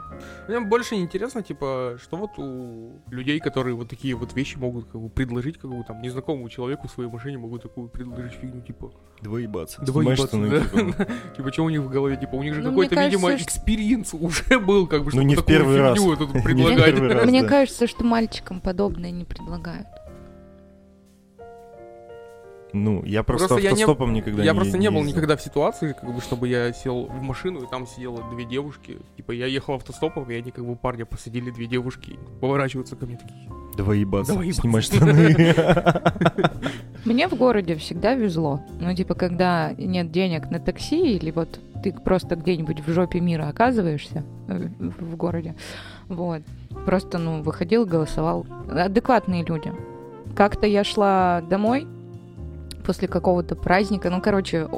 Мне 0.49 0.61
больше 0.61 0.95
интересно, 0.97 1.43
типа, 1.43 1.97
что 2.03 2.17
вот 2.17 2.31
у 2.39 2.93
людей, 3.11 3.39
которые 3.41 3.75
вот 3.75 3.89
такие 3.89 4.15
вот 4.15 4.35
вещи 4.35 4.57
могут 4.59 4.87
как 4.87 5.01
бы 5.01 5.09
предложить, 5.09 5.59
как 5.59 5.71
бы 5.71 5.83
там 5.85 6.03
незнакомому 6.03 6.49
человеку 6.49 6.89
в 6.89 6.91
своей 6.91 7.11
машине 7.11 7.39
могут 7.39 7.63
такую 7.63 7.89
предложить 7.89 8.33
фигню, 8.35 8.61
типа, 8.61 8.93
Давай 9.23 9.44
ебаться. 9.44 9.81
Давай 9.81 10.01
ебаться, 10.01 10.37
да. 10.39 10.61
типа, 10.61 11.07
типа, 11.37 11.53
что 11.53 11.65
у 11.65 11.71
них 11.71 11.81
в 11.81 11.89
голове, 11.89 12.17
типа, 12.19 12.35
у 12.35 12.43
них 12.43 12.55
же 12.55 12.61
Ну, 12.63 12.69
какой-то, 12.71 12.95
видимо, 13.03 13.29
кажется, 13.31 13.49
что- 13.51 13.59
experience 13.59 14.15
уже 14.15 14.59
был, 14.61 14.87
как 14.87 15.05
бы, 15.05 15.11
чтобы 15.11 15.23
Ну, 15.23 15.29
не 15.29 15.35
в 15.35 15.39
такую 15.39 15.59
первый 15.59 15.77
раз. 15.79 15.99
фигню 15.99 16.17
Не 16.35 16.41
в 16.41 16.45
предлагать. 16.45 16.99
раз. 17.01 17.25
Мне 17.27 17.45
кажется, 17.45 17.87
что 17.87 18.05
мальчикам 18.05 18.61
подобное 18.61 19.11
не 19.11 19.25
предлагают. 19.25 19.87
Ну, 22.73 23.03
я 23.05 23.23
просто, 23.23 23.49
Просто 23.49 23.63
я 23.65 23.71
не- 23.71 23.83
автостопом 23.83 24.13
никогда 24.13 24.43
Я 24.43 24.53
не 24.53 24.57
просто 24.59 24.77
не 24.77 24.91
был 24.91 24.99
ездил. 24.99 25.17
никогда 25.17 25.37
в 25.37 25.41
ситуации, 25.43 25.95
как 25.99 26.13
бы, 26.15 26.21
чтобы 26.21 26.49
я 26.49 26.73
сел 26.73 27.07
в 27.07 27.23
машину, 27.23 27.63
и 27.63 27.67
там 27.71 27.87
сидело 27.87 28.23
две 28.33 28.45
девушки. 28.45 28.99
Типа, 29.17 29.33
я 29.33 29.47
ехал 29.47 29.75
автостопом, 29.75 30.29
и 30.31 30.35
они, 30.35 30.51
как 30.51 30.67
бы, 30.67 30.75
парня 30.77 31.07
посадили 31.07 31.51
две 31.51 31.67
девушки, 31.67 32.19
поворачиваются 32.41 32.97
ко 32.97 33.07
мне 33.07 33.17
такие. 33.17 33.49
Давай 33.77 33.99
ебаться, 33.99 34.33
Давай 34.33 34.49
ебаться. 34.49 34.63
снимай 34.63 34.83
штаны. 34.83 35.55
Мне 37.05 37.29
в 37.29 37.35
городе 37.35 37.77
всегда 37.77 38.15
везло. 38.15 38.61
Ну, 38.81 38.93
типа, 38.95 39.15
когда 39.15 39.73
нет 39.79 40.11
денег 40.11 40.51
на 40.51 40.59
такси, 40.59 41.15
или 41.17 41.31
вот 41.31 41.61
ты 41.83 41.93
просто 41.93 42.35
где-нибудь 42.37 42.81
в 42.81 42.91
жопе 42.93 43.21
мира 43.21 43.49
оказываешься 43.49 44.25
э, 44.49 44.69
в 44.79 45.15
городе, 45.17 45.55
вот, 46.09 46.43
просто, 46.85 47.19
ну, 47.19 47.43
выходил, 47.43 47.87
голосовал. 47.87 48.45
Адекватные 48.69 49.45
люди. 49.45 49.73
Как-то 50.35 50.67
я 50.67 50.83
шла 50.85 51.43
домой 51.49 51.87
после 52.87 53.09
какого-то 53.09 53.57
праздника, 53.57 54.09
ну, 54.11 54.21
короче, 54.21 54.69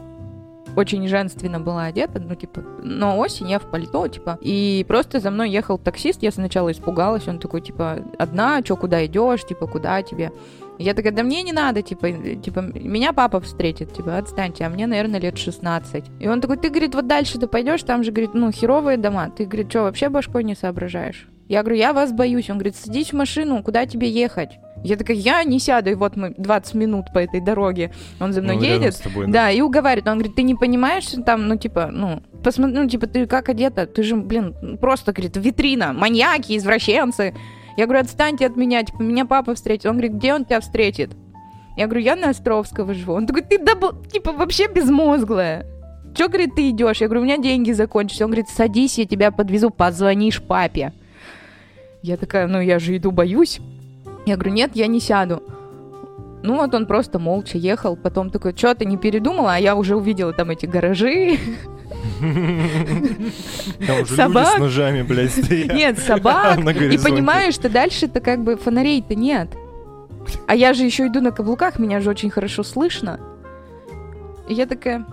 очень 0.76 1.06
женственно 1.09 1.61
была 1.61 1.84
одета, 1.84 2.20
ну, 2.20 2.34
типа, 2.34 2.62
но 2.82 3.18
осень, 3.18 3.50
я 3.50 3.59
в 3.59 3.70
пальто, 3.70 4.06
типа, 4.09 4.38
и 4.40 4.84
просто 4.88 5.20
за 5.20 5.30
мной 5.30 5.50
ехал 5.50 5.78
таксист, 5.78 6.22
я 6.22 6.30
сначала 6.30 6.70
испугалась, 6.72 7.28
он 7.28 7.38
такой, 7.38 7.61
типа, 7.61 7.98
одна, 8.18 8.62
чё, 8.62 8.76
куда 8.76 9.04
идешь, 9.04 9.44
типа, 9.44 9.66
куда 9.66 10.02
тебе? 10.02 10.32
Я 10.78 10.94
такая, 10.94 11.12
да 11.12 11.24
мне 11.24 11.42
не 11.42 11.52
надо, 11.52 11.82
типа, 11.82 12.12
типа, 12.12 12.61
меня 12.61 13.12
папа 13.12 13.40
встретит, 13.40 13.92
типа, 13.92 14.18
отстаньте, 14.18 14.64
а 14.64 14.68
мне, 14.68 14.86
наверное, 14.86 15.20
лет 15.20 15.36
16. 15.36 16.04
И 16.20 16.28
он 16.28 16.40
такой, 16.40 16.56
ты, 16.56 16.68
говорит, 16.70 16.94
вот 16.94 17.06
дальше 17.06 17.38
ты 17.38 17.48
пойдешь, 17.48 17.82
там 17.82 18.04
же, 18.04 18.12
говорит, 18.12 18.34
ну, 18.34 18.52
херовые 18.52 18.96
дома, 18.96 19.30
ты, 19.30 19.44
говорит, 19.44 19.70
что, 19.70 19.82
вообще 19.82 20.09
башкой 20.09 20.44
не 20.44 20.54
соображаешь? 20.54 21.28
Я 21.48 21.62
говорю, 21.62 21.78
я 21.78 21.92
вас 21.94 22.12
боюсь. 22.12 22.50
Он 22.50 22.59
говорит, 22.59 22.76
садись 22.76 23.12
в 23.12 23.16
машину, 23.16 23.62
куда 23.62 23.86
тебе 23.86 24.11
ехать? 24.11 24.59
Я 24.85 24.97
такая, 24.97 25.16
я 25.16 25.43
не 25.45 25.59
сяду, 25.59 25.91
и 25.91 25.95
вот 25.95 26.16
мы 26.16 26.35
20 26.37 26.74
минут 26.74 27.07
по 27.12 27.18
этой 27.18 27.41
дороге. 27.41 27.91
Он 28.20 28.33
за 28.33 28.43
мной 28.43 28.57
Ну, 28.57 28.62
едет. 28.62 29.01
тобой, 29.03 29.26
Да, 29.26 29.51
и 29.51 29.61
уговаривает. 29.61 30.07
Он 30.07 30.18
говорит, 30.18 30.37
ты 30.37 30.43
не 30.43 30.55
понимаешь, 30.55 31.07
там, 31.26 31.49
ну, 31.49 31.57
типа, 31.57 31.89
ну, 31.93 32.22
посмотри, 32.45 32.76
ну, 32.76 32.89
типа, 32.89 33.07
ты 33.07 33.26
как 33.26 33.49
одета? 33.49 33.87
Ты 33.87 34.03
же, 34.03 34.16
блин, 34.16 34.55
просто, 34.81 35.12
говорит, 35.12 35.37
витрина, 35.37 35.93
маньяки, 35.93 36.57
извращенцы. 36.57 37.35
Я 37.76 37.87
говорю, 37.87 38.03
отстаньте 38.03 38.47
от 38.47 38.57
меня, 38.57 38.83
типа, 38.85 39.03
меня 39.03 39.24
папа 39.24 39.55
встретит. 39.55 39.87
Он 39.87 39.93
говорит, 39.93 40.14
где 40.14 40.33
он 40.35 40.45
тебя 40.45 40.61
встретит? 40.61 41.11
Я 41.76 41.87
говорю, 41.87 42.05
я 42.05 42.16
на 42.16 42.31
Островского 42.31 42.95
живу. 42.95 43.14
Он 43.14 43.26
такой, 43.26 43.43
ты, 43.43 43.59
да 43.59 43.68
бля, 43.68 43.92
типа, 44.12 44.33
вообще 44.33 44.68
безмозглая. 44.68 45.66
Че, 46.14 46.29
говорит, 46.29 46.55
ты 46.57 46.70
идешь? 46.70 47.01
Я 47.01 47.07
говорю, 47.07 47.20
у 47.20 47.24
меня 47.24 47.37
деньги 47.39 47.70
закончились. 47.72 48.22
Он 48.22 48.29
говорит, 48.29 48.49
садись, 48.49 48.99
я 48.99 49.05
тебя 49.07 49.31
подвезу, 49.31 49.70
позвонишь 49.70 50.43
папе. 50.43 50.93
Я 52.03 52.16
такая, 52.16 52.47
ну, 52.47 52.61
я 52.61 52.79
же 52.79 52.97
иду, 52.97 53.11
боюсь. 53.11 53.61
Я 54.29 54.37
говорю, 54.37 54.53
нет, 54.53 54.72
я 54.74 54.89
не 54.89 55.01
сяду. 55.01 55.43
Ну 56.43 56.57
вот 56.57 56.74
он 56.74 56.87
просто 56.87 57.18
молча 57.18 57.57
ехал, 57.57 57.97
потом 57.97 58.29
такой, 58.29 58.55
что 58.55 58.74
ты 58.74 58.85
не 58.85 58.99
передумала, 58.99 59.55
а 59.55 59.59
я 59.59 59.74
уже 59.74 59.97
увидела 59.97 60.35
там 60.35 60.51
эти 60.51 60.66
гаражи, 60.66 61.39
Там 63.87 64.03
уже 64.03 64.14
Собак. 64.14 64.45
люди 64.45 64.57
с 64.57 64.59
ножами, 64.59 65.03
блядь, 65.03 65.33
стоят. 65.33 65.72
нет, 65.72 65.99
собак, 65.99 66.59
и 66.61 66.99
понимаешь, 66.99 67.55
что 67.55 67.70
дальше-то 67.70 68.20
как 68.20 68.45
бы 68.45 68.57
фонарей-то 68.57 69.14
нет. 69.14 69.49
А 70.47 70.55
я 70.55 70.74
же 70.74 70.85
еще 70.85 71.07
иду 71.07 71.22
на 71.22 71.31
каблуках, 71.33 71.79
меня 71.79 72.01
же 72.01 72.11
очень 72.11 72.29
хорошо 72.29 72.62
слышно. 72.62 73.18
И 74.47 74.53
я 74.53 74.66
такая, 74.66 75.07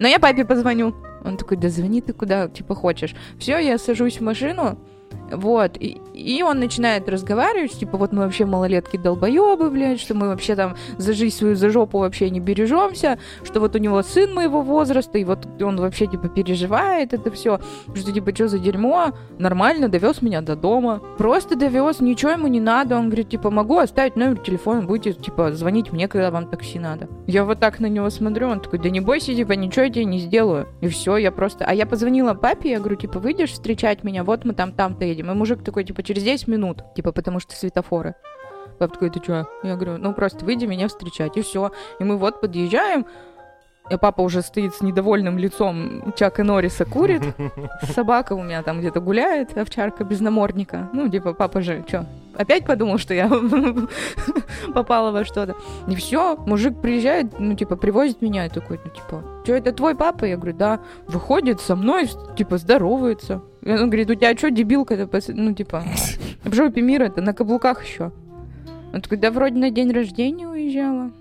ну 0.00 0.08
я 0.08 0.18
папе 0.18 0.44
позвоню. 0.44 0.92
Он 1.24 1.36
такой, 1.36 1.56
да 1.56 1.68
звони 1.68 2.00
ты 2.00 2.12
куда, 2.12 2.48
типа, 2.48 2.74
хочешь. 2.74 3.14
Все, 3.38 3.58
я 3.58 3.78
сажусь 3.78 4.18
в 4.18 4.22
машину, 4.22 4.78
вот, 5.30 5.76
и, 5.78 6.00
и 6.14 6.42
он 6.42 6.58
начинает 6.58 7.08
разговаривать, 7.08 7.72
типа, 7.72 7.96
вот 7.98 8.12
мы 8.12 8.24
вообще 8.24 8.44
малолетки 8.44 8.96
долбоебы, 8.96 9.70
блядь, 9.70 10.00
что 10.00 10.14
мы 10.14 10.28
вообще 10.28 10.54
там 10.54 10.76
за 10.96 11.12
жизнь 11.12 11.36
свою, 11.36 11.54
за 11.54 11.70
жопу 11.70 11.98
вообще 11.98 12.30
не 12.30 12.40
бережемся, 12.40 13.18
что 13.44 13.60
вот 13.60 13.74
у 13.74 13.78
него 13.78 14.02
сын 14.02 14.34
моего 14.34 14.62
возраста, 14.62 15.18
и 15.18 15.24
вот 15.24 15.46
он 15.60 15.76
вообще, 15.80 16.06
типа, 16.06 16.28
переживает 16.28 17.12
это 17.12 17.30
все, 17.30 17.60
что, 17.94 18.12
типа, 18.12 18.34
что 18.34 18.48
за 18.48 18.58
дерьмо, 18.58 19.12
нормально 19.38 19.88
довез 19.88 20.22
меня 20.22 20.40
до 20.40 20.56
дома, 20.56 21.00
просто 21.18 21.56
довез, 21.56 22.00
ничего 22.00 22.32
ему 22.32 22.48
не 22.48 22.60
надо, 22.60 22.96
он 22.96 23.06
говорит, 23.06 23.30
типа, 23.30 23.50
могу 23.50 23.78
оставить 23.78 24.16
номер 24.16 24.38
телефона, 24.38 24.82
будете, 24.82 25.12
типа, 25.12 25.52
звонить 25.52 25.92
мне, 25.92 26.08
когда 26.08 26.30
вам 26.30 26.46
такси 26.46 26.78
надо. 26.78 27.08
Я 27.26 27.44
вот 27.44 27.60
так 27.60 27.80
на 27.80 27.86
него 27.86 28.10
смотрю, 28.10 28.48
он 28.48 28.60
такой, 28.60 28.78
да 28.78 28.90
не 28.90 29.00
бойся, 29.00 29.34
типа, 29.34 29.52
ничего 29.52 29.84
я 29.84 29.90
тебе 29.90 30.04
не 30.04 30.18
сделаю. 30.18 30.68
И 30.80 30.88
все, 30.88 31.16
я 31.16 31.30
просто... 31.32 31.64
А 31.64 31.74
я 31.74 31.86
позвонила 31.86 32.34
папе, 32.34 32.70
я 32.70 32.78
говорю, 32.78 32.96
типа, 32.96 33.18
выйдешь 33.18 33.52
встречать 33.52 34.04
меня, 34.04 34.24
вот 34.24 34.44
мы 34.44 34.54
там, 34.54 34.72
там-то 34.72 35.04
едем. 35.04 35.17
И 35.18 35.22
мужик 35.22 35.64
такой, 35.64 35.84
типа, 35.84 36.02
через 36.02 36.22
10 36.22 36.48
минут, 36.48 36.84
типа, 36.94 37.12
потому 37.12 37.40
что 37.40 37.54
светофоры. 37.54 38.14
Папа 38.78 38.92
такой, 38.92 39.10
ты 39.10 39.20
чё? 39.20 39.46
Я 39.62 39.74
говорю, 39.74 39.98
ну 39.98 40.12
просто 40.14 40.44
выйди 40.44 40.64
меня 40.64 40.88
встречать, 40.88 41.36
и 41.36 41.42
все. 41.42 41.72
И 41.98 42.04
мы 42.04 42.16
вот 42.16 42.40
подъезжаем, 42.40 43.06
и 43.90 43.96
папа 43.96 44.20
уже 44.20 44.42
стоит 44.42 44.74
с 44.74 44.82
недовольным 44.82 45.38
лицом 45.38 46.12
Чака 46.16 46.44
Норриса, 46.44 46.84
курит. 46.84 47.22
Собака 47.94 48.34
у 48.34 48.42
меня 48.42 48.62
там 48.62 48.80
где-то 48.80 49.00
гуляет, 49.00 49.56
овчарка 49.56 50.04
без 50.04 50.20
намордника. 50.20 50.90
Ну, 50.92 51.08
типа, 51.08 51.32
папа 51.32 51.62
же, 51.62 51.84
что, 51.88 52.06
опять 52.36 52.66
подумал, 52.66 52.98
что 52.98 53.14
я 53.14 53.30
попала 54.74 55.10
во 55.10 55.24
что-то. 55.24 55.56
И 55.88 55.94
все, 55.94 56.36
мужик 56.36 56.80
приезжает, 56.80 57.38
ну, 57.38 57.54
типа, 57.54 57.76
привозит 57.76 58.20
меня 58.20 58.46
и 58.46 58.50
такой, 58.50 58.78
ну, 58.84 58.90
типа, 58.90 59.24
что, 59.44 59.54
это 59.54 59.72
твой 59.72 59.94
папа? 59.94 60.24
Я 60.24 60.36
говорю, 60.36 60.56
да. 60.56 60.80
Выходит 61.06 61.60
со 61.60 61.74
мной, 61.74 62.10
типа, 62.36 62.58
здоровается. 62.58 63.42
Он 63.68 63.90
говорит, 63.90 64.10
у 64.10 64.14
тебя 64.14 64.36
что, 64.36 64.50
дебилка-то, 64.50 65.08
ну, 65.28 65.54
типа, 65.54 65.84
в 66.44 66.54
жопе 66.54 66.80
мира 66.80 67.04
это 67.04 67.20
на 67.20 67.34
каблуках 67.34 67.84
еще. 67.84 68.12
Он 68.92 69.00
такой, 69.02 69.18
да 69.18 69.30
вроде 69.30 69.58
на 69.58 69.70
день 69.70 69.92
рождения 69.92 70.48
уезжала. 70.48 71.12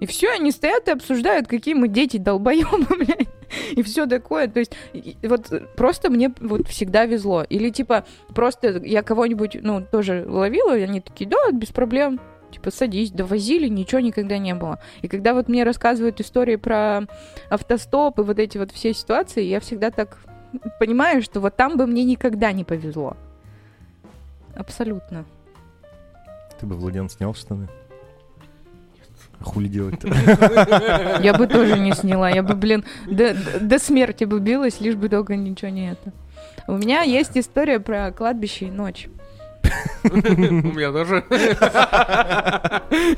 И 0.00 0.06
все, 0.06 0.30
они 0.30 0.50
стоят 0.50 0.88
и 0.88 0.92
обсуждают, 0.92 1.46
какие 1.46 1.74
мы 1.74 1.88
дети 1.88 2.16
долбоебы, 2.16 2.86
блядь. 2.98 3.28
И 3.72 3.82
все 3.82 4.06
такое. 4.06 4.48
То 4.48 4.60
есть, 4.60 4.72
и 4.94 5.16
вот 5.22 5.52
просто 5.76 6.10
мне 6.10 6.32
вот 6.40 6.66
всегда 6.68 7.04
везло. 7.04 7.42
Или 7.42 7.70
типа, 7.70 8.06
просто 8.34 8.80
я 8.84 9.02
кого-нибудь, 9.02 9.58
ну, 9.60 9.84
тоже 9.84 10.24
ловила, 10.26 10.76
и 10.76 10.82
они 10.82 11.00
такие, 11.00 11.28
да, 11.28 11.50
без 11.52 11.68
проблем. 11.68 12.18
Типа, 12.50 12.70
садись, 12.70 13.12
довозили, 13.12 13.68
ничего 13.68 14.00
никогда 14.00 14.38
не 14.38 14.54
было. 14.54 14.80
И 15.02 15.08
когда 15.08 15.34
вот 15.34 15.48
мне 15.48 15.64
рассказывают 15.64 16.20
истории 16.20 16.56
про 16.56 17.02
автостоп 17.48 18.18
и 18.18 18.22
вот 18.22 18.38
эти 18.38 18.58
вот 18.58 18.72
все 18.72 18.92
ситуации, 18.92 19.44
я 19.44 19.60
всегда 19.60 19.90
так 19.90 20.18
понимаю, 20.78 21.22
что 21.22 21.40
вот 21.40 21.56
там 21.56 21.76
бы 21.76 21.86
мне 21.86 22.04
никогда 22.04 22.52
не 22.52 22.64
повезло. 22.64 23.16
Абсолютно. 24.54 25.24
Ты 26.58 26.66
бы, 26.66 26.74
Владян, 26.74 27.08
снял 27.08 27.34
штаны? 27.34 27.68
А 29.38 29.44
хули 29.44 29.68
делать-то? 29.68 30.08
Я 31.22 31.32
бы 31.34 31.46
тоже 31.46 31.78
не 31.78 31.92
сняла. 31.92 32.28
Я 32.28 32.42
бы, 32.42 32.54
блин, 32.54 32.84
до, 33.06 33.34
до 33.60 33.78
смерти 33.78 34.24
бы 34.24 34.38
билась, 34.40 34.80
лишь 34.80 34.96
бы 34.96 35.08
только 35.08 35.36
ничего 35.36 35.70
не 35.70 35.92
это. 35.92 36.12
У 36.66 36.76
меня 36.76 37.02
есть 37.02 37.36
история 37.36 37.80
про 37.80 38.12
кладбище 38.12 38.66
и 38.66 38.70
ночь. 38.70 39.08
У 40.10 40.72
меня 40.72 40.92
тоже. 40.92 41.24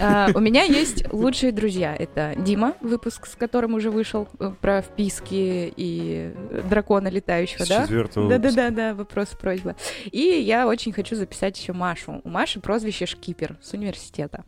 А, 0.00 0.28
у 0.34 0.40
меня 0.40 0.64
есть 0.64 1.10
лучшие 1.12 1.52
друзья. 1.52 1.94
Это 1.96 2.34
Дима, 2.36 2.74
выпуск 2.80 3.26
с 3.26 3.36
которым 3.36 3.74
уже 3.74 3.90
вышел, 3.90 4.28
э, 4.38 4.52
про 4.60 4.82
вписки 4.82 5.72
и 5.76 6.34
дракона 6.68 7.08
летающего, 7.08 7.66
да? 7.66 7.82
четвертого 7.82 8.28
Да, 8.28 8.38
да, 8.38 8.52
да, 8.52 8.70
да, 8.70 8.94
вопрос, 8.94 9.28
просьба. 9.28 9.76
И 10.10 10.20
я 10.20 10.66
очень 10.66 10.92
хочу 10.92 11.16
записать 11.16 11.58
еще 11.58 11.72
Машу. 11.72 12.20
У 12.24 12.28
Маши 12.28 12.60
прозвище 12.60 13.06
Шкипер 13.06 13.56
с 13.62 13.72
университета. 13.72 14.44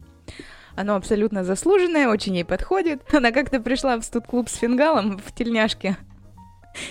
Оно 0.76 0.96
абсолютно 0.96 1.44
заслуженное, 1.44 2.08
очень 2.08 2.34
ей 2.34 2.44
подходит. 2.44 3.02
Она 3.12 3.30
как-то 3.30 3.60
пришла 3.60 3.96
в 3.96 4.02
студ-клуб 4.02 4.48
с 4.48 4.56
фингалом 4.56 5.18
в 5.18 5.32
тельняшке. 5.32 5.96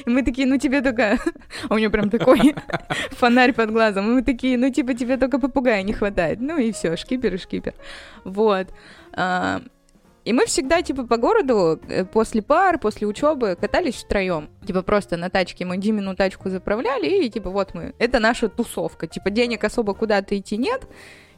И 0.05 0.09
мы 0.09 0.23
такие, 0.23 0.47
ну 0.47 0.57
тебе 0.57 0.81
только... 0.81 1.19
А 1.69 1.73
у 1.73 1.77
нее 1.77 1.89
прям 1.89 2.09
такой 2.09 2.55
фонарь 3.11 3.53
под 3.53 3.71
глазом. 3.71 4.05
И 4.05 4.13
мы 4.15 4.21
такие, 4.23 4.57
ну 4.57 4.69
типа 4.69 4.93
тебе 4.93 5.17
только 5.17 5.39
попугая 5.39 5.84
не 5.84 5.93
хватает. 5.93 6.39
Ну 6.41 6.57
и 6.57 6.71
все, 6.71 6.95
шкипер 6.97 7.34
и 7.36 7.38
шкипер. 7.38 7.73
Вот. 8.23 8.67
А, 9.13 9.61
И 10.25 10.34
мы 10.34 10.45
всегда, 10.45 10.81
типа, 10.81 11.05
по 11.05 11.17
городу 11.17 11.79
э, 11.89 12.05
после 12.05 12.41
пар, 12.41 12.79
после 12.79 13.05
учебы 13.07 13.57
катались 13.61 13.95
втроем. 14.03 14.47
Типа, 14.65 14.81
просто 14.81 15.17
на 15.17 15.29
тачке 15.29 15.65
мы 15.65 15.77
Димину 15.77 16.15
тачку 16.15 16.49
заправляли, 16.49 17.25
и, 17.25 17.29
типа, 17.29 17.49
вот 17.49 17.73
мы. 17.75 17.93
Это 17.99 18.19
наша 18.19 18.47
тусовка. 18.47 19.05
Типа, 19.07 19.29
денег 19.29 19.63
особо 19.65 19.93
куда-то 19.93 20.38
идти 20.38 20.57
нет. 20.57 20.88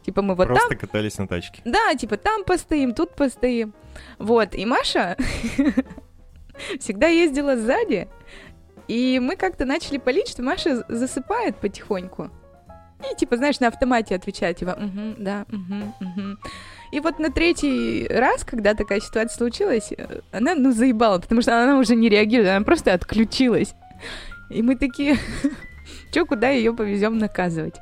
Типа, 0.06 0.22
мы 0.22 0.36
вот 0.36 0.48
там 0.48 0.56
Просто 0.58 0.76
катались 0.76 1.18
на 1.18 1.28
тачке. 1.28 1.62
да, 1.66 1.96
типа 1.96 2.18
там 2.18 2.44
постоим, 2.44 2.94
тут 2.94 3.16
постоим. 3.16 3.74
Вот, 4.20 4.54
и 4.54 4.66
Маша 4.66 5.18
всегда 6.80 7.08
ездила 7.08 7.58
сзади, 7.58 8.08
и 8.88 9.20
мы 9.20 9.36
как-то 9.36 9.66
начали 9.66 9.98
палить, 9.98 10.28
что 10.28 10.44
Маша 10.44 10.86
засыпает 10.88 11.58
потихоньку. 11.58 12.30
И, 13.12 13.16
типа, 13.16 13.38
знаешь, 13.38 13.60
на 13.60 13.68
автомате 13.68 14.16
отвечает, 14.16 14.58
типа, 14.58 14.72
угу, 14.72 15.16
да, 15.18 15.46
угу, 15.50 15.94
угу. 16.00 16.38
И 16.92 17.00
вот 17.00 17.20
на 17.20 17.32
третий 17.32 18.08
раз, 18.10 18.44
когда 18.44 18.74
такая 18.74 19.00
ситуация 19.00 19.36
случилась, 19.36 19.92
э, 19.92 20.22
она, 20.32 20.56
ну, 20.56 20.72
заебала, 20.72 21.20
потому 21.20 21.42
что 21.42 21.62
она 21.62 21.78
уже 21.78 21.96
не 21.96 22.10
реагирует, 22.10 22.50
она 22.50 22.64
просто 22.64 22.94
отключилась. 22.94 23.74
И 24.50 24.62
мы 24.62 24.76
такие, 24.76 25.18
чё, 26.14 26.26
куда 26.26 26.50
ее 26.50 26.74
повезем 26.74 27.18
наказывать? 27.18 27.76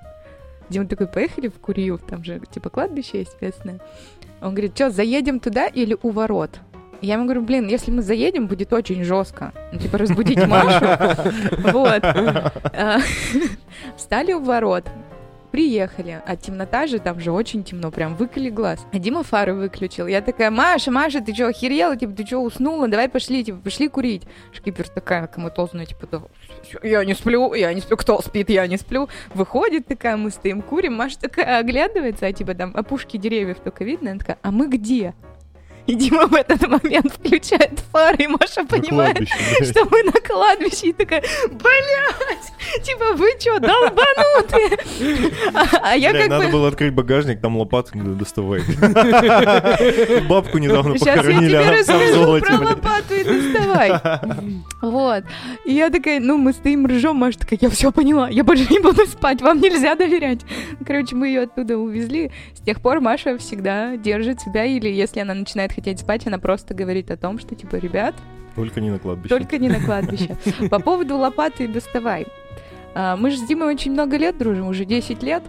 Дима 0.69 0.87
такой, 0.87 1.07
поехали 1.07 1.47
в 1.47 1.59
Курию, 1.59 1.99
там 1.99 2.23
же, 2.23 2.41
типа, 2.51 2.69
кладбище 2.69 3.19
есть 3.19 3.39
местное. 3.41 3.79
Он 4.41 4.51
говорит, 4.51 4.75
что, 4.75 4.89
заедем 4.89 5.39
туда 5.39 5.67
или 5.67 5.97
у 6.01 6.09
ворот? 6.09 6.59
Я 7.03 7.15
ему 7.15 7.25
говорю, 7.25 7.41
блин, 7.41 7.67
если 7.67 7.91
мы 7.91 8.01
заедем, 8.01 8.47
будет 8.47 8.71
очень 8.71 9.03
жестко. 9.03 9.51
Ну, 9.73 9.77
типа, 9.77 9.97
разбудить 9.97 10.47
Машу. 10.47 10.85
Вот. 11.73 12.01
А, 12.01 12.99
встали 13.97 14.31
у 14.31 14.39
ворот. 14.39 14.85
Приехали, 15.51 16.21
а 16.25 16.35
темнота 16.37 16.87
же, 16.87 16.99
там 16.99 17.19
же 17.19 17.31
очень 17.31 17.63
темно, 17.63 17.91
прям 17.91 18.15
выколи 18.15 18.49
глаз. 18.49 18.87
А 18.93 18.99
Дима 18.99 19.23
фары 19.23 19.53
выключил. 19.53 20.07
Я 20.07 20.21
такая, 20.21 20.49
Маша, 20.49 20.91
Маша, 20.91 21.19
ты 21.19 21.33
что, 21.33 21.47
охерела? 21.47 21.97
Типа, 21.97 22.13
ты 22.13 22.25
что, 22.25 22.39
уснула? 22.39 22.87
Давай 22.87 23.09
пошли, 23.09 23.43
типа, 23.43 23.59
пошли 23.59 23.89
курить. 23.89 24.23
Шкипер 24.53 24.87
такая 24.87 25.27
коматозная, 25.27 25.85
типа, 25.85 26.07
да, 26.09 26.21
я 26.81 27.03
не 27.03 27.13
сплю, 27.13 27.53
я 27.53 27.73
не 27.73 27.81
сплю, 27.81 27.97
кто 27.97 28.21
спит, 28.21 28.49
я 28.49 28.65
не 28.65 28.77
сплю. 28.77 29.09
Выходит 29.33 29.85
такая, 29.87 30.15
мы 30.15 30.31
стоим, 30.31 30.61
курим, 30.61 30.93
Маша 30.93 31.19
такая 31.19 31.59
оглядывается, 31.59 32.25
а 32.25 32.31
типа 32.31 32.55
там 32.55 32.71
опушки 32.75 33.17
деревьев 33.17 33.57
только 33.59 33.83
видно, 33.83 34.11
она 34.11 34.19
такая, 34.19 34.39
а 34.41 34.51
мы 34.51 34.67
где? 34.69 35.13
И 35.85 35.95
Дима 35.95 36.27
в 36.27 36.33
этот 36.33 36.65
момент 36.67 37.11
включает 37.13 37.79
фары, 37.91 38.23
и 38.23 38.27
Маша 38.27 38.63
понимает, 38.65 39.27
что 39.61 39.85
мы 39.91 40.03
на 40.03 40.13
кладбище, 40.13 40.87
и 40.87 40.93
такая, 40.93 41.21
блядь, 41.51 42.83
типа, 42.83 43.13
вы 43.15 43.31
что, 43.37 43.59
долбанутые? 43.59 44.79
А, 45.53 45.91
а 45.91 45.95
я 45.95 46.13
как 46.13 46.29
надо 46.29 46.45
бы... 46.45 46.51
было 46.51 46.67
открыть 46.69 46.93
багажник, 46.93 47.41
там 47.41 47.57
лопату 47.57 47.97
не 47.97 48.15
доставай. 48.15 48.61
Бабку 50.29 50.57
недавно 50.59 50.97
Сейчас 50.97 51.07
я 51.07 51.15
похоронили, 51.17 51.49
тебе 51.49 51.83
вся 51.83 51.93
в 51.93 51.99
расскажу 51.99 52.13
золоте, 52.13 52.45
про 52.45 52.57
лопату 52.59 53.13
и 53.13 53.23
доставай. 53.23 53.91
Вот. 54.81 55.23
И 55.65 55.73
я 55.73 55.89
такая, 55.89 56.19
ну, 56.19 56.37
мы 56.37 56.51
стоим, 56.51 56.85
ржем, 56.87 57.15
Маша 57.15 57.39
такая, 57.39 57.57
я 57.61 57.69
все 57.69 57.91
поняла, 57.91 58.29
я 58.29 58.43
больше 58.43 58.67
не 58.69 58.79
буду 58.79 59.05
спать, 59.05 59.41
вам 59.41 59.61
нельзя 59.61 59.95
доверять. 59.95 60.41
Короче, 60.85 61.15
мы 61.15 61.27
ее 61.27 61.43
оттуда 61.43 61.77
увезли. 61.77 62.31
С 62.53 62.61
тех 62.61 62.81
пор 62.81 62.99
Маша 62.99 63.37
всегда 63.37 63.95
держит 63.95 64.41
себя, 64.41 64.65
или 64.65 64.89
если 64.89 65.21
она 65.21 65.33
начинает 65.33 65.72
хотеть 65.73 65.99
спать, 65.99 66.25
она 66.27 66.39
просто 66.39 66.73
говорит 66.73 67.11
о 67.11 67.17
том, 67.17 67.39
что, 67.39 67.55
типа, 67.55 67.75
ребят, 67.77 68.15
Только 68.55 68.79
не 68.81 68.89
на 68.91 68.99
кладбище. 68.99 69.35
только 69.35 69.57
не 69.57 69.69
на 69.69 69.79
кладбище. 69.79 70.37
По 70.69 70.79
поводу 70.79 71.17
лопаты 71.17 71.67
доставай. 71.67 72.27
А, 72.95 73.15
Мы 73.17 73.31
же 73.31 73.37
с 73.37 73.41
Димой 73.47 73.73
очень 73.73 73.91
много 73.91 74.17
лет 74.17 74.37
дружим, 74.37 74.67
уже 74.67 74.85
10 74.85 75.23
лет. 75.23 75.43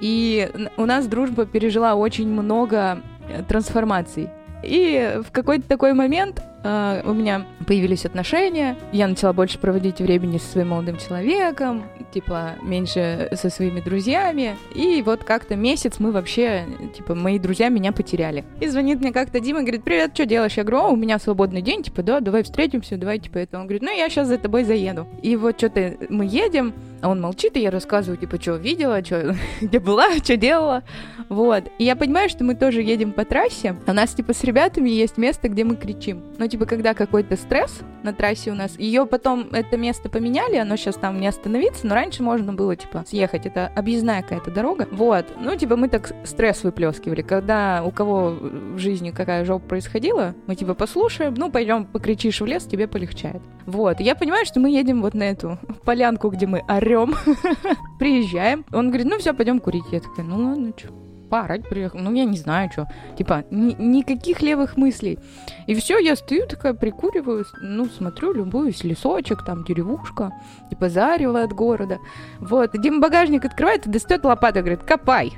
И 0.00 0.50
у 0.76 0.84
нас 0.86 1.06
дружба 1.06 1.46
пережила 1.46 1.94
очень 1.94 2.28
много 2.28 3.00
э, 3.28 3.42
трансформаций. 3.44 4.28
И 4.62 5.20
в 5.26 5.30
какой-то 5.30 5.68
такой 5.68 5.92
момент 5.92 6.42
а, 6.64 7.02
у 7.04 7.12
меня 7.12 7.46
появились 7.66 8.06
отношения, 8.06 8.76
я 8.90 9.06
начала 9.06 9.32
больше 9.32 9.58
проводить 9.58 10.00
времени 10.00 10.38
со 10.38 10.48
своим 10.52 10.68
молодым 10.70 10.96
человеком, 10.96 11.84
типа 12.14 12.52
меньше 12.62 13.28
со 13.34 13.50
своими 13.50 13.80
друзьями. 13.80 14.56
И 14.74 15.02
вот 15.02 15.24
как-то 15.24 15.56
месяц 15.56 15.96
мы 15.98 16.12
вообще, 16.12 16.64
типа, 16.96 17.14
мои 17.14 17.38
друзья 17.38 17.68
меня 17.68 17.92
потеряли. 17.92 18.44
И 18.60 18.68
звонит 18.68 19.00
мне 19.00 19.12
как-то 19.12 19.40
Дима 19.40 19.60
говорит, 19.60 19.84
привет, 19.84 20.12
что 20.14 20.24
делаешь? 20.24 20.54
Я 20.56 20.64
говорю, 20.64 20.92
у 20.92 20.96
меня 20.96 21.18
свободный 21.18 21.60
день, 21.60 21.82
типа, 21.82 22.02
да, 22.02 22.20
давай 22.20 22.44
встретимся, 22.44 22.96
давай, 22.96 23.18
типа, 23.18 23.38
это. 23.38 23.58
Он 23.58 23.64
говорит, 23.64 23.82
ну, 23.82 23.94
я 23.94 24.08
сейчас 24.08 24.28
за 24.28 24.38
тобой 24.38 24.64
заеду. 24.64 25.06
И 25.22 25.36
вот 25.36 25.58
что-то 25.58 25.96
мы 26.08 26.24
едем, 26.24 26.72
а 27.02 27.10
он 27.10 27.20
молчит, 27.20 27.56
и 27.56 27.60
я 27.60 27.70
рассказываю, 27.70 28.16
типа, 28.16 28.40
что 28.40 28.56
видела, 28.56 29.04
что, 29.04 29.36
где 29.60 29.78
была, 29.78 30.14
что 30.22 30.36
делала. 30.36 30.82
Вот. 31.28 31.64
И 31.78 31.84
я 31.84 31.96
понимаю, 31.96 32.28
что 32.28 32.44
мы 32.44 32.54
тоже 32.54 32.82
едем 32.82 33.12
по 33.12 33.24
трассе. 33.24 33.76
У 33.86 33.92
нас, 33.92 34.14
типа, 34.14 34.32
с 34.32 34.44
ребятами 34.44 34.88
есть 34.88 35.18
место, 35.18 35.48
где 35.48 35.64
мы 35.64 35.76
кричим. 35.76 36.22
Ну, 36.54 36.60
типа, 36.60 36.70
когда 36.70 36.94
какой-то 36.94 37.36
стресс 37.36 37.80
на 38.04 38.12
трассе 38.12 38.52
у 38.52 38.54
нас, 38.54 38.78
ее 38.78 39.06
потом, 39.06 39.48
это 39.50 39.76
место 39.76 40.08
поменяли, 40.08 40.54
оно 40.54 40.76
сейчас 40.76 40.94
там 40.94 41.18
не 41.18 41.26
остановится, 41.26 41.84
но 41.84 41.96
раньше 41.96 42.22
можно 42.22 42.52
было, 42.52 42.76
типа, 42.76 43.02
съехать. 43.08 43.44
Это 43.44 43.72
объездная 43.74 44.22
какая-то 44.22 44.52
дорога. 44.52 44.86
Вот. 44.92 45.26
Ну, 45.36 45.56
типа, 45.56 45.74
мы 45.74 45.88
так 45.88 46.12
стресс 46.22 46.62
выплескивали. 46.62 47.22
Когда 47.22 47.82
у 47.84 47.90
кого 47.90 48.36
в 48.38 48.78
жизни 48.78 49.10
какая 49.10 49.44
жопа 49.44 49.66
происходила, 49.66 50.36
мы, 50.46 50.54
типа, 50.54 50.74
послушаем, 50.74 51.34
ну, 51.36 51.50
пойдем 51.50 51.86
покричишь 51.86 52.40
в 52.40 52.46
лес, 52.46 52.62
тебе 52.66 52.86
полегчает. 52.86 53.42
Вот. 53.66 53.98
Я 53.98 54.14
понимаю, 54.14 54.46
что 54.46 54.60
мы 54.60 54.70
едем 54.70 55.02
вот 55.02 55.14
на 55.14 55.24
эту 55.24 55.58
полянку, 55.84 56.28
где 56.28 56.46
мы 56.46 56.62
орем, 56.68 57.16
приезжаем. 57.98 58.64
Он 58.72 58.90
говорит, 58.90 59.08
ну, 59.10 59.18
все, 59.18 59.34
пойдем 59.34 59.58
курить. 59.58 59.86
Я 59.90 59.98
такая, 59.98 60.24
ну, 60.24 60.36
ладно, 60.50 60.72
что 60.76 61.03
поорать 61.34 61.68
приехал. 61.68 61.98
Ну, 61.98 62.14
я 62.14 62.24
не 62.24 62.36
знаю, 62.36 62.70
что. 62.70 62.86
Типа, 63.18 63.44
ни- 63.50 63.74
никаких 63.74 64.40
левых 64.40 64.76
мыслей. 64.76 65.18
И 65.66 65.74
все, 65.74 65.98
я 65.98 66.14
стою 66.14 66.46
такая, 66.46 66.74
прикуриваю, 66.74 67.44
ну, 67.60 67.86
смотрю, 67.86 68.32
любуюсь, 68.34 68.84
лесочек, 68.84 69.44
там, 69.44 69.64
деревушка, 69.64 70.30
типа, 70.70 70.88
зарево 70.88 71.42
от 71.42 71.52
города. 71.52 71.98
Вот, 72.38 72.70
Дима 72.80 73.00
багажник 73.00 73.44
открывает 73.44 73.84
и 73.86 73.90
достает 73.90 74.24
лопату, 74.24 74.60
говорит, 74.60 74.84
копай. 74.84 75.32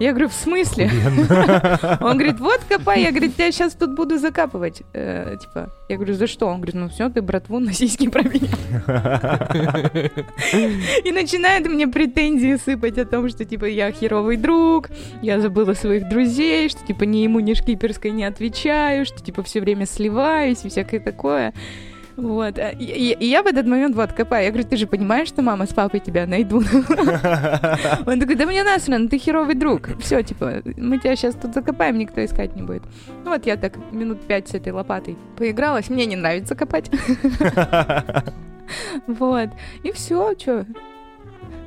Я 0.00 0.10
говорю, 0.10 0.28
в 0.28 0.34
смысле? 0.34 0.90
Он 2.00 2.18
говорит, 2.18 2.40
вот 2.40 2.60
копай. 2.68 3.02
Я, 3.02 3.10
говорит, 3.10 3.32
я 3.38 3.52
сейчас 3.52 3.74
тут 3.74 3.94
буду 3.94 4.18
закапывать. 4.18 4.82
Э, 4.92 5.36
типа, 5.40 5.70
я 5.88 5.96
говорю, 5.96 6.14
за 6.14 6.26
что? 6.26 6.46
Он 6.46 6.56
говорит, 6.56 6.74
ну 6.74 6.88
все, 6.88 7.08
ты 7.08 7.22
братву 7.22 7.60
на 7.60 7.72
сиськи 7.72 8.08
променял. 8.08 8.58
И 11.04 11.12
начинает 11.12 11.66
мне 11.68 11.86
претензии 11.86 12.56
сыпать 12.56 12.98
о 12.98 13.04
том, 13.04 13.28
что, 13.28 13.44
типа, 13.44 13.66
я 13.66 13.92
херовый 13.92 14.36
друг, 14.36 14.90
я 15.22 15.40
забыла 15.40 15.74
своих 15.74 16.08
друзей, 16.08 16.68
что, 16.68 16.84
типа, 16.84 17.04
ни 17.04 17.18
ему, 17.18 17.40
ни 17.40 17.54
шкиперской 17.54 18.10
не 18.10 18.24
отвечаю, 18.24 19.04
что, 19.04 19.22
типа, 19.22 19.42
все 19.42 19.60
время 19.60 19.86
сливаюсь 19.86 20.64
и 20.64 20.68
всякое 20.68 21.00
такое. 21.00 21.52
Вот. 22.16 22.58
а, 22.58 22.70
И, 22.70 22.84
и- 22.84 23.16
и 23.18 23.26
я 23.26 23.42
в 23.42 23.46
этот 23.46 23.66
момент 23.66 23.96
вот 23.96 24.12
копаю. 24.12 24.44
Я 24.44 24.50
говорю, 24.50 24.68
ты 24.68 24.76
же 24.76 24.86
понимаешь, 24.86 25.28
что 25.28 25.42
мама 25.42 25.66
с 25.66 25.72
папой 25.74 26.00
тебя 26.00 26.26
найдут? 26.26 26.64
Он 28.06 28.20
такой, 28.20 28.34
да 28.36 28.46
мне 28.46 28.62
насрано, 28.62 29.08
ты 29.08 29.18
херовый 29.18 29.54
друг. 29.54 29.88
Все, 30.00 30.22
типа, 30.22 30.62
мы 30.76 30.98
тебя 30.98 31.16
сейчас 31.16 31.34
тут 31.34 31.54
закопаем, 31.54 31.98
никто 31.98 32.24
искать 32.24 32.54
не 32.56 32.62
будет. 32.62 32.82
Ну 33.24 33.30
вот 33.32 33.46
я 33.46 33.56
так 33.56 33.74
минут 33.92 34.20
пять 34.22 34.48
с 34.48 34.54
этой 34.54 34.72
лопатой 34.72 35.16
поигралась. 35.36 35.88
Мне 35.90 36.06
не 36.06 36.16
нравится 36.16 36.54
копать. 36.54 36.90
Вот. 39.06 39.50
И 39.82 39.92
все, 39.92 40.32
что. 40.38 40.64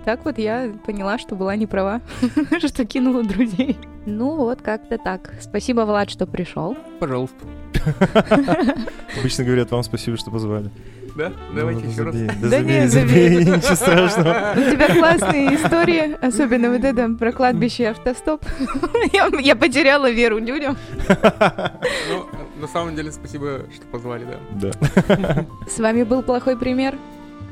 Так 0.08 0.24
вот 0.24 0.38
я 0.38 0.72
поняла, 0.86 1.18
что 1.18 1.36
была 1.36 1.58
не 1.58 1.68
права, 1.68 2.00
что 2.66 2.86
кинула 2.86 3.24
друзей. 3.24 3.78
Ну 4.06 4.38
вот, 4.38 4.62
как-то 4.62 4.98
так. 4.98 5.34
Спасибо, 5.42 5.82
Влад, 5.82 6.10
что 6.10 6.26
пришел. 6.26 6.78
Пожалуйста. 7.02 7.36
Обычно 9.20 9.44
говорят 9.44 9.70
вам 9.72 9.84
спасибо, 9.84 10.16
что 10.16 10.32
позвали. 10.32 10.70
Да? 11.18 11.34
Давайте 11.54 11.82
Ну, 11.84 11.92
еще 11.92 12.04
раз. 12.04 12.16
забей, 12.16 12.32
Да 12.42 12.50
Да 12.50 12.60
не, 12.62 12.88
забей, 12.88 12.88
забей. 12.88 13.30
забей, 13.44 13.56
ничего 13.58 13.76
страшного. 13.76 14.54
У 14.56 14.72
тебя 14.72 14.88
классные 14.98 15.56
истории, 15.56 16.26
особенно 16.26 16.70
вот 16.72 16.86
это 16.86 17.10
про 17.10 17.34
кладбище 17.34 17.84
и 17.84 17.86
автостоп. 17.88 18.46
Я, 19.12 19.30
я 19.42 19.58
потеряла 19.58 20.10
веру 20.10 20.38
людям. 20.38 20.78
Ну, 22.10 22.30
на 22.62 22.68
самом 22.70 22.96
деле, 22.96 23.12
спасибо, 23.12 23.64
что 23.76 23.86
позвали, 23.92 24.26
да. 24.52 24.72
Да. 25.10 25.46
С 25.70 25.80
вами 25.80 26.04
был 26.04 26.24
плохой 26.24 26.56
пример. 26.58 26.96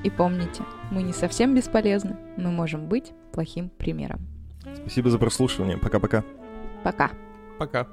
И 0.06 0.12
помните, 0.12 0.62
мы 0.92 1.02
не 1.02 1.14
совсем 1.14 1.56
бесполезны. 1.56 2.16
Мы 2.38 2.52
можем 2.52 2.88
быть 2.88 3.12
плохим 3.34 3.70
примером. 3.70 4.20
Спасибо 4.76 5.10
за 5.10 5.18
прослушивание. 5.18 5.80
Пока-пока. 5.80 6.24
Пока. 6.84 7.10
Пока. 7.58 7.88